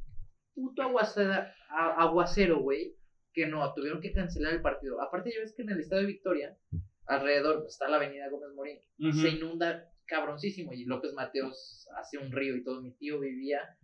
puto 0.54 0.82
aguacera, 0.82 1.54
aguacero, 1.98 2.60
güey, 2.60 2.96
que 3.34 3.48
no, 3.48 3.74
tuvieron 3.74 4.02
que 4.02 4.14
cancelar 4.14 4.54
el 4.54 4.62
partido. 4.62 5.02
Aparte, 5.02 5.32
ya 5.32 5.40
ves 5.40 5.54
que 5.56 5.64
en 5.64 5.72
el 5.72 5.80
estado 5.80 6.02
de 6.02 6.08
Victoria, 6.08 6.58
alrededor 7.06 7.62
pues, 7.62 7.74
está 7.74 7.90
la 7.90 7.98
avenida 7.98 8.30
Gómez 8.30 8.54
Morín, 8.56 8.80
se 9.14 9.30
inunda 9.30 9.90
cabroncísimo 10.06 10.74
y 10.74 10.86
López 10.86 11.14
Mateos 11.14 11.88
hace 11.98 12.18
un 12.18 12.32
río 12.32 12.56
y 12.56 12.64
todo. 12.64 12.82
Mi 12.82 12.94
tío 12.94 13.20
vivía 13.20 13.78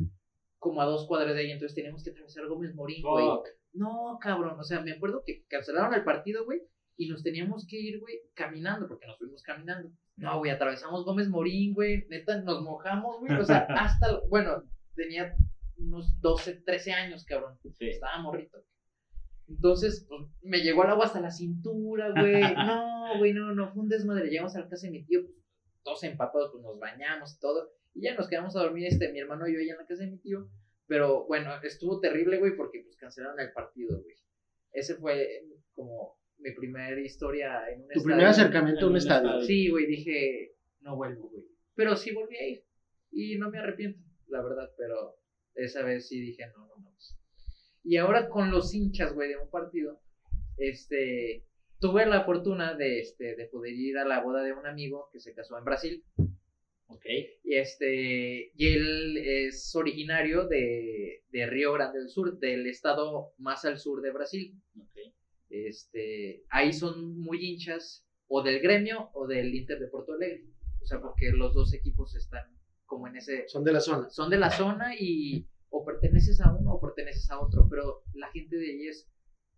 como 0.57 0.82
a 0.82 0.86
dos 0.86 1.07
cuadras 1.07 1.36
de 1.36 1.41
ahí, 1.41 1.51
entonces 1.51 1.76
teníamos 1.76 2.03
que 2.03 2.11
atravesar 2.11 2.47
Gómez 2.47 2.76
Morín, 2.76 3.01
güey. 3.01 3.28
No, 3.74 4.17
cabrón, 4.22 4.59
o 4.59 4.63
sea, 4.63 4.82
me 4.82 4.91
acuerdo 4.91 5.24
que 5.26 5.45
cancelaron 5.47 5.93
el 5.93 6.03
partido, 6.03 6.43
güey, 6.45 6.61
y 6.97 7.07
nos 7.07 7.24
teníamos 7.24 7.65
que 7.67 7.80
ir, 7.80 7.99
güey, 7.99 8.20
caminando, 8.34 8.88
porque 8.88 9.07
nos 9.07 9.17
fuimos 9.17 9.41
caminando. 9.43 9.89
No, 10.17 10.39
güey, 10.39 10.51
atravesamos 10.51 11.05
Gómez 11.05 11.30
Morín, 11.30 11.74
güey, 11.74 12.05
neta, 12.09 12.41
nos 12.41 12.61
mojamos, 12.61 13.20
güey, 13.20 13.39
o 13.39 13.45
sea, 13.45 13.59
hasta, 13.70 14.20
bueno, 14.28 14.63
tenía 14.95 15.34
unos 15.80 16.19
12, 16.21 16.61
13 16.65 16.91
años, 16.93 17.25
cabrón, 17.25 17.57
Sí. 17.77 17.88
estaba 17.89 18.21
morrito. 18.21 18.63
Entonces, 19.47 20.05
pues, 20.07 20.21
me 20.43 20.59
llegó 20.61 20.84
el 20.84 20.91
agua 20.91 21.05
hasta 21.05 21.21
la 21.21 21.32
cintura, 21.32 22.11
güey. 22.11 22.41
No, 22.57 23.17
güey, 23.17 23.34
no, 23.34 23.53
no, 23.53 23.71
fue 23.73 23.84
un 23.84 23.89
desmadre. 23.89 24.30
Llegamos 24.30 24.55
a 24.55 24.59
la 24.59 24.69
casa 24.69 24.88
de 24.88 24.91
mi 24.91 25.03
tío, 25.05 25.23
pues, 25.25 25.36
todos 25.84 26.03
empapados, 26.03 26.51
pues 26.51 26.63
nos 26.63 26.77
bañamos 26.80 27.36
y 27.36 27.39
todo. 27.39 27.71
Y 27.95 28.01
ya 28.01 28.15
nos 28.15 28.27
quedamos 28.27 28.55
a 28.55 28.59
dormir, 28.61 28.86
este, 28.88 29.11
mi 29.11 29.19
hermano 29.19 29.47
y 29.47 29.53
yo 29.53 29.59
allá 29.59 29.71
en 29.73 29.77
la 29.80 29.86
casa 29.88 30.03
de 30.03 30.11
mi 30.11 30.17
tío. 30.19 30.47
Pero 30.86 31.25
bueno, 31.27 31.51
estuvo 31.63 31.99
terrible, 31.99 32.38
güey, 32.38 32.55
porque 32.55 32.82
pues 32.84 32.95
cancelaron 32.97 33.39
el 33.39 33.51
partido, 33.51 33.99
güey. 34.01 34.15
Ese 34.71 34.95
fue 34.95 35.43
como 35.73 36.17
mi 36.38 36.51
primera 36.53 36.99
historia 37.01 37.67
en 37.71 37.82
un 37.82 37.88
Tu 37.88 37.93
estadio. 37.99 38.05
primer 38.05 38.25
acercamiento 38.27 38.80
a 38.80 38.84
En 38.84 38.88
un 38.88 38.91
un 38.93 38.97
estadio. 38.97 39.27
estadio. 39.30 39.45
Sí, 39.47 39.69
güey, 39.69 39.86
dije, 39.88 40.55
no 40.82 40.95
vuelvo, 40.95 41.30
güey. 41.30 41.43
Pero 41.75 41.95
sí 41.95 42.11
volví 42.13 42.38
a 42.38 42.47
ir. 42.47 42.63
Y 43.11 43.38
no 43.38 43.49
me 43.49 43.57
arrepiento, 43.59 43.99
la 44.27 44.41
verdad, 44.43 44.69
pero 44.77 45.15
esa 45.56 45.84
vez 45.84 46.08
sí 46.08 46.20
dije, 46.20 46.47
no, 46.47 46.68
no, 46.68 46.76
no. 46.78 46.89
Y 47.84 47.97
ahora 47.97 48.30
con 48.30 48.52
los 48.52 48.74
hinchas, 48.74 49.14
güey, 49.14 49.30
de 49.30 49.38
un 49.38 49.50
partido, 49.50 50.00
este, 50.58 51.45
tuve 51.80 52.06
la 52.06 52.24
fortuna 52.24 52.76
de, 52.76 53.00
este, 53.00 53.36
de 53.36 53.45
poder 53.45 53.74
ir 53.74 53.97
a 53.97 54.06
la 54.06 54.22
boda 54.22 54.43
de 54.43 54.54
un 54.54 54.66
amigo 54.66 55.10
que 55.12 55.20
se 55.20 55.34
casó 55.34 55.58
en 55.58 55.66
Brasil. 55.66 56.04
Ok. 56.88 57.06
Y 57.43 57.56
este, 57.56 58.52
y 58.56 58.68
él 58.68 59.18
es 59.18 59.76
originario 59.76 60.47
de, 60.47 61.24
de 61.30 61.45
Río 61.47 61.74
Grande 61.74 62.00
del 62.00 62.10
Sur, 62.10 62.38
del 62.39 62.68
estado 62.68 63.34
más 63.38 63.64
al 63.66 63.80
sur 63.80 64.02
de 64.02 64.12
Brasil. 64.12 64.60
ok. 64.80 65.14
Este, 65.50 66.43
ahí 66.50 66.74
son 66.74 67.18
muy 67.20 67.43
hinchas 67.43 68.06
o 68.28 68.43
del 68.43 68.60
gremio 68.60 69.10
o 69.14 69.26
del 69.26 69.54
Inter 69.56 69.80
de 69.80 69.88
Porto 69.88 70.14
Alegre. 70.14 70.45
O 70.82 70.86
sea, 70.86 71.02
porque 71.02 71.32
los 71.32 71.54
dos 71.54 71.74
equipos 71.74 72.16
están 72.16 72.59
como 72.90 73.08
en 73.08 73.16
ese, 73.16 73.48
Son 73.48 73.64
de 73.64 73.72
la 73.72 73.80
zona. 73.80 74.10
son 74.10 74.30
de 74.30 74.38
la 74.38 74.50
zona 74.52 74.94
y 75.00 75.48
o 75.70 75.86
perteneces 75.86 76.42
a 76.42 76.52
uno 76.54 76.74
o 76.74 76.82
perteneces 76.82 77.30
a 77.32 77.40
otro, 77.40 77.68
pero 77.70 78.02
la 78.16 78.30
gente 78.32 78.58
de 78.58 78.66
ahí 78.72 78.88
es, 78.88 79.08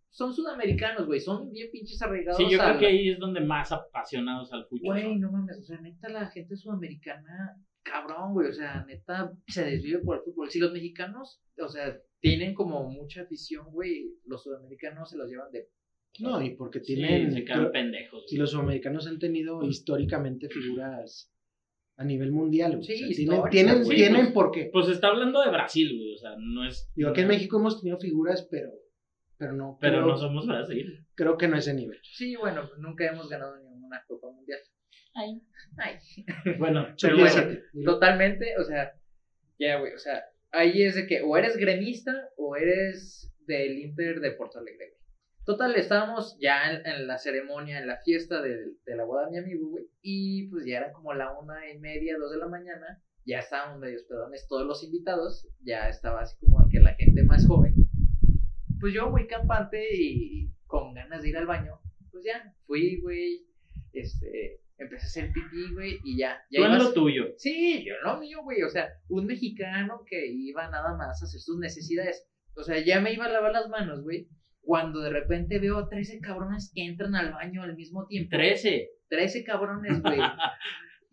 son 0.10 0.34
sudamericanos, 0.34 1.08
güey, 1.08 1.22
son 1.22 1.50
bien 1.52 1.70
pinches 1.72 2.02
arraigados. 2.02 2.38
Sí, 2.38 2.46
yo 2.52 2.62
al- 2.62 2.68
creo 2.78 2.80
que 2.82 2.88
ahí 2.88 3.10
es 3.10 3.20
donde 3.20 3.40
más 3.40 3.72
apasionados 3.72 4.52
al 4.52 4.66
fútbol. 4.68 5.02
Güey, 5.02 5.16
no 5.18 5.32
mames, 5.32 5.58
o 5.58 5.64
sea, 5.64 5.80
neta, 5.80 6.10
la 6.10 6.26
gente 6.28 6.56
sudamericana, 6.58 7.56
cabrón, 7.84 8.34
güey, 8.34 8.50
o 8.50 8.54
sea, 8.54 8.84
neta, 8.86 9.32
se 9.48 9.64
desvive 9.66 10.00
por 10.00 10.18
el 10.18 10.24
fútbol. 10.24 10.50
Si 10.52 10.60
los 10.60 10.74
mexicanos, 10.74 11.42
o 11.58 11.70
sea, 11.70 11.98
tienen 12.20 12.54
como 12.54 12.90
mucha 12.90 13.22
afición, 13.22 13.68
güey, 13.72 14.14
los 14.26 14.44
sudamericanos 14.44 15.10
se 15.10 15.18
los 15.18 15.30
llevan 15.30 15.52
de... 15.52 15.70
No, 16.20 16.42
y 16.42 16.56
porque 16.56 16.82
Sí, 16.82 16.96
tienen. 16.96 17.32
se 17.32 17.46
quedan 17.46 17.60
creo- 17.60 17.72
pendejos. 17.72 18.26
y 18.30 18.36
los 18.36 18.52
sudamericanos 18.52 19.08
han 19.08 19.18
tenido 19.18 19.64
históricamente 19.64 20.50
figuras 20.50 21.32
a 21.98 22.04
nivel 22.04 22.32
mundial. 22.32 22.72
güey. 22.78 22.84
Sí, 22.84 22.94
O 22.94 22.98
sea, 23.08 23.16
tienen, 23.16 23.50
tienen, 23.50 23.84
güey. 23.84 23.98
tienen 23.98 24.22
Pues- 24.24 24.34
por 24.34 24.52
qué. 24.52 24.70
Pues 24.72 24.88
está 24.90 25.08
hablando 25.08 25.42
de 25.42 25.50
Brasil, 25.52 25.96
güey. 25.98 26.14
O 26.14 26.18
sea, 26.18 26.32
no 26.40 26.68
es. 26.68 26.92
Digo, 26.96 27.10
aquí 27.10 27.22
en 27.22 27.28
México 27.28 27.58
hemos 27.60 27.80
tenido 27.80 27.98
figuras, 28.00 28.48
pero, 28.50 28.70
pero 29.38 29.54
no. 29.54 29.78
Pero 29.80 29.98
creo, 29.98 30.08
no 30.08 30.18
somos 30.18 30.48
Brasil. 30.48 31.06
creo 31.16 31.38
que 31.38 31.48
no 31.48 31.58
ese 31.58 31.74
nivel. 31.74 32.00
Sí, 32.04 32.36
bueno, 32.36 32.70
nunca 32.80 33.06
hemos 33.08 33.30
ganado 33.30 33.56
ninguna 33.58 34.04
Copa 34.08 34.32
Mundial. 34.32 34.60
Ay. 35.14 35.42
Ay. 35.78 35.96
Bueno, 36.60 36.88
Pero 37.02 37.18
bueno, 37.18 37.30
17. 37.36 37.64
totalmente, 37.86 38.58
o 38.58 38.64
sea, 38.64 38.92
ya, 39.60 39.80
güey, 39.80 39.94
o 39.94 40.00
sea, 40.00 40.24
ahí 40.52 40.84
es 40.84 40.96
de 40.96 41.06
que 41.06 41.22
o 41.22 41.38
eres 41.38 41.58
gremista 41.58 42.14
o 42.38 42.56
eres 42.56 43.32
del 43.46 43.78
Inter 43.80 44.20
de 44.22 44.32
Porto 44.32 44.60
Alegre, 44.60 44.88
güey. 44.90 45.01
Total, 45.46 45.76
estábamos 45.76 46.38
ya 46.40 46.72
en, 46.72 46.86
en 46.86 47.08
la 47.08 47.18
ceremonia, 47.18 47.80
en 47.80 47.88
la 47.88 47.98
fiesta 47.98 48.42
de, 48.42 48.58
de 48.86 48.96
la 48.96 49.06
boda 49.06 49.26
de 49.26 49.32
mi 49.32 49.38
amigo, 49.40 49.70
güey, 49.70 49.86
y 50.02 50.48
pues 50.50 50.66
ya 50.66 50.78
era 50.78 50.92
como 50.94 51.14
la 51.14 51.38
una 51.38 51.70
y 51.72 51.80
media, 51.80 52.16
dos 52.20 52.32
de 52.32 52.38
la 52.38 52.48
mañana, 52.48 53.02
ya 53.26 53.40
estábamos 53.40 53.80
medio 53.80 54.00
pedones 54.08 54.48
todos 54.48 54.66
los 54.68 54.84
invitados, 54.84 55.48
ya 55.64 55.90
estaba 55.90 56.22
así 56.22 56.38
como 56.40 56.68
que 56.70 56.80
la 56.80 56.94
gente 56.94 57.24
más 57.24 57.46
joven. 57.48 57.74
Pues 58.80 58.94
yo 58.94 59.10
muy 59.10 59.28
campante 59.28 59.84
y 59.96 60.52
con 60.66 60.94
ganas 60.94 61.22
de 61.24 61.30
ir 61.30 61.38
al 61.38 61.46
baño, 61.48 61.80
pues 62.12 62.24
ya, 62.24 62.54
fui, 62.66 63.00
güey, 63.02 63.46
este, 63.94 64.62
empecé 64.78 65.06
a 65.06 65.08
hacer 65.08 65.32
pipí, 65.34 65.74
güey, 65.74 65.98
y 66.04 66.18
ya, 66.18 66.38
ya 66.52 66.60
tú 66.60 66.66
en 66.66 66.72
ibas- 66.72 66.84
lo 66.84 66.94
tuyo. 66.94 67.26
Sí, 67.38 67.84
yo 67.86 67.94
lo 68.04 68.20
mío, 68.20 68.42
güey. 68.44 68.64
O 68.64 68.70
sea, 68.70 68.90
un 69.10 69.26
mexicano 69.26 70.04
que 70.08 70.28
iba 70.28 70.70
nada 70.70 70.96
más 70.96 71.22
a 71.22 71.26
hacer 71.26 71.40
sus 71.40 71.58
necesidades. 71.60 72.28
O 72.56 72.64
sea, 72.64 72.80
ya 72.84 73.00
me 73.00 73.14
iba 73.14 73.26
a 73.26 73.30
lavar 73.30 73.52
las 73.54 73.70
manos, 73.70 74.02
güey. 74.02 74.28
Cuando 74.64 75.00
de 75.02 75.10
repente 75.10 75.60
veo 75.60 75.78
a 75.80 75.90
13 75.90 76.20
cabrones 76.20 76.72
que 76.74 76.86
entran 76.86 77.16
al 77.16 77.32
baño 77.34 77.64
al 77.64 77.76
mismo 77.76 78.06
tiempo. 78.08 78.30
13. 78.38 78.88
13 79.10 79.44
cabrones, 79.44 80.02
güey. 80.02 80.20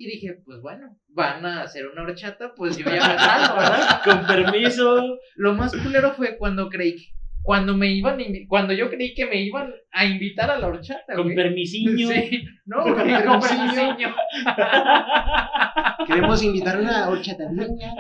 Y 0.01 0.07
dije, 0.07 0.39
pues 0.45 0.61
bueno, 0.63 0.97
van 1.09 1.45
a 1.45 1.63
hacer 1.63 1.85
una 1.89 2.03
horchata, 2.05 2.53
pues 2.55 2.77
yo 2.79 2.85
ya 2.85 2.93
me 2.93 2.99
salgo, 3.19 3.57
¿verdad? 3.57 4.01
Con 4.05 4.27
permiso. 4.29 5.19
Lo 5.35 5.55
más 5.55 5.75
culero 5.75 6.13
fue 6.13 6.37
cuando 6.39 6.69
creí 6.69 6.95
que, 6.95 7.03
cuando 7.43 7.77
me 7.77 7.89
iban, 7.91 8.17
cuando 8.47 8.73
yo 8.75 8.91
creí 8.91 9.13
que 9.15 9.27
me 9.27 9.43
iban 9.43 9.73
a 9.91 10.05
invitar 10.05 10.53
a 10.53 10.59
la 10.61 10.69
horchata, 10.69 11.15
Con 11.17 11.25
güey. 11.25 11.35
permisiño. 11.35 12.11
Sí, 12.11 12.45
no, 12.67 12.83
Con 12.85 12.93
güey, 12.93 13.25
con 13.25 13.41
permisillo. 13.41 13.75
permisillo. 13.75 14.09
Queremos 16.07 16.43
invitar 16.45 16.77
a 16.77 16.81
una 16.81 17.09
horchatadeña. 17.09 17.93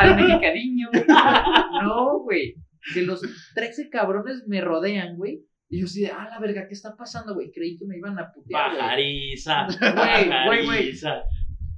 al 0.00 0.16
mexicaniño. 0.16 0.88
No, 1.84 2.18
güey. 2.24 2.54
Que 2.94 3.02
los 3.02 3.20
13 3.54 3.90
cabrones 3.90 4.44
me 4.46 4.60
rodean, 4.60 5.16
güey. 5.16 5.44
Y 5.70 5.80
yo 5.80 5.86
así 5.86 6.00
de, 6.02 6.08
ah, 6.08 6.28
la 6.30 6.38
verga, 6.40 6.66
¿qué 6.66 6.74
está 6.74 6.96
pasando, 6.96 7.34
güey? 7.34 7.50
Creí 7.52 7.76
que 7.76 7.84
me 7.86 7.98
iban 7.98 8.18
a 8.18 8.32
putear. 8.32 8.70
Pajariza. 8.76 9.66
Güey, 9.80 10.26
güey, 10.28 10.46
güey. 10.46 10.66
Pajariza. 10.66 11.22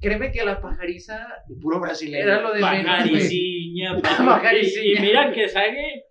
Créeme 0.00 0.32
que 0.32 0.44
la 0.44 0.60
pajariza 0.62 1.26
puro 1.60 1.78
brasileño. 1.80 2.24
era 2.24 2.40
lo 2.40 2.54
de 2.54 2.60
menos, 2.60 2.72
güey. 2.72 2.84
Pajariciña. 2.84 3.98
Pajariciña. 4.02 4.98
Y 4.98 5.02
mira 5.02 5.32
que 5.32 5.48
sale 5.48 6.04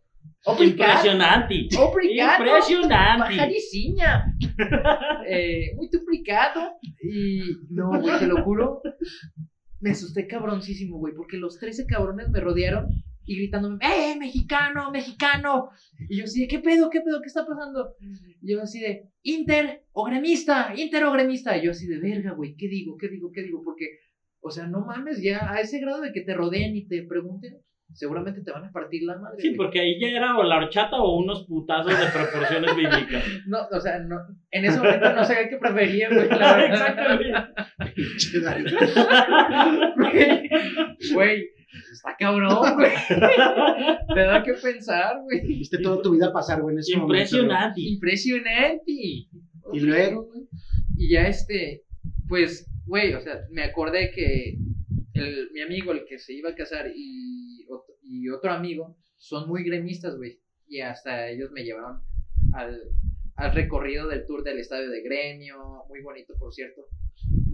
Obrigado. 0.46 0.92
impresionante. 0.92 1.56
Obrigado. 1.78 2.46
Impresionante. 2.46 3.20
Pajariciña. 3.36 4.26
Eh, 5.32 5.74
muy 5.76 5.88
duplicado. 5.92 6.74
Y 7.02 7.42
no, 7.70 8.00
güey, 8.02 8.20
te 8.20 8.28
lo 8.28 8.44
juro. 8.44 8.82
Me 9.80 9.92
asusté 9.92 10.28
cabroncísimo, 10.28 10.98
güey, 10.98 11.14
porque 11.16 11.38
los 11.38 11.58
13 11.60 11.86
cabrones 11.86 12.30
me 12.30 12.40
rodearon 12.42 12.88
y 13.30 13.38
gritándome, 13.38 13.78
¡eh, 13.82 14.16
mexicano, 14.18 14.90
mexicano! 14.90 15.70
Y 16.10 16.18
yo 16.18 16.24
así 16.24 16.42
de, 16.42 16.48
¿qué 16.48 16.58
pedo, 16.58 16.90
qué 16.90 17.02
pedo, 17.02 17.22
qué 17.22 17.28
está 17.28 17.46
pasando? 17.46 17.94
Y 18.42 18.54
yo 18.54 18.64
así 18.64 18.80
de, 18.80 19.04
Inter 19.22 19.84
o 19.92 20.06
gremista, 20.06 20.74
Inter 20.76 21.04
o 21.04 21.12
gremista. 21.12 21.56
Y 21.56 21.66
yo 21.66 21.72
así 21.72 21.86
de, 21.86 22.00
verga, 22.00 22.32
güey, 22.32 22.56
¿qué 22.56 22.68
digo, 22.68 22.98
qué 22.98 23.08
digo, 23.08 23.32
qué 23.32 23.44
digo? 23.44 23.62
Porque, 23.64 24.00
o 24.42 24.50
sea, 24.50 24.66
no 24.66 24.84
mames, 24.84 25.22
ya 25.22 25.54
a 25.54 25.62
ese 25.62 25.80
grado 25.80 26.02
de 26.02 26.12
que 26.12 26.22
te 26.22 26.34
rodeen 26.34 26.76
y 26.76 26.88
te 26.88 27.04
pregunten, 27.04 27.62
seguramente 27.94 28.42
te 28.42 28.52
van 28.52 28.66
a 28.66 28.72
partir 28.72 29.04
la 29.04 29.20
madre. 29.20 29.40
Sí, 29.40 29.50
güey. 29.50 29.58
porque 29.58 29.80
ahí 29.80 30.00
ya 30.00 30.08
era 30.08 30.36
o 30.36 30.42
la 30.42 30.58
horchata 30.58 30.98
o 30.98 31.20
unos 31.20 31.46
putazos 31.46 32.00
de 32.00 32.08
proporciones 32.08 32.76
bíblicas. 32.76 33.24
No, 33.46 33.60
o 33.72 33.80
sea, 33.80 34.00
no, 34.00 34.18
en 34.50 34.66
ese 34.66 34.80
momento 34.80 35.14
no 35.14 35.24
sabía 35.24 35.50
qué 35.50 35.58
prefería, 35.58 36.10
güey, 36.10 36.30
la 36.30 36.58
verdad. 36.58 37.54
Exactamente. 37.96 38.76
Güey, 41.14 41.50
está 41.92 42.16
cabrón, 42.18 42.76
güey. 42.76 42.92
Te 44.16 44.20
da 44.22 44.44
que 44.44 44.54
pensar, 44.54 45.22
güey. 45.24 45.46
Viste 45.46 45.80
toda 45.80 46.02
tu 46.02 46.12
vida 46.12 46.32
pasar, 46.32 46.62
güey, 46.62 46.74
en 46.74 46.80
ese 46.80 46.98
momento. 46.98 47.38
Impresionante. 47.38 47.82
Impresionante. 47.82 48.84
Y 49.74 49.80
luego, 49.80 50.26
güey. 50.26 50.48
Y 50.98 51.12
ya 51.12 51.28
este, 51.28 51.84
pues, 52.28 52.70
güey, 52.86 53.14
o 53.14 53.22
sea, 53.22 53.40
me 53.52 53.64
acordé 53.64 54.12
que 54.12 54.58
el, 55.14 55.50
mi 55.54 55.62
amigo, 55.62 55.92
el 55.92 56.06
que 56.06 56.20
se 56.20 56.34
iba 56.34 56.50
a 56.50 56.56
casar, 56.56 56.92
y, 56.94 57.66
y 58.04 58.30
otro 58.30 58.52
amigo, 58.52 58.98
son 59.18 59.48
muy 59.48 59.64
gremistas, 59.64 60.18
güey. 60.18 60.40
Y 60.68 60.82
hasta 60.82 61.30
ellos 61.30 61.52
me 61.52 61.64
llevaron 61.64 62.02
al, 62.54 62.80
al 63.40 63.54
recorrido 63.54 64.08
del 64.08 64.26
tour 64.26 64.44
del 64.44 64.60
estadio 64.60 64.90
de 64.90 65.02
gremio, 65.02 65.58
muy 65.88 66.02
bonito, 66.02 66.36
por 66.38 66.54
cierto. 66.54 66.82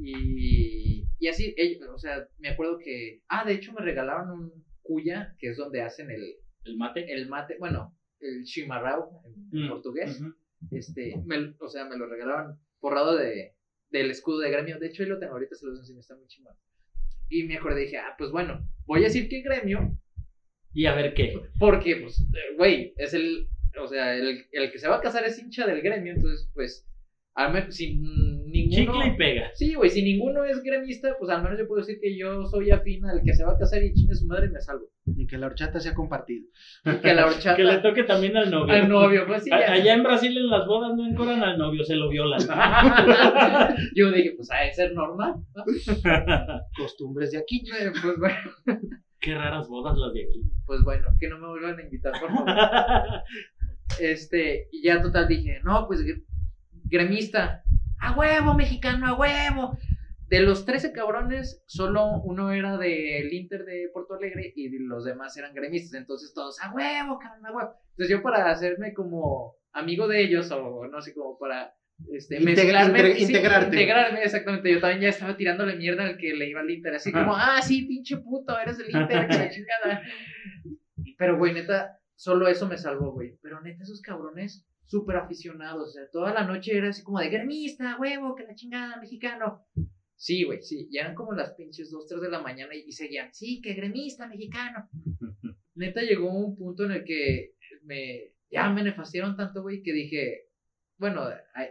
Y, 0.01 1.05
y 1.19 1.27
así, 1.27 1.53
ellos, 1.57 1.87
o 1.93 1.97
sea, 1.97 2.27
me 2.39 2.49
acuerdo 2.49 2.77
que, 2.83 3.21
ah, 3.29 3.45
de 3.45 3.53
hecho 3.53 3.71
me 3.73 3.81
regalaron 3.81 4.29
un 4.31 4.63
cuya, 4.81 5.35
que 5.39 5.49
es 5.49 5.57
donde 5.57 5.81
hacen 5.81 6.09
el, 6.11 6.35
El 6.65 6.77
mate. 6.77 7.11
el 7.11 7.27
mate, 7.27 7.55
bueno, 7.59 7.95
el 8.19 8.43
chimarrao 8.43 9.21
en 9.51 9.65
Mm, 9.65 9.69
portugués 9.69 10.19
ujú. 10.19 10.33
este, 10.71 11.13
me, 11.25 11.53
o 11.59 11.67
sea, 11.69 11.85
me 11.85 11.97
lo 11.97 12.07
regalaron 12.07 12.57
forrado 12.79 13.15
de, 13.15 13.53
del 13.89 14.11
escudo 14.11 14.39
de 14.39 14.51
gremio. 14.51 14.77
De 14.79 14.87
hecho, 14.87 15.03
ahí 15.03 15.09
lo 15.09 15.19
tengo 15.19 15.33
ahorita, 15.33 15.55
se 15.55 15.65
los 15.67 15.79
enseño, 15.79 15.99
está 15.99 16.15
muy 16.15 16.27
chingón. 16.27 16.55
Y 17.29 17.43
me 17.43 17.57
acordé, 17.57 17.81
dije, 17.81 17.97
ah, 17.97 18.15
pues 18.17 18.31
bueno, 18.31 18.59
voy 18.85 19.01
a 19.01 19.05
decir 19.05 19.27
que 19.29 19.41
gremio, 19.41 19.79
Y 20.73 20.85
a 20.85 20.93
ver 20.95 21.13
qué. 21.13 21.33
porque, 21.59 21.95
pues, 21.97 22.19
eh, 22.21 22.55
güey, 22.57 22.93
es 22.97 23.13
el, 23.13 23.47
o 23.83 23.87
sea, 23.87 24.15
el, 24.15 24.45
el 24.51 24.71
que 24.71 24.79
se 24.79 24.87
va 24.87 24.97
a 24.97 25.01
casar 25.01 25.23
es 25.25 25.39
hincha 25.39 25.65
del 25.67 25.81
gremio, 25.81 26.13
entonces, 26.13 26.49
pues, 26.53 26.87
al 27.35 27.51
menos, 27.53 27.75
sin 27.75 28.01
ninguno... 28.49 28.93
Chicle 28.93 29.07
y 29.13 29.17
pega. 29.17 29.49
Sí, 29.55 29.73
güey, 29.73 29.89
si 29.89 30.01
ninguno 30.01 30.45
es 30.45 30.63
gremista, 30.63 31.17
pues 31.19 31.29
al 31.29 31.43
menos 31.43 31.59
yo 31.59 31.67
puedo 31.67 31.81
decir 31.81 31.97
que 32.01 32.17
yo 32.17 32.45
soy 32.45 32.71
afín 32.71 33.05
al 33.05 33.21
que 33.25 33.33
se 33.33 33.43
va 33.43 33.51
a 33.51 33.57
casar 33.57 33.83
y 33.83 33.93
chingue 33.93 34.15
su 34.15 34.25
madre 34.27 34.47
y 34.47 34.51
me 34.51 34.61
salvo. 34.61 34.85
Y 35.05 35.27
que 35.27 35.37
la 35.37 35.47
horchata 35.47 35.81
sea 35.81 35.93
compartida. 35.93 36.45
Que 37.01 37.13
la 37.13 37.25
horchata... 37.25 37.55
Que 37.57 37.63
le 37.65 37.79
toque 37.79 38.03
también 38.05 38.37
al 38.37 38.49
novio. 38.49 38.73
al 38.73 38.87
novio, 38.87 39.27
pues 39.27 39.43
sí. 39.43 39.49
Ya. 39.49 39.69
Allá 39.73 39.93
en 39.95 40.03
Brasil 40.03 40.37
en 40.37 40.49
las 40.49 40.65
bodas 40.65 40.95
no 40.95 41.05
encoran 41.05 41.43
al 41.43 41.57
novio, 41.57 41.83
se 41.83 41.95
lo 41.95 42.07
violan. 42.07 42.39
yo 43.95 44.11
dije, 44.13 44.31
pues 44.37 44.49
ha 44.51 44.63
de 44.63 44.73
ser 44.73 44.93
normal. 44.93 45.33
¿no? 45.53 45.63
Costumbres 46.77 47.31
de 47.31 47.39
aquí. 47.39 47.65
Eh, 47.77 47.91
Pues 48.01 48.17
bueno. 48.17 48.81
Qué 49.19 49.33
raras 49.33 49.67
bodas 49.67 49.97
las 49.97 50.13
de 50.13 50.21
aquí. 50.21 50.41
pues 50.67 50.83
bueno, 50.83 51.07
que 51.19 51.27
no 51.27 51.39
me 51.39 51.47
vuelvan 51.47 51.79
a 51.79 51.83
invitar, 51.83 52.13
por 52.19 52.29
favor. 52.31 52.47
Este, 53.99 54.67
y 54.71 54.81
ya 54.83 55.01
total 55.01 55.27
dije, 55.27 55.59
no, 55.63 55.87
pues 55.87 56.01
gr- 56.05 56.23
gremista, 56.83 57.63
a 57.99 58.11
huevo, 58.13 58.53
mexicano, 58.53 59.07
a 59.07 59.13
huevo. 59.13 59.77
De 60.27 60.39
los 60.39 60.65
13 60.65 60.91
cabrones, 60.91 61.61
solo 61.67 62.21
uno 62.23 62.51
era 62.51 62.77
del 62.77 63.31
Inter 63.31 63.63
de 63.63 63.89
Porto 63.93 64.15
Alegre 64.15 64.51
y 64.55 64.69
los 64.79 65.05
demás 65.05 65.37
eran 65.37 65.53
gremistas. 65.53 65.99
Entonces 65.99 66.33
todos, 66.33 66.59
a 66.61 66.71
huevo, 66.73 67.19
cabrón, 67.19 67.45
a 67.45 67.51
huevo. 67.51 67.73
Entonces 67.91 68.09
yo 68.09 68.23
para 68.23 68.49
hacerme 68.49 68.93
como 68.93 69.53
amigo 69.71 70.07
de 70.07 70.21
ellos 70.23 70.49
o 70.51 70.87
no 70.87 71.01
sé, 71.01 71.13
como 71.13 71.37
para 71.37 71.75
este, 72.11 72.39
mezclarme, 72.39 72.99
integr- 72.99 73.15
sí, 73.17 73.23
integrarte. 73.23 73.67
integrarme, 73.67 74.23
exactamente. 74.23 74.71
Yo 74.73 74.79
también 74.81 75.01
ya 75.03 75.09
estaba 75.09 75.37
tirándole 75.37 75.75
mierda 75.75 76.03
al 76.05 76.17
que 76.17 76.33
le 76.33 76.49
iba 76.49 76.61
al 76.61 76.71
Inter. 76.71 76.95
Así 76.95 77.11
como, 77.11 77.35
ah, 77.35 77.61
sí, 77.61 77.83
pinche 77.83 78.17
puto, 78.17 78.59
eres 78.59 78.79
del 78.79 78.87
Inter, 78.89 79.27
que 79.27 79.37
la 79.37 79.49
chingada. 79.51 80.01
Pero, 81.17 81.37
güey, 81.37 81.53
neta, 81.53 81.99
solo 82.15 82.47
eso 82.47 82.67
me 82.67 82.77
salvó, 82.77 83.11
güey. 83.11 83.37
Pero 83.41 83.61
neta, 83.61 83.83
esos 83.83 84.01
cabrones 84.01 84.65
súper 84.85 85.17
aficionados. 85.17 85.89
O 85.89 85.91
sea, 85.91 86.09
toda 86.11 86.33
la 86.33 86.45
noche 86.45 86.77
era 86.77 86.89
así 86.89 87.03
como 87.03 87.19
de 87.19 87.29
gremista, 87.29 87.97
huevo, 87.99 88.35
que 88.35 88.43
la 88.43 88.55
chingada, 88.55 88.97
mexicano. 88.97 89.65
Sí, 90.15 90.43
güey, 90.43 90.61
sí. 90.61 90.87
Ya 90.91 91.01
eran 91.01 91.15
como 91.15 91.33
las 91.33 91.53
pinches 91.53 91.91
2, 91.91 92.07
3 92.07 92.21
de 92.21 92.29
la 92.29 92.41
mañana 92.41 92.73
y, 92.73 92.85
y 92.87 92.91
seguían, 92.91 93.33
sí, 93.33 93.61
que 93.61 93.73
gremista, 93.73 94.27
mexicano. 94.27 94.89
Neta, 95.75 96.01
llegó 96.01 96.33
un 96.33 96.55
punto 96.55 96.85
en 96.85 96.91
el 96.91 97.03
que 97.03 97.55
me, 97.83 98.31
ya 98.49 98.69
me 98.69 98.83
nefastiaron 98.83 99.35
tanto, 99.35 99.61
güey, 99.61 99.83
que 99.83 99.91
dije, 99.91 100.45
bueno, 100.97 101.27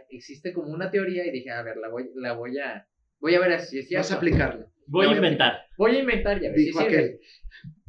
existe 0.09 0.53
como 0.53 0.69
una 0.69 0.91
teoría 0.91 1.25
y 1.25 1.31
dije, 1.31 1.49
a 1.49 1.63
ver, 1.63 1.77
la 1.77 1.89
voy, 1.89 2.11
la 2.15 2.33
voy 2.33 2.57
a, 2.59 2.87
voy 3.19 3.35
a 3.35 3.39
ver 3.39 3.59
si 3.61 3.79
es 3.79 3.89
Vas 3.91 4.11
a 4.11 4.15
aplicarla. 4.15 4.67
Voy 4.87 5.07
a 5.07 5.15
inventar. 5.15 5.61
Voy 5.77 5.95
a 5.95 5.99
inventar 5.99 6.39
ya, 6.39 6.51
Dijo 6.51 6.79
aquel. 6.79 7.19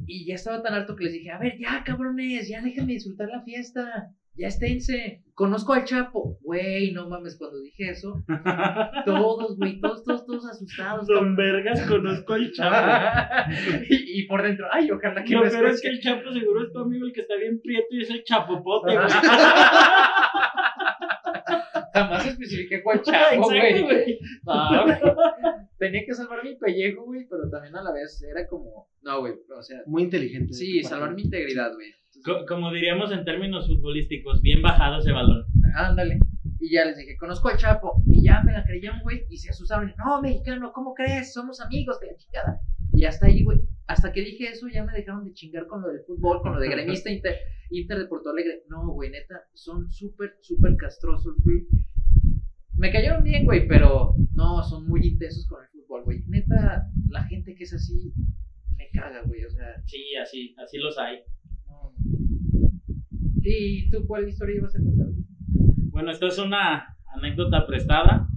Y 0.07 0.25
ya 0.25 0.35
estaba 0.35 0.63
tan 0.63 0.73
harto 0.73 0.95
que 0.95 1.03
les 1.03 1.13
dije, 1.13 1.31
a 1.31 1.37
ver, 1.37 1.57
ya, 1.59 1.83
cabrones, 1.83 2.47
ya 2.47 2.61
déjenme 2.61 2.93
disfrutar 2.93 3.27
la 3.27 3.43
fiesta. 3.43 4.13
Ya 4.35 4.47
esténse. 4.47 5.23
Conozco 5.33 5.73
al 5.73 5.83
Chapo. 5.83 6.37
Güey, 6.41 6.93
no 6.93 7.09
mames, 7.09 7.37
cuando 7.37 7.59
dije 7.59 7.89
eso, 7.89 8.23
todos, 9.05 9.57
güey, 9.57 9.79
todos, 9.81 10.03
todos, 10.03 10.25
todos 10.25 10.45
asustados. 10.45 11.07
Don 11.07 11.35
Vergas, 11.35 11.81
conozco 11.87 12.33
al 12.33 12.51
Chapo. 12.51 13.51
y, 13.89 14.21
y 14.21 14.27
por 14.27 14.43
dentro, 14.43 14.67
ay, 14.71 14.89
ojalá 14.91 15.23
que 15.23 15.33
Lo 15.33 15.43
no 15.43 15.49
peor 15.49 15.65
es 15.67 15.81
que 15.81 15.89
el 15.89 15.99
Chapo 15.99 16.31
seguro 16.31 16.63
es 16.63 16.71
tu 16.71 16.79
amigo 16.79 17.05
el 17.05 17.13
que 17.13 17.21
está 17.21 17.35
bien 17.35 17.59
prieto 17.61 17.87
y 17.91 18.01
es 18.01 18.09
el 18.11 18.23
chapopote, 18.23 18.93
güey. 18.93 19.07
Jamás 22.03 22.27
especifiqué 22.27 22.75
Exacto, 22.93 23.41
güey. 23.41 24.19
No, 24.45 24.83
güey. 24.83 24.97
Tenía 25.77 26.05
que 26.05 26.13
salvar 26.13 26.43
mi 26.43 26.55
pellejo, 26.55 27.03
güey, 27.05 27.27
pero 27.29 27.49
también 27.49 27.75
a 27.75 27.83
la 27.83 27.91
vez 27.91 28.21
era 28.23 28.47
como, 28.47 28.87
no, 29.03 29.19
güey, 29.19 29.33
o 29.55 29.61
sea, 29.61 29.81
Muy 29.85 30.03
inteligente. 30.03 30.53
sí, 30.53 30.83
salvar 30.83 31.13
mi 31.13 31.21
integridad, 31.23 31.73
güey. 31.73 31.89
Co- 32.25 32.45
Como 32.47 32.71
diríamos 32.73 33.11
en 33.11 33.23
términos 33.25 33.67
futbolísticos, 33.67 34.41
bien 34.41 34.61
bajado 34.61 34.97
ese 34.99 35.11
balón. 35.11 35.45
Ándale. 35.75 36.19
Y 36.59 36.71
ya 36.73 36.85
les 36.85 36.97
dije, 36.97 37.15
conozco 37.17 37.49
al 37.49 37.57
Chapo. 37.57 38.01
Y 38.07 38.23
ya 38.23 38.41
me 38.43 38.51
la 38.53 38.63
creyeron, 38.65 38.99
güey. 39.03 39.25
Y 39.29 39.37
se 39.37 39.51
asustaron. 39.51 39.93
No, 40.03 40.19
mexicano, 40.21 40.71
¿cómo 40.73 40.95
crees? 40.95 41.31
Somos 41.31 41.61
amigos, 41.61 41.99
que 41.99 42.07
la 42.07 42.15
chingada. 42.17 42.59
Y 42.93 43.05
hasta 43.05 43.27
ahí, 43.27 43.43
güey. 43.43 43.59
Hasta 43.87 44.11
que 44.11 44.21
dije 44.21 44.49
eso, 44.49 44.67
ya 44.67 44.83
me 44.83 44.91
dejaron 44.93 45.23
de 45.23 45.33
chingar 45.33 45.65
con 45.67 45.81
lo 45.81 45.87
del 45.87 46.01
fútbol, 46.05 46.41
con 46.41 46.53
lo 46.53 46.59
de 46.59 46.67
gremista 46.69 47.09
Inter, 47.09 47.35
Inter 47.71 47.97
de 47.99 48.05
Porto 48.07 48.29
Alegre. 48.29 48.63
No, 48.67 48.91
güey, 48.91 49.09
neta, 49.09 49.35
son 49.53 49.89
súper, 49.89 50.35
súper 50.41 50.75
castrosos, 50.75 51.35
güey. 51.43 51.65
Me 52.75 52.91
cayeron 52.91 53.23
bien, 53.23 53.45
güey, 53.45 53.67
pero 53.67 54.13
no, 54.33 54.61
son 54.61 54.85
muy 54.87 55.07
intensos 55.07 55.47
con 55.47 55.63
el 55.63 55.69
fútbol, 55.69 56.03
güey. 56.03 56.21
Neta, 56.27 56.83
la 57.09 57.23
gente 57.23 57.55
que 57.55 57.63
es 57.63 57.73
así, 57.73 58.11
me 58.75 58.89
caga, 58.93 59.23
güey. 59.23 59.45
O 59.45 59.49
sea, 59.49 59.81
Sí, 59.85 60.15
así, 60.21 60.53
así 60.57 60.77
los 60.77 60.97
hay. 60.97 61.19
no. 61.67 61.93
¿Y 63.41 63.89
tú 63.89 64.05
cuál 64.05 64.27
historia 64.27 64.57
ibas 64.57 64.75
a 64.75 64.79
contar? 64.83 65.07
Bueno, 65.91 66.11
esta 66.11 66.27
es 66.27 66.37
una 66.37 66.85
anécdota 67.15 67.65
prestada. 67.65 68.27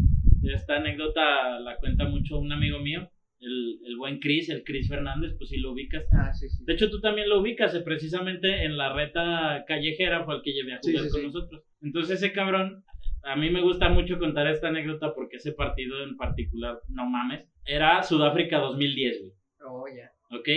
Esta 0.43 0.77
anécdota 0.77 1.59
la 1.59 1.77
cuenta 1.79 2.09
mucho 2.09 2.39
un 2.39 2.53
amigo 2.53 2.79
mío, 2.79 3.09
el, 3.41 3.79
el 3.87 3.97
buen 3.97 4.19
Chris, 4.19 4.49
el 4.51 4.63
Chris 4.65 4.89
Fernández, 4.89 5.35
pues 5.39 5.49
si 5.51 5.59
lo 5.59 5.73
ubicas. 5.73 6.05
Ah, 6.13 6.33
sí, 6.33 6.49
sí. 6.49 6.65
De 6.67 6.73
hecho, 6.75 6.89
tú 6.91 7.01
también 7.01 7.29
lo 7.29 7.41
ubicas, 7.41 7.75
eh, 7.75 7.81
precisamente 7.81 8.65
en 8.65 8.77
la 8.77 8.93
reta 8.93 9.65
callejera 9.67 10.25
fue 10.25 10.37
el 10.37 10.43
que 10.43 10.53
llevé 10.53 10.75
a 10.75 10.79
Sí, 10.83 10.91
jugar 10.93 11.05
sí, 11.05 11.11
con 11.11 11.21
sí. 11.21 11.27
nosotros. 11.27 11.63
Entonces 11.83 12.19
ese 12.23 12.33
cabrón, 12.33 12.83
a 13.23 13.37
mí 13.37 13.51
me 13.51 13.61
gusta 13.63 13.89
mucho 13.89 14.19
contar 14.19 14.47
esta 14.47 14.69
anécdota 14.69 15.13
porque 15.15 15.37
ese 15.37 15.53
partido 15.53 16.03
en 16.03 16.17
particular, 16.17 16.79
no 16.89 17.07
mames, 17.07 17.47
era 17.65 18.03
Sudáfrica 18.03 18.59
2010, 18.59 19.19
güey, 19.21 19.33
Oh, 19.67 19.85
ya. 19.89 20.11
¿ok? 20.37 20.49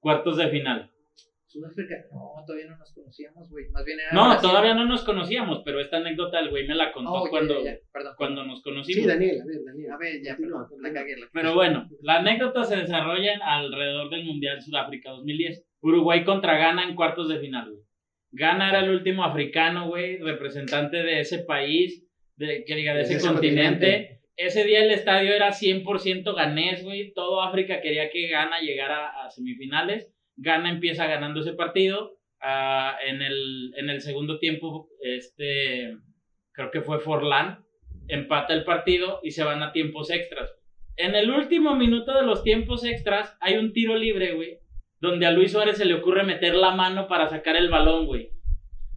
Cuartos 0.00 0.36
de 0.36 0.48
final. 0.48 0.88
Sudáfrica, 1.52 1.94
no, 2.10 2.44
todavía 2.46 2.68
no 2.70 2.76
nos 2.78 2.92
conocíamos, 2.94 3.50
güey. 3.50 3.68
Más 3.70 3.84
bien 3.84 4.00
era. 4.00 4.10
No, 4.12 4.30
Brasil. 4.30 4.48
todavía 4.48 4.74
no 4.74 4.84
nos 4.86 5.04
conocíamos, 5.04 5.62
pero 5.64 5.80
esta 5.80 5.98
anécdota 5.98 6.40
el 6.40 6.50
güey 6.50 6.66
me 6.66 6.74
la 6.74 6.92
contó 6.92 7.12
Oh, 7.12 7.24
ya, 7.26 7.30
cuando, 7.30 7.64
ya, 7.64 7.72
ya, 7.72 7.78
Perdón. 7.92 8.14
cuando 8.16 8.44
nos 8.44 8.62
conocimos. 8.62 9.02
Sí, 9.02 9.06
Daniel, 9.06 9.40
a 9.40 9.44
ver, 9.46 9.56
Daniel. 9.64 9.90
A 9.92 9.96
ver, 9.98 10.22
ya, 10.22 10.36
perdón. 10.36 10.62
La 10.62 10.68
continúa. 10.68 10.92
cagué, 10.94 11.12
la 11.16 11.26
cagué. 11.26 11.30
Pero 11.32 11.54
bueno, 11.54 11.88
la 12.00 12.16
anécdota 12.20 12.64
se 12.64 12.76
desarrolla 12.76 13.38
alrededor 13.44 14.10
del 14.10 14.24
Mundial 14.24 14.60
Sudáfrica 14.62 15.10
2010. 15.10 15.64
Uruguay 15.82 16.24
contra 16.24 16.56
Ghana 16.56 16.84
en 16.88 16.94
cuartos 16.94 17.28
de 17.28 17.38
final, 17.38 17.70
güey. 17.70 17.82
Ghana 18.30 18.70
era 18.70 18.80
el 18.80 18.90
último 18.90 19.24
africano, 19.24 19.88
güey, 19.88 20.16
representante 20.18 20.96
de 21.02 21.20
ese 21.20 21.40
país, 21.40 22.06
de, 22.36 22.64
que 22.64 22.74
diga, 22.76 22.94
de 22.94 23.02
ese, 23.02 23.16
ese 23.16 23.28
continente. 23.28 23.68
continente. 23.70 24.18
Ese 24.36 24.64
día 24.64 24.82
el 24.82 24.90
estadio 24.90 25.34
era 25.34 25.50
100% 25.50 26.34
ganés, 26.34 26.82
güey. 26.82 27.12
Todo 27.12 27.42
África 27.42 27.80
quería 27.82 28.08
que 28.10 28.28
Ghana 28.28 28.60
llegara 28.60 29.08
a 29.22 29.30
semifinales. 29.30 30.11
Ghana 30.36 30.70
empieza 30.70 31.06
ganando 31.06 31.40
ese 31.40 31.52
partido. 31.54 32.16
Ah, 32.40 32.96
en, 33.06 33.22
el, 33.22 33.72
en 33.76 33.88
el 33.90 34.00
segundo 34.00 34.38
tiempo, 34.38 34.88
este, 35.00 35.96
creo 36.52 36.70
que 36.70 36.80
fue 36.82 36.98
Forlán, 36.98 37.64
empata 38.08 38.52
el 38.52 38.64
partido 38.64 39.20
y 39.22 39.30
se 39.30 39.44
van 39.44 39.62
a 39.62 39.72
tiempos 39.72 40.10
extras. 40.10 40.50
En 40.96 41.14
el 41.14 41.30
último 41.30 41.76
minuto 41.76 42.12
de 42.14 42.26
los 42.26 42.42
tiempos 42.42 42.84
extras 42.84 43.36
hay 43.40 43.56
un 43.58 43.72
tiro 43.72 43.96
libre, 43.96 44.34
güey, 44.34 44.58
donde 45.00 45.26
a 45.26 45.30
Luis 45.30 45.52
Suárez 45.52 45.76
se 45.78 45.84
le 45.84 45.94
ocurre 45.94 46.24
meter 46.24 46.54
la 46.54 46.72
mano 46.74 47.06
para 47.06 47.28
sacar 47.28 47.56
el 47.56 47.70
balón, 47.70 48.06
güey. 48.06 48.30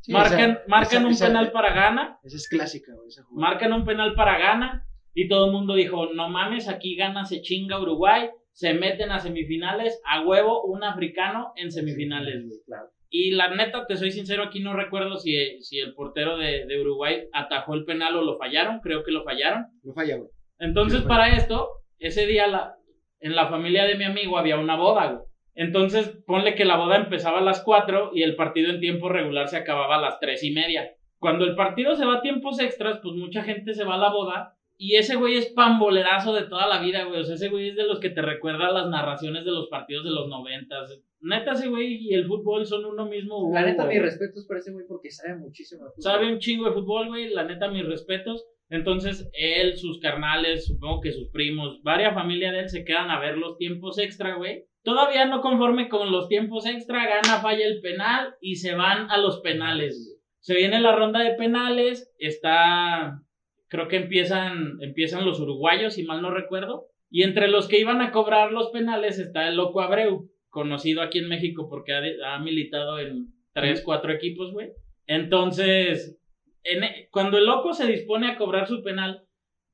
Sí, 0.02 0.12
marcan 0.12 0.52
esa- 0.52 0.64
marcan 0.68 0.98
esa- 0.98 1.06
un 1.08 1.12
esa- 1.14 1.28
penal 1.28 1.52
para 1.52 1.74
Ghana, 1.74 2.20
Esa 2.24 2.36
es 2.38 2.48
clásica, 2.50 2.94
güey, 2.96 3.08
esa 3.10 3.24
jugada. 3.24 3.50
marcan 3.50 3.74
un 3.74 3.86
penal 3.86 4.14
para 4.16 4.38
Ghana 4.38 4.88
y 5.14 5.28
todo 5.28 5.46
el 5.48 5.52
mundo 5.52 5.74
dijo, 5.76 6.08
no 6.14 6.30
mames, 6.30 6.68
aquí 6.68 6.96
Ghana 6.96 7.26
se 7.26 7.42
chinga 7.42 7.80
Uruguay, 7.80 8.30
se 8.56 8.74
meten 8.74 9.12
a 9.12 9.20
semifinales, 9.20 10.02
a 10.06 10.22
huevo 10.22 10.64
un 10.64 10.82
africano 10.86 11.52
en 11.58 11.72
semifinales, 11.72 12.46
güey. 12.46 12.58
Claro. 12.66 12.88
Y 13.10 13.32
la 13.32 13.54
neta, 13.54 13.86
te 13.86 13.98
soy 13.98 14.12
sincero, 14.12 14.44
aquí 14.44 14.62
no 14.62 14.74
recuerdo 14.74 15.18
si, 15.18 15.62
si 15.62 15.80
el 15.80 15.94
portero 15.94 16.38
de, 16.38 16.66
de 16.66 16.80
Uruguay 16.80 17.28
atajó 17.34 17.74
el 17.74 17.84
penal 17.84 18.16
o 18.16 18.22
lo 18.22 18.38
fallaron, 18.38 18.80
creo 18.80 19.04
que 19.04 19.12
lo 19.12 19.26
fallaron. 19.26 19.66
No 19.84 19.94
falla, 19.94 20.16
güey. 20.16 20.30
Entonces, 20.60 21.02
Sí, 21.02 21.06
para 21.06 21.36
esto, 21.36 21.68
ese 22.00 22.26
día 22.28 22.48
la, 22.48 22.76
en 23.20 23.36
la 23.36 23.48
familia 23.48 23.84
de 23.84 23.96
mi 23.96 24.06
amigo 24.06 24.38
había 24.38 24.58
una 24.58 24.78
boda, 24.78 25.12
güey. 25.12 25.26
Entonces, 25.56 26.18
ponle 26.26 26.56
que 26.56 26.64
la 26.64 26.78
boda 26.78 26.96
empezaba 26.96 27.40
a 27.40 27.44
las 27.44 27.62
4 27.62 28.12
y 28.14 28.24
el 28.24 28.38
partido 28.38 28.72
en 28.72 28.80
tiempo 28.80 29.10
regular 29.10 29.50
se 29.50 29.58
acababa 29.58 29.98
a 29.98 30.02
las 30.02 30.20
3 30.22 30.42
y 30.44 30.52
media. 30.52 30.92
Cuando 31.20 31.44
el 31.44 31.56
partido 31.56 31.96
se 31.96 32.06
va 32.06 32.16
a 32.16 32.22
tiempos 32.22 32.62
extras, 32.62 33.00
pues 33.04 33.16
mucha 33.16 33.44
gente 33.44 33.74
se 33.74 33.84
va 33.84 33.96
a 33.96 33.98
la 33.98 34.12
boda 34.12 34.55
y 34.78 34.96
ese 34.96 35.16
güey 35.16 35.36
es 35.36 35.54
pambolerazo 35.54 36.34
de 36.34 36.44
toda 36.44 36.68
la 36.68 36.82
vida, 36.82 37.06
güey. 37.06 37.22
O 37.22 37.24
sea, 37.24 37.36
ese 37.36 37.50
güey 37.50 37.70
es 37.70 37.76
de 37.76 37.88
los 37.88 38.00
que 38.00 38.10
te 38.10 38.22
recuerda 38.22 38.72
las 38.72 38.90
narraciones 38.90 39.46
de 39.46 39.52
los 39.52 39.68
partidos 39.70 40.04
de 40.04 40.12
los 40.12 40.28
noventas. 40.28 41.02
Neta, 41.22 41.54
ese 41.54 41.70
güey 41.70 41.96
y 41.96 42.14
el 42.14 42.28
fútbol 42.28 42.66
son 42.66 42.86
uno 42.86 43.06
mismo. 43.06 43.50
La 43.54 43.64
neta, 43.64 43.86
güey. 43.86 43.96
mis 43.96 44.04
respetos 44.04 44.46
por 44.46 44.58
ese 44.58 44.74
güey 44.74 44.86
porque 44.88 45.10
sabe 45.12 45.38
muchísimo 45.38 45.86
de 45.86 45.92
fútbol. 45.92 46.04
Sabe 46.04 46.32
un 46.32 46.40
chingo 46.40 46.66
de 46.66 46.74
fútbol, 46.74 47.08
güey. 47.08 47.30
La 47.30 47.46
neta, 47.46 47.70
mis 47.70 47.86
respetos. 47.86 48.46
Entonces, 48.70 49.30
él, 49.34 49.78
sus 49.78 50.00
carnales, 50.00 50.66
supongo 50.66 51.02
que 51.02 51.12
sus 51.12 51.30
primos, 51.30 51.82
varias 51.84 52.14
familias 52.14 52.54
de 52.54 52.60
él 52.62 52.70
se 52.70 52.84
quedan 52.84 53.12
a 53.12 53.20
ver 53.20 53.38
los 53.38 53.58
tiempos 53.58 54.00
extra, 54.00 54.36
güey. 54.36 54.66
Todavía 54.84 55.26
no 55.26 55.42
conforme 55.42 55.88
con 55.88 56.12
los 56.12 56.28
tiempos 56.28 56.66
extra, 56.66 57.06
gana, 57.08 57.42
falla 57.42 57.66
el 57.66 57.82
penal 57.82 58.36
y 58.42 58.56
se 58.56 58.76
van 58.76 59.10
a 59.10 59.18
los 59.18 59.40
penales. 59.42 59.96
güey. 60.04 60.16
Se 60.40 60.54
viene 60.54 60.80
la 60.80 60.96
ronda 60.96 61.22
de 61.22 61.34
penales, 61.36 62.14
está, 62.20 63.20
creo 63.68 63.88
que 63.88 63.98
empiezan, 63.98 64.78
empiezan 64.82 65.26
los 65.26 65.40
uruguayos, 65.40 65.94
si 65.96 66.04
mal 66.04 66.22
no 66.22 66.32
recuerdo. 66.32 66.86
Y 67.10 67.24
entre 67.24 67.48
los 67.48 67.68
que 67.68 67.80
iban 67.80 68.02
a 68.02 68.12
cobrar 68.12 68.52
los 68.52 68.70
penales 68.72 69.20
está 69.20 69.48
el 69.48 69.56
Loco 69.56 69.82
Abreu, 69.82 70.30
conocido 70.50 71.02
aquí 71.02 71.20
en 71.20 71.28
México 71.30 71.68
porque 71.70 71.94
ha, 71.94 72.02
ha 72.36 72.40
militado 72.40 73.00
en 73.00 73.28
tres, 73.54 73.82
cuatro 73.84 74.12
equipos, 74.12 74.52
güey. 74.52 74.70
Entonces, 75.08 76.18
en- 76.64 76.84
e, 76.84 77.08
cuando 77.12 77.38
el 77.38 77.46
Loco 77.46 77.74
se 77.74 77.88
dispone 77.88 78.28
a 78.28 78.38
cobrar 78.38 78.68
su 78.68 78.82
penal, 78.84 79.22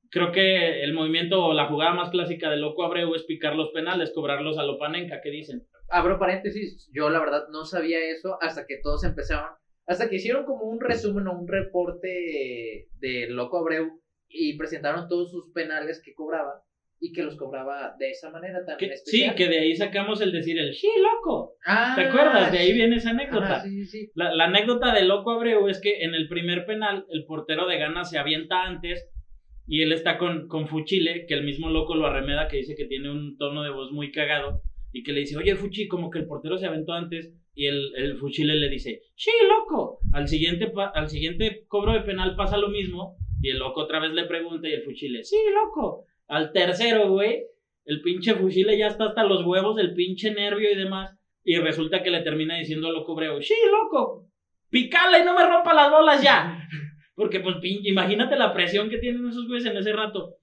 creo 0.10 0.32
que 0.32 0.84
el 0.84 0.94
movimiento 0.94 1.44
o 1.46 1.54
la 1.54 1.68
jugada 1.68 1.94
más 1.94 2.10
clásica 2.10 2.50
del 2.50 2.62
Loco 2.62 2.84
Abreu 2.84 3.14
es 3.16 3.24
picar 3.24 3.56
los 3.56 3.70
penales, 3.72 4.12
cobrarlos 4.14 4.58
a 4.58 4.64
Lopanenka, 4.64 5.22
¿qué 5.22 5.30
dicen? 5.32 5.64
Abro 5.90 6.20
paréntesis, 6.20 6.90
yo 6.94 7.10
la 7.10 7.20
verdad 7.20 7.44
no 7.52 7.66
sabía 7.66 8.00
eso 8.10 8.38
hasta 8.42 8.66
que 8.66 8.78
todos 8.82 9.04
empezaron, 9.04 9.50
hasta 9.92 10.10
que 10.10 10.16
hicieron 10.16 10.46
como 10.46 10.66
un 10.66 10.80
resumen 10.82 11.28
o 11.28 11.38
un 11.40 11.48
reporte 11.48 12.88
de 13.00 13.28
Loco 13.30 13.58
Abreu 13.60 14.00
y 14.30 14.58
presentaron 14.58 15.08
todos 15.08 15.32
sus 15.32 15.52
penales 15.54 16.02
que 16.04 16.14
cobraba 16.14 16.62
y 17.00 17.12
que 17.14 17.24
los 17.24 17.36
cobraba 17.36 17.96
de 17.98 18.12
esa 18.12 18.30
manera 18.30 18.64
tan 18.66 18.78
Que- 18.78 18.86
sí, 18.88 18.94
especial. 19.24 19.36
que 19.36 19.48
de 19.48 19.60
ahí 19.60 19.76
sacamos 19.76 20.22
el 20.22 20.32
decir 20.32 20.58
el 20.60 20.74
sí, 20.74 20.88
loco. 21.02 21.56
Ah, 21.66 21.94
¿Te 21.96 22.04
acuerdas? 22.06 22.52
De 22.52 22.60
ahí 22.60 22.74
viene 22.74 22.98
esa 22.98 23.10
anécdota. 23.10 23.46
Ajá, 23.58 23.62
sí, 23.62 23.86
sí, 23.86 24.06
sí. 24.06 24.12
La, 24.14 24.34
la 24.36 24.46
anécdota 24.46 24.94
de 24.94 25.04
Loco 25.04 25.32
Abreu 25.32 25.68
es 25.68 25.82
que 25.82 26.04
en 26.04 26.14
el 26.14 26.28
primer 26.28 26.66
penal 26.66 27.06
el 27.10 27.26
portero 27.26 27.66
de 27.68 27.78
Gana 27.80 28.04
se 28.04 28.20
avienta 28.20 28.64
antes 28.66 29.10
y 29.66 29.82
él 29.82 29.92
está 29.94 30.18
con, 30.20 30.48
con 30.48 30.68
Fuchile, 30.68 31.26
que 31.28 31.34
el 31.34 31.44
mismo 31.44 31.70
Loco 31.70 31.96
lo 31.96 32.06
arremeda, 32.06 32.48
que 32.48 32.58
dice 32.58 32.76
que 32.76 32.86
tiene 32.86 33.10
un 33.12 33.36
tono 33.38 33.64
de 33.64 33.72
voz 33.72 33.92
muy 33.92 34.12
cagado 34.12 34.62
y 34.92 35.02
que 35.04 35.12
le 35.12 35.22
dice, 35.22 35.38
oye 35.38 35.56
Fuchi, 35.56 35.88
como 35.88 36.12
que 36.12 36.20
el 36.20 36.28
portero 36.28 36.58
se 36.60 36.68
aventó 36.68 36.94
antes 36.94 37.34
y 37.54 37.68
el, 37.68 37.94
el 37.96 38.18
Fuchile 38.18 38.56
le 38.56 38.70
dice, 38.70 39.02
sí, 39.16 39.32
loco. 39.48 40.00
Al 40.14 40.28
siguiente, 40.28 40.72
al 40.94 41.10
siguiente 41.10 41.66
cobro 41.68 41.94
de 41.94 42.02
penal 42.02 42.36
pasa 42.36 42.58
lo 42.58 42.70
mismo 42.70 43.18
y 43.42 43.50
el 43.50 43.58
Loco 43.58 43.82
otra 43.82 44.00
vez 44.00 44.12
le 44.12 44.26
pregunta 44.26 44.70
y 44.70 44.74
el 44.74 44.84
Fuchile, 44.84 45.24
sí, 45.24 45.38
loco. 45.54 46.06
Al 46.28 46.52
tercero, 46.52 47.10
güey, 47.10 47.44
el 47.86 48.02
pinche 48.02 48.36
Fuchile 48.36 48.78
ya 48.78 48.88
está 48.88 49.06
hasta 49.06 49.24
los 49.24 49.46
huevos 49.46 49.76
del 49.76 49.94
pinche 49.94 50.32
nervio 50.32 50.72
y 50.72 50.78
demás. 50.78 51.18
Y 51.44 51.58
resulta 51.58 52.04
que 52.04 52.12
le 52.12 52.22
termina 52.22 52.58
diciendo 52.58 52.88
a 52.88 52.92
Loco 52.92 53.16
Breu, 53.16 53.42
sí, 53.42 53.56
loco, 53.72 54.28
picala 54.70 55.20
y 55.20 55.26
no 55.26 55.36
me 55.36 55.48
rompa 55.48 55.74
las 55.74 55.90
bolas 55.90 56.22
ya. 56.22 56.68
Porque, 57.16 57.40
pues, 57.40 57.56
pinche, 57.58 57.90
imagínate 57.90 58.36
la 58.36 58.54
presión 58.54 58.90
que 58.90 59.00
tienen 59.00 59.28
esos 59.28 59.48
güeyes 59.48 59.66
en 59.66 59.78
ese 59.78 59.92
rato. 59.92 60.36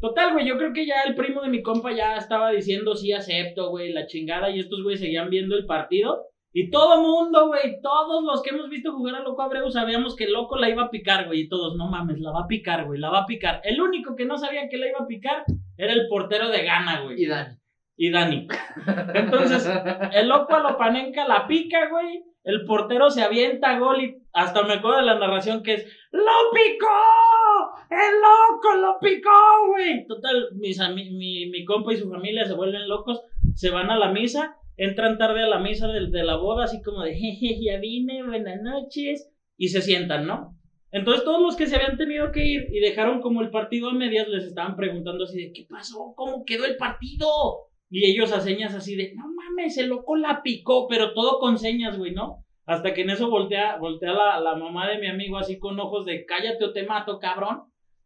Total, 0.00 0.32
güey, 0.32 0.46
yo 0.46 0.56
creo 0.56 0.72
que 0.72 0.86
ya 0.86 1.02
el 1.06 1.14
primo 1.16 1.42
de 1.42 1.48
mi 1.48 1.62
compa 1.62 1.92
ya 1.92 2.16
estaba 2.16 2.50
diciendo 2.50 2.94
sí 2.94 3.12
acepto, 3.12 3.70
güey, 3.70 3.92
la 3.92 4.06
chingada. 4.06 4.50
Y 4.50 4.60
estos 4.60 4.82
güeyes 4.82 5.00
seguían 5.00 5.28
viendo 5.28 5.56
el 5.56 5.66
partido. 5.66 6.26
Y 6.56 6.70
todo 6.70 7.02
mundo, 7.02 7.48
güey, 7.48 7.80
todos 7.82 8.22
los 8.22 8.40
que 8.40 8.50
hemos 8.50 8.70
visto 8.70 8.92
jugar 8.92 9.16
a 9.16 9.22
Loco 9.22 9.42
Abreu 9.42 9.68
sabíamos 9.72 10.14
que 10.14 10.28
Loco 10.28 10.56
la 10.56 10.70
iba 10.70 10.84
a 10.84 10.90
picar, 10.90 11.26
güey. 11.26 11.40
Y 11.40 11.48
todos, 11.48 11.76
no 11.76 11.88
mames, 11.88 12.20
la 12.20 12.30
va 12.30 12.42
a 12.42 12.46
picar, 12.46 12.84
güey, 12.84 13.00
la 13.00 13.10
va 13.10 13.22
a 13.22 13.26
picar. 13.26 13.60
El 13.64 13.80
único 13.80 14.14
que 14.14 14.24
no 14.24 14.38
sabía 14.38 14.68
que 14.68 14.76
la 14.76 14.88
iba 14.88 15.00
a 15.00 15.06
picar 15.08 15.44
era 15.76 15.92
el 15.92 16.06
portero 16.08 16.50
de 16.50 16.62
Gana, 16.62 17.00
güey. 17.00 17.20
Y 17.20 17.26
Dani. 17.26 17.56
Y 17.96 18.10
Dani. 18.12 18.46
Entonces, 19.14 19.68
el 20.12 20.28
loco 20.28 20.54
a 20.54 20.60
Lopanenka 20.60 21.26
la 21.26 21.48
pica, 21.48 21.88
güey. 21.90 22.22
El 22.44 22.64
portero 22.66 23.10
se 23.10 23.24
avienta 23.24 23.76
gol 23.80 24.04
y 24.04 24.22
hasta 24.32 24.62
me 24.62 24.74
acuerdo 24.74 24.98
de 24.98 25.06
la 25.06 25.18
narración 25.18 25.62
que 25.62 25.74
es 25.74 25.86
¡Lo 26.12 26.22
picó! 26.52 26.86
¡El 27.90 28.20
loco 28.20 28.76
lo 28.76 28.98
picó, 29.00 29.30
güey! 29.70 30.06
Total, 30.06 30.50
mis 30.54 30.78
mi, 30.94 31.50
mi 31.50 31.64
compa 31.64 31.92
y 31.92 31.96
su 31.96 32.08
familia 32.08 32.44
se 32.44 32.54
vuelven 32.54 32.86
locos, 32.86 33.22
se 33.54 33.70
van 33.70 33.90
a 33.90 33.98
la 33.98 34.12
misa, 34.12 34.56
entran 34.76 35.18
tarde 35.18 35.42
a 35.42 35.48
la 35.48 35.58
misa 35.58 35.88
de, 35.88 36.08
de 36.08 36.24
la 36.24 36.36
boda, 36.36 36.64
así 36.64 36.82
como 36.82 37.02
de 37.02 37.14
jeje, 37.16 37.58
ya 37.62 37.78
vine, 37.78 38.22
buenas 38.24 38.60
noches, 38.62 39.30
y 39.56 39.68
se 39.68 39.82
sientan, 39.82 40.26
¿no? 40.26 40.58
Entonces 40.94 41.24
todos 41.24 41.42
los 41.42 41.56
que 41.56 41.66
se 41.66 41.74
habían 41.74 41.96
tenido 41.96 42.30
que 42.30 42.46
ir 42.46 42.66
y 42.70 42.78
dejaron 42.78 43.20
como 43.20 43.42
el 43.42 43.50
partido 43.50 43.88
a 43.88 43.94
medias 43.94 44.28
les 44.28 44.44
estaban 44.44 44.76
preguntando 44.76 45.24
así 45.24 45.42
de 45.42 45.52
¿qué 45.52 45.66
pasó? 45.68 46.14
¿Cómo 46.14 46.44
quedó 46.44 46.66
el 46.66 46.76
partido? 46.76 47.26
Y 47.90 48.06
ellos 48.06 48.32
a 48.32 48.40
señas 48.40 48.74
así 48.74 48.94
de, 48.94 49.12
no 49.16 49.24
mames, 49.26 49.76
el 49.76 49.88
loco 49.88 50.14
la 50.14 50.42
picó, 50.42 50.86
pero 50.86 51.12
todo 51.12 51.40
con 51.40 51.58
señas, 51.58 51.98
güey, 51.98 52.12
¿no? 52.12 52.44
Hasta 52.64 52.94
que 52.94 53.02
en 53.02 53.10
eso 53.10 53.28
voltea, 53.28 53.76
voltea 53.78 54.12
la, 54.12 54.40
la 54.40 54.54
mamá 54.54 54.88
de 54.88 54.98
mi 54.98 55.08
amigo 55.08 55.36
así 55.36 55.58
con 55.58 55.78
ojos 55.80 56.06
de, 56.06 56.24
cállate 56.24 56.64
o 56.64 56.72
te 56.72 56.84
mato, 56.84 57.18
cabrón. 57.18 57.64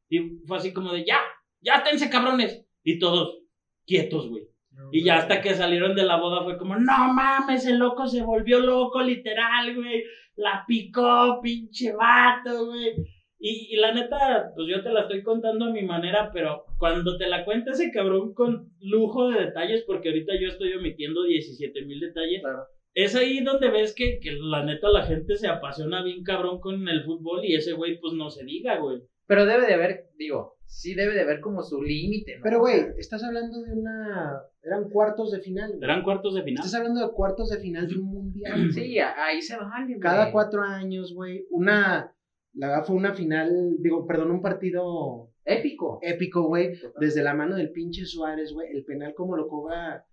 Y 0.09 0.21
fue 0.47 0.57
así 0.57 0.73
como 0.73 0.93
de, 0.93 1.05
ya, 1.05 1.19
ya 1.61 1.75
esténse 1.75 2.09
cabrones. 2.09 2.67
Y 2.83 2.99
todos 2.99 3.39
quietos, 3.87 4.29
güey. 4.29 4.45
Y 4.93 5.05
ya 5.05 5.17
hasta 5.19 5.41
que 5.41 5.55
salieron 5.55 5.95
de 5.95 6.05
la 6.05 6.17
boda 6.17 6.45
fue 6.45 6.57
como, 6.57 6.77
no 6.77 7.13
mames, 7.13 7.67
el 7.67 7.79
loco 7.79 8.07
se 8.07 8.23
volvió 8.23 8.61
loco, 8.61 9.03
literal, 9.03 9.75
güey. 9.75 10.03
La 10.37 10.65
picó, 10.67 11.41
pinche 11.43 11.93
vato, 11.93 12.67
güey. 12.67 12.93
Y, 13.41 13.69
y 13.75 13.77
la 13.77 13.93
neta, 13.93 14.51
pues 14.55 14.67
yo 14.69 14.83
te 14.83 14.91
la 14.91 15.03
estoy 15.03 15.23
contando 15.23 15.67
a 15.67 15.71
mi 15.73 15.83
manera, 15.83 16.31
pero 16.33 16.65
cuando 16.77 17.17
te 17.17 17.29
la 17.29 17.45
cuenta 17.45 17.71
ese 17.71 17.91
cabrón 17.93 18.35
con 18.35 18.71
lujo 18.81 19.29
de 19.31 19.47
detalles, 19.47 19.85
porque 19.87 20.09
ahorita 20.09 20.33
yo 20.41 20.49
estoy 20.49 20.73
omitiendo 20.73 21.23
17 21.23 21.85
mil 21.85 22.01
detalles, 22.01 22.41
Claro. 22.41 22.65
es 22.95 23.15
ahí 23.15 23.41
donde 23.45 23.71
ves 23.71 23.95
que, 23.95 24.19
que 24.21 24.33
la 24.33 24.65
neta 24.65 24.89
la 24.89 25.05
gente 25.05 25.37
se 25.37 25.47
apasiona 25.47 26.03
bien 26.03 26.25
cabrón 26.25 26.59
con 26.61 26.89
el 26.89 27.05
fútbol 27.05 27.45
y 27.45 27.55
ese 27.55 27.75
güey 27.75 28.01
pues 28.01 28.15
no 28.15 28.29
se 28.29 28.45
diga, 28.45 28.79
güey. 28.79 28.99
Pero 29.27 29.45
debe 29.47 29.67
de 29.67 29.75
haber, 29.75 30.07
digo, 30.17 30.57
sí 30.69 30.95
debe 30.95 31.15
de 31.15 31.23
haber 31.23 31.41
como 31.41 31.63
su 31.63 31.83
límite, 31.83 32.37
¿no? 32.37 32.43
Pero, 32.45 32.61
güey, 32.61 32.85
estás 32.99 33.25
hablando 33.25 33.61
de 33.63 33.73
una. 33.73 34.41
Eran 34.63 34.89
cuartos 34.91 35.33
de 35.33 35.41
final. 35.41 35.71
güey. 35.71 35.83
Eran 35.83 36.03
cuartos 36.05 36.35
de 36.35 36.43
final. 36.43 36.65
Estás 36.65 36.79
hablando 36.79 37.05
de 37.07 37.13
cuartos 37.13 37.49
de 37.51 37.59
final 37.59 37.89
de 37.89 37.95
un 37.97 38.05
mundial. 38.05 38.71
Sí, 38.73 38.99
ahí 38.99 39.43
se 39.43 39.57
vale, 39.57 39.87
güey. 39.87 39.99
Cada 40.01 40.31
cuatro 40.31 40.63
años, 40.63 41.13
güey. 41.15 41.47
Una. 41.51 42.15
La 42.55 42.69
verdad 42.69 42.85
fue 42.85 42.97
una 42.97 43.13
final, 43.15 43.77
digo, 43.81 44.07
perdón, 44.07 44.31
un 44.31 44.43
partido 44.43 45.31
Épico. 45.45 45.99
épico, 46.03 46.43
güey. 46.43 46.73
Desde 47.01 47.23
la 47.23 47.35
mano 47.35 47.57
del 47.57 47.71
pinche 47.73 48.05
Suárez, 48.05 48.53
güey. 48.53 48.71
El 48.73 48.85
penal 48.85 49.15
como 49.15 49.37
lo 49.37 49.49
cobra 49.49 50.05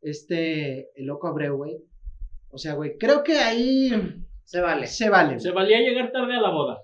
este, 0.00 0.90
el 0.98 1.06
loco 1.06 1.28
Abreu, 1.28 1.56
güey. 1.56 1.78
O 2.50 2.58
sea, 2.58 2.74
güey, 2.74 2.98
creo 2.98 3.22
que 3.22 3.38
ahí 3.38 3.90
Se 4.44 4.60
vale. 4.60 4.86
se 4.86 5.08
vale. 5.08 5.38
Se 5.40 5.50
valía 5.52 5.78
llegar 5.80 6.12
tarde 6.12 6.34
a 6.34 6.40
la 6.40 6.50
boda. 6.50 6.82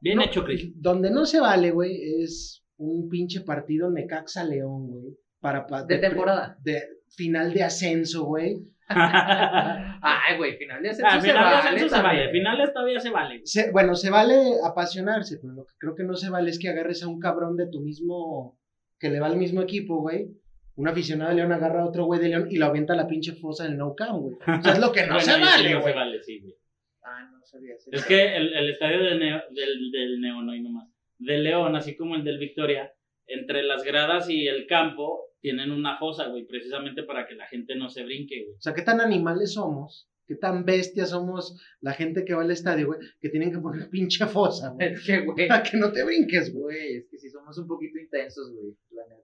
Bien 0.00 0.16
No, 0.16 0.24
hecho, 0.24 0.44
Chris. 0.44 0.72
Donde 0.80 1.10
no 1.10 1.26
se 1.26 1.40
vale, 1.40 1.70
güey, 1.72 2.22
es 2.22 2.64
un 2.80 3.08
pinche 3.08 3.40
partido 3.42 3.90
Necaxa 3.90 4.44
León, 4.44 4.88
güey. 4.88 5.14
Para, 5.40 5.66
pa- 5.66 5.84
De 5.84 5.98
temporada. 5.98 6.56
De 6.62 6.82
final 7.16 7.52
de 7.52 7.62
ascenso, 7.62 8.24
güey. 8.24 8.56
Ay, 8.88 10.36
güey, 10.36 10.56
final 10.56 10.82
de 10.82 10.90
ascenso 10.90 11.08
Ah, 11.10 11.20
se 11.20 11.28
final 11.28 11.36
de 11.36 11.44
vale. 11.54 11.56
ascenso 11.68 11.96
se 11.96 12.02
vale. 12.02 12.30
Finales 12.30 12.72
todavía 12.72 13.00
se 13.00 13.10
vale. 13.10 13.40
Se- 13.44 13.70
bueno, 13.70 13.94
se 13.94 14.10
vale 14.10 14.34
apasionarse, 14.64 15.38
pero 15.40 15.52
lo 15.54 15.64
que 15.64 15.74
creo 15.78 15.94
que 15.94 16.04
no 16.04 16.14
se 16.14 16.30
vale 16.30 16.50
es 16.50 16.58
que 16.58 16.68
agarres 16.68 17.02
a 17.02 17.08
un 17.08 17.18
cabrón 17.20 17.56
de 17.56 17.68
tu 17.70 17.80
mismo, 17.80 18.58
que 18.98 19.10
le 19.10 19.20
va 19.20 19.26
al 19.28 19.36
mismo 19.36 19.62
equipo, 19.62 20.00
güey. 20.00 20.28
Un 20.76 20.88
aficionado 20.88 21.30
de 21.30 21.36
León 21.36 21.52
agarra 21.52 21.82
a 21.82 21.86
otro 21.86 22.04
güey 22.04 22.20
de 22.20 22.28
León 22.30 22.46
y 22.50 22.56
lo 22.56 22.66
avienta 22.66 22.94
a 22.94 22.96
la 22.96 23.06
pinche 23.06 23.32
fosa 23.32 23.64
del 23.64 23.76
No 23.76 23.94
Camp, 23.94 24.18
güey. 24.20 24.34
O 24.34 24.62
sea, 24.62 24.72
es 24.72 24.78
lo 24.80 24.92
que 24.92 25.02
no 25.02 25.14
Bueno, 25.14 25.20
se 25.20 25.32
vale, 25.40 25.70
no 25.74 25.80
güey. 25.80 25.92
se 25.92 25.98
vale, 25.98 26.22
sí, 26.22 26.40
güey. 26.40 26.54
Ah, 27.02 27.28
no 27.30 27.44
sabía. 27.44 27.74
sí. 27.78 27.90
Es 27.92 28.04
que 28.06 28.36
el, 28.36 28.52
el 28.54 28.70
estadio 28.70 28.98
del, 29.02 29.18
Neo, 29.18 29.40
del, 29.50 29.90
del 29.90 30.20
Neo, 30.20 30.42
no 30.42 30.52
hay 30.52 30.60
nomás. 30.62 30.88
Del 31.20 31.44
León, 31.44 31.76
así 31.76 31.96
como 31.96 32.16
el 32.16 32.24
del 32.24 32.38
Victoria, 32.38 32.92
entre 33.26 33.62
las 33.62 33.84
gradas 33.84 34.28
y 34.28 34.48
el 34.48 34.66
campo, 34.66 35.30
tienen 35.40 35.70
una 35.70 35.96
fosa, 35.98 36.28
güey, 36.28 36.44
precisamente 36.46 37.02
para 37.02 37.26
que 37.26 37.34
la 37.34 37.46
gente 37.46 37.76
no 37.76 37.88
se 37.88 38.04
brinque, 38.04 38.42
güey. 38.44 38.56
O 38.56 38.60
sea, 38.60 38.74
qué 38.74 38.82
tan 38.82 39.00
animales 39.00 39.54
somos, 39.54 40.08
qué 40.26 40.34
tan 40.34 40.64
bestias 40.64 41.10
somos 41.10 41.60
la 41.80 41.92
gente 41.92 42.24
que 42.24 42.34
va 42.34 42.42
al 42.42 42.50
estadio, 42.50 42.88
güey, 42.88 43.00
que 43.20 43.28
tienen 43.28 43.52
que 43.52 43.58
poner 43.58 43.88
pinche 43.90 44.26
fosa, 44.26 44.70
güey. 44.70 44.92
Es 44.92 45.06
que, 45.06 45.20
güey. 45.20 45.48
Para 45.48 45.62
que 45.62 45.76
no 45.76 45.92
te 45.92 46.04
brinques, 46.04 46.52
güey. 46.52 46.96
Es 46.96 47.08
que 47.10 47.18
si 47.18 47.30
somos 47.30 47.56
un 47.58 47.66
poquito 47.66 47.98
intensos, 47.98 48.52
güey. 48.52 48.74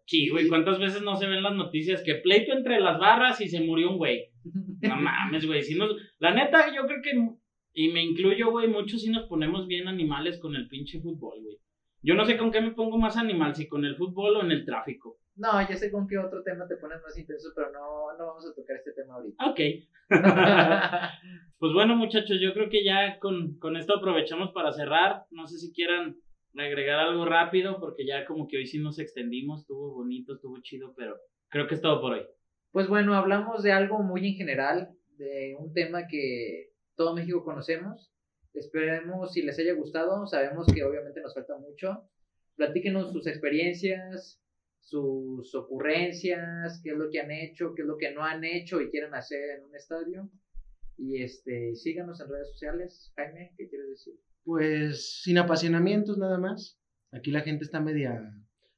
Sí, 0.06 0.28
güey, 0.28 0.46
¿cuántas 0.46 0.78
veces 0.78 1.02
no 1.02 1.16
se 1.16 1.26
ven 1.26 1.42
las 1.42 1.54
noticias 1.54 2.02
que 2.02 2.14
pleito 2.14 2.52
entre 2.52 2.80
las 2.80 2.98
barras 3.00 3.40
y 3.40 3.48
se 3.48 3.60
murió 3.60 3.90
un 3.90 3.98
güey? 3.98 4.30
No 4.82 4.96
mames, 5.00 5.44
güey. 5.46 5.62
Si 5.62 5.74
nos... 5.74 5.96
La 6.20 6.32
neta, 6.32 6.72
yo 6.74 6.86
creo 6.86 7.02
que, 7.02 7.10
y 7.74 7.88
me 7.88 8.04
incluyo, 8.04 8.50
güey, 8.52 8.68
muchos 8.68 9.02
sí 9.02 9.10
nos 9.10 9.26
ponemos 9.26 9.66
bien 9.66 9.88
animales 9.88 10.38
con 10.38 10.54
el 10.54 10.68
pinche 10.68 11.00
fútbol, 11.00 11.42
güey. 11.42 11.58
Yo 12.02 12.14
no 12.14 12.24
sé 12.24 12.36
con 12.36 12.50
qué 12.50 12.60
me 12.60 12.72
pongo 12.72 12.98
más 12.98 13.16
animal, 13.16 13.54
si 13.54 13.68
con 13.68 13.84
el 13.84 13.96
fútbol 13.96 14.36
o 14.36 14.42
en 14.42 14.50
el 14.52 14.64
tráfico. 14.64 15.18
No, 15.36 15.60
ya 15.60 15.76
sé 15.76 15.90
con 15.90 16.06
qué 16.06 16.18
otro 16.18 16.42
tema 16.42 16.66
te 16.66 16.76
pones 16.76 17.02
más 17.02 17.16
intenso, 17.18 17.50
pero 17.54 17.70
no, 17.70 18.16
no 18.16 18.26
vamos 18.26 18.46
a 18.46 18.54
tocar 18.54 18.76
este 18.76 18.92
tema 18.92 19.14
ahorita. 19.14 19.44
Ok. 19.44 19.60
pues 21.58 21.72
bueno, 21.72 21.96
muchachos, 21.96 22.38
yo 22.40 22.54
creo 22.54 22.70
que 22.70 22.84
ya 22.84 23.18
con, 23.18 23.58
con 23.58 23.76
esto 23.76 23.96
aprovechamos 23.96 24.52
para 24.52 24.72
cerrar. 24.72 25.24
No 25.30 25.46
sé 25.46 25.58
si 25.58 25.72
quieran 25.72 26.16
agregar 26.56 26.98
algo 27.00 27.24
rápido, 27.26 27.78
porque 27.80 28.06
ya 28.06 28.24
como 28.24 28.48
que 28.48 28.58
hoy 28.58 28.66
sí 28.66 28.78
nos 28.78 28.98
extendimos, 28.98 29.60
estuvo 29.60 29.94
bonito, 29.94 30.34
estuvo 30.34 30.58
chido, 30.62 30.94
pero 30.96 31.16
creo 31.48 31.66
que 31.66 31.74
es 31.74 31.82
todo 31.82 32.00
por 32.00 32.14
hoy. 32.14 32.22
Pues 32.70 32.88
bueno, 32.88 33.14
hablamos 33.14 33.62
de 33.62 33.72
algo 33.72 34.02
muy 34.02 34.26
en 34.26 34.34
general, 34.36 34.90
de 35.18 35.56
un 35.58 35.72
tema 35.72 36.06
que 36.08 36.70
todo 36.94 37.14
México 37.14 37.44
conocemos. 37.44 38.10
Esperemos 38.56 39.34
si 39.34 39.42
les 39.42 39.58
haya 39.58 39.74
gustado, 39.74 40.26
sabemos 40.26 40.66
que 40.74 40.82
obviamente 40.82 41.20
nos 41.20 41.34
falta 41.34 41.58
mucho. 41.58 42.08
Platíquenos 42.56 43.12
sus 43.12 43.26
experiencias, 43.26 44.40
sus 44.80 45.54
ocurrencias, 45.54 46.80
qué 46.82 46.90
es 46.92 46.96
lo 46.96 47.10
que 47.10 47.20
han 47.20 47.30
hecho, 47.30 47.74
qué 47.74 47.82
es 47.82 47.88
lo 47.88 47.98
que 47.98 48.12
no 48.12 48.24
han 48.24 48.44
hecho 48.44 48.80
y 48.80 48.88
quieren 48.88 49.14
hacer 49.14 49.58
en 49.58 49.64
un 49.64 49.76
estadio. 49.76 50.30
Y 50.96 51.22
este, 51.22 51.74
síganos 51.74 52.18
en 52.20 52.30
redes 52.30 52.48
sociales. 52.52 53.12
Jaime, 53.16 53.52
¿qué 53.58 53.68
quieres 53.68 53.90
decir? 53.90 54.14
Pues 54.42 55.22
sin 55.22 55.36
apasionamientos 55.36 56.16
nada 56.16 56.38
más. 56.38 56.80
Aquí 57.12 57.30
la 57.30 57.42
gente 57.42 57.64
está 57.64 57.80
media... 57.80 58.32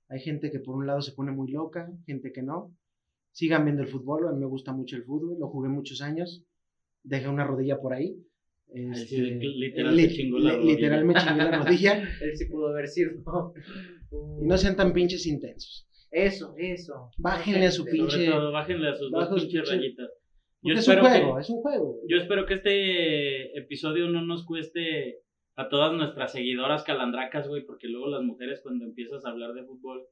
Hay 0.09 0.21
gente 0.21 0.51
que 0.51 0.59
por 0.59 0.75
un 0.75 0.87
lado 0.87 1.03
se 1.03 1.13
pone 1.13 1.31
muy 1.31 1.53
loca, 1.53 1.89
gente 2.07 2.33
que 2.33 2.43
no. 2.43 2.75
Sigan 3.31 3.65
viendo 3.65 3.83
el 3.83 3.89
fútbol, 3.89 4.27
a 4.27 4.33
mí 4.33 4.41
me 4.41 4.47
gusta 4.47 4.73
mucho 4.73 4.97
el 4.97 5.05
fútbol, 5.05 5.39
lo 5.39 5.49
jugué 5.49 5.69
muchos 5.69 6.01
años. 6.01 6.43
Dejé 7.05 7.29
una 7.29 7.45
rodilla 7.45 7.79
por 7.79 7.93
ahí. 7.93 8.17
Este, 8.73 9.17
literal 9.41 9.97
li- 9.97 10.09
te 10.09 10.15
chingó 10.15 10.39
la 10.39 10.53
rodilla. 10.57 10.75
literal 10.75 11.05
me 11.05 11.15
chingué 11.15 11.45
la 11.45 11.59
rodilla. 11.63 12.03
Él 12.21 12.37
sí 12.37 12.45
pudo 12.47 12.69
haber 12.69 12.87
sido. 12.89 13.13
Y 14.41 14.47
no 14.47 14.57
sean 14.59 14.77
tan 14.77 14.93
pinches 14.93 15.27
intensos. 15.27 15.87
Eso, 16.11 16.55
eso. 16.59 17.11
Bájenle 17.19 17.67
a 17.67 17.71
su 17.71 17.85
pinche- 17.85 18.31
todo, 18.31 18.53
bájenle 18.53 18.89
a 18.89 18.95
sus 18.95 19.11
dos 19.11 19.29
pinches 19.29 19.63
pinche- 19.63 19.77
rayitas. 19.77 20.11
Yo 20.63 20.75
es 20.75 20.89
un 20.89 20.99
juego, 20.99 21.35
que, 21.37 21.41
es 21.41 21.51
un 21.51 21.63
juego. 21.63 22.01
yo 22.09 22.17
espero 22.17 22.45
que 22.47 22.55
este 22.55 23.59
episodio 23.59 24.09
no 24.09 24.23
nos 24.25 24.45
cueste 24.45 25.21
a 25.57 25.69
todas 25.69 25.93
nuestras 25.93 26.33
seguidoras 26.33 26.83
calandracas, 26.85 27.47
güey, 27.49 27.65
porque 27.65 27.87
luego 27.89 28.09
las 28.09 28.23
mujeres 28.23 28.61
cuando 28.63 28.85
empiezas 28.85 29.25
a 29.25 29.31
hablar 29.31 29.53
de 29.55 29.65
fútbol 29.65 30.03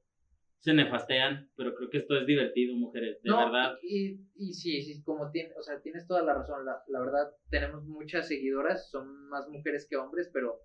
se 0.60 0.72
nefastean, 0.74 1.48
pero 1.56 1.74
creo 1.74 1.88
que 1.90 1.98
esto 1.98 2.16
es 2.18 2.26
divertido, 2.26 2.74
mujeres, 2.76 3.22
de 3.22 3.30
No, 3.30 3.38
verdad. 3.44 3.76
Y, 3.82 4.20
y 4.34 4.52
sí, 4.54 4.82
sí, 4.82 5.02
como 5.02 5.30
tienes, 5.30 5.56
o 5.56 5.62
sea, 5.62 5.80
tienes 5.80 6.06
toda 6.06 6.22
la 6.22 6.34
razón. 6.34 6.64
La, 6.64 6.82
la 6.88 7.00
verdad, 7.00 7.30
tenemos 7.50 7.84
muchas 7.84 8.26
seguidoras, 8.28 8.90
son 8.90 9.28
más 9.28 9.48
mujeres 9.48 9.86
que 9.88 9.96
hombres, 9.96 10.28
pero 10.32 10.60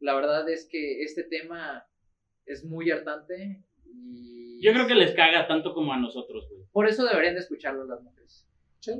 la 0.00 0.14
verdad 0.14 0.48
es 0.48 0.68
que 0.70 1.02
este 1.02 1.24
tema 1.24 1.84
es 2.44 2.64
muy 2.64 2.90
hartante 2.90 3.64
y 3.84 4.60
Yo 4.62 4.72
creo 4.72 4.86
que 4.86 4.94
les 4.94 5.12
caga 5.14 5.46
tanto 5.48 5.74
como 5.74 5.92
a 5.92 5.98
nosotros, 5.98 6.46
güey. 6.50 6.62
por 6.70 6.86
eso 6.86 7.04
deberían 7.04 7.34
de 7.34 7.40
escucharlo 7.40 7.84
las 7.86 8.00
mujeres. 8.02 8.46
Sí. 8.80 8.92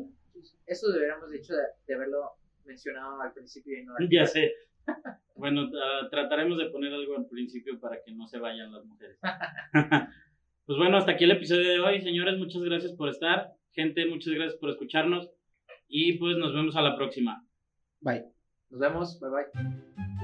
Eso 0.66 0.90
deberíamos 0.90 1.30
dicho 1.30 1.54
de, 1.54 1.62
de 1.86 1.94
haberlo 1.94 2.32
mencionado 2.64 3.20
al 3.20 3.32
principio 3.32 3.78
y 3.78 3.84
no 3.84 3.94
al 3.96 4.08
Ya 4.10 4.26
sé. 4.26 4.52
Bueno, 5.36 5.68
ah, 5.82 6.08
trataremos 6.10 6.56
de 6.58 6.70
poner 6.70 6.92
algo 6.94 7.16
al 7.16 7.26
principio 7.26 7.78
para 7.78 8.02
que 8.02 8.12
no 8.12 8.26
se 8.26 8.38
vayan 8.38 8.72
las 8.72 8.84
mujeres. 8.86 9.18
pues 10.66 10.78
bueno, 10.78 10.96
hasta 10.96 11.12
aquí 11.12 11.24
el 11.24 11.32
episodio 11.32 11.68
de 11.68 11.78
hoy, 11.78 12.00
señores. 12.00 12.38
Muchas 12.38 12.62
gracias 12.62 12.92
por 12.92 13.10
estar. 13.10 13.52
Gente, 13.72 14.06
muchas 14.06 14.32
gracias 14.32 14.58
por 14.58 14.70
escucharnos. 14.70 15.30
Y 15.88 16.14
pues 16.14 16.38
nos 16.38 16.54
vemos 16.54 16.74
a 16.76 16.82
la 16.82 16.96
próxima. 16.96 17.44
Bye. 18.00 18.24
Nos 18.70 18.80
vemos, 18.80 19.20
bye 19.20 19.30
bye. 19.30 20.15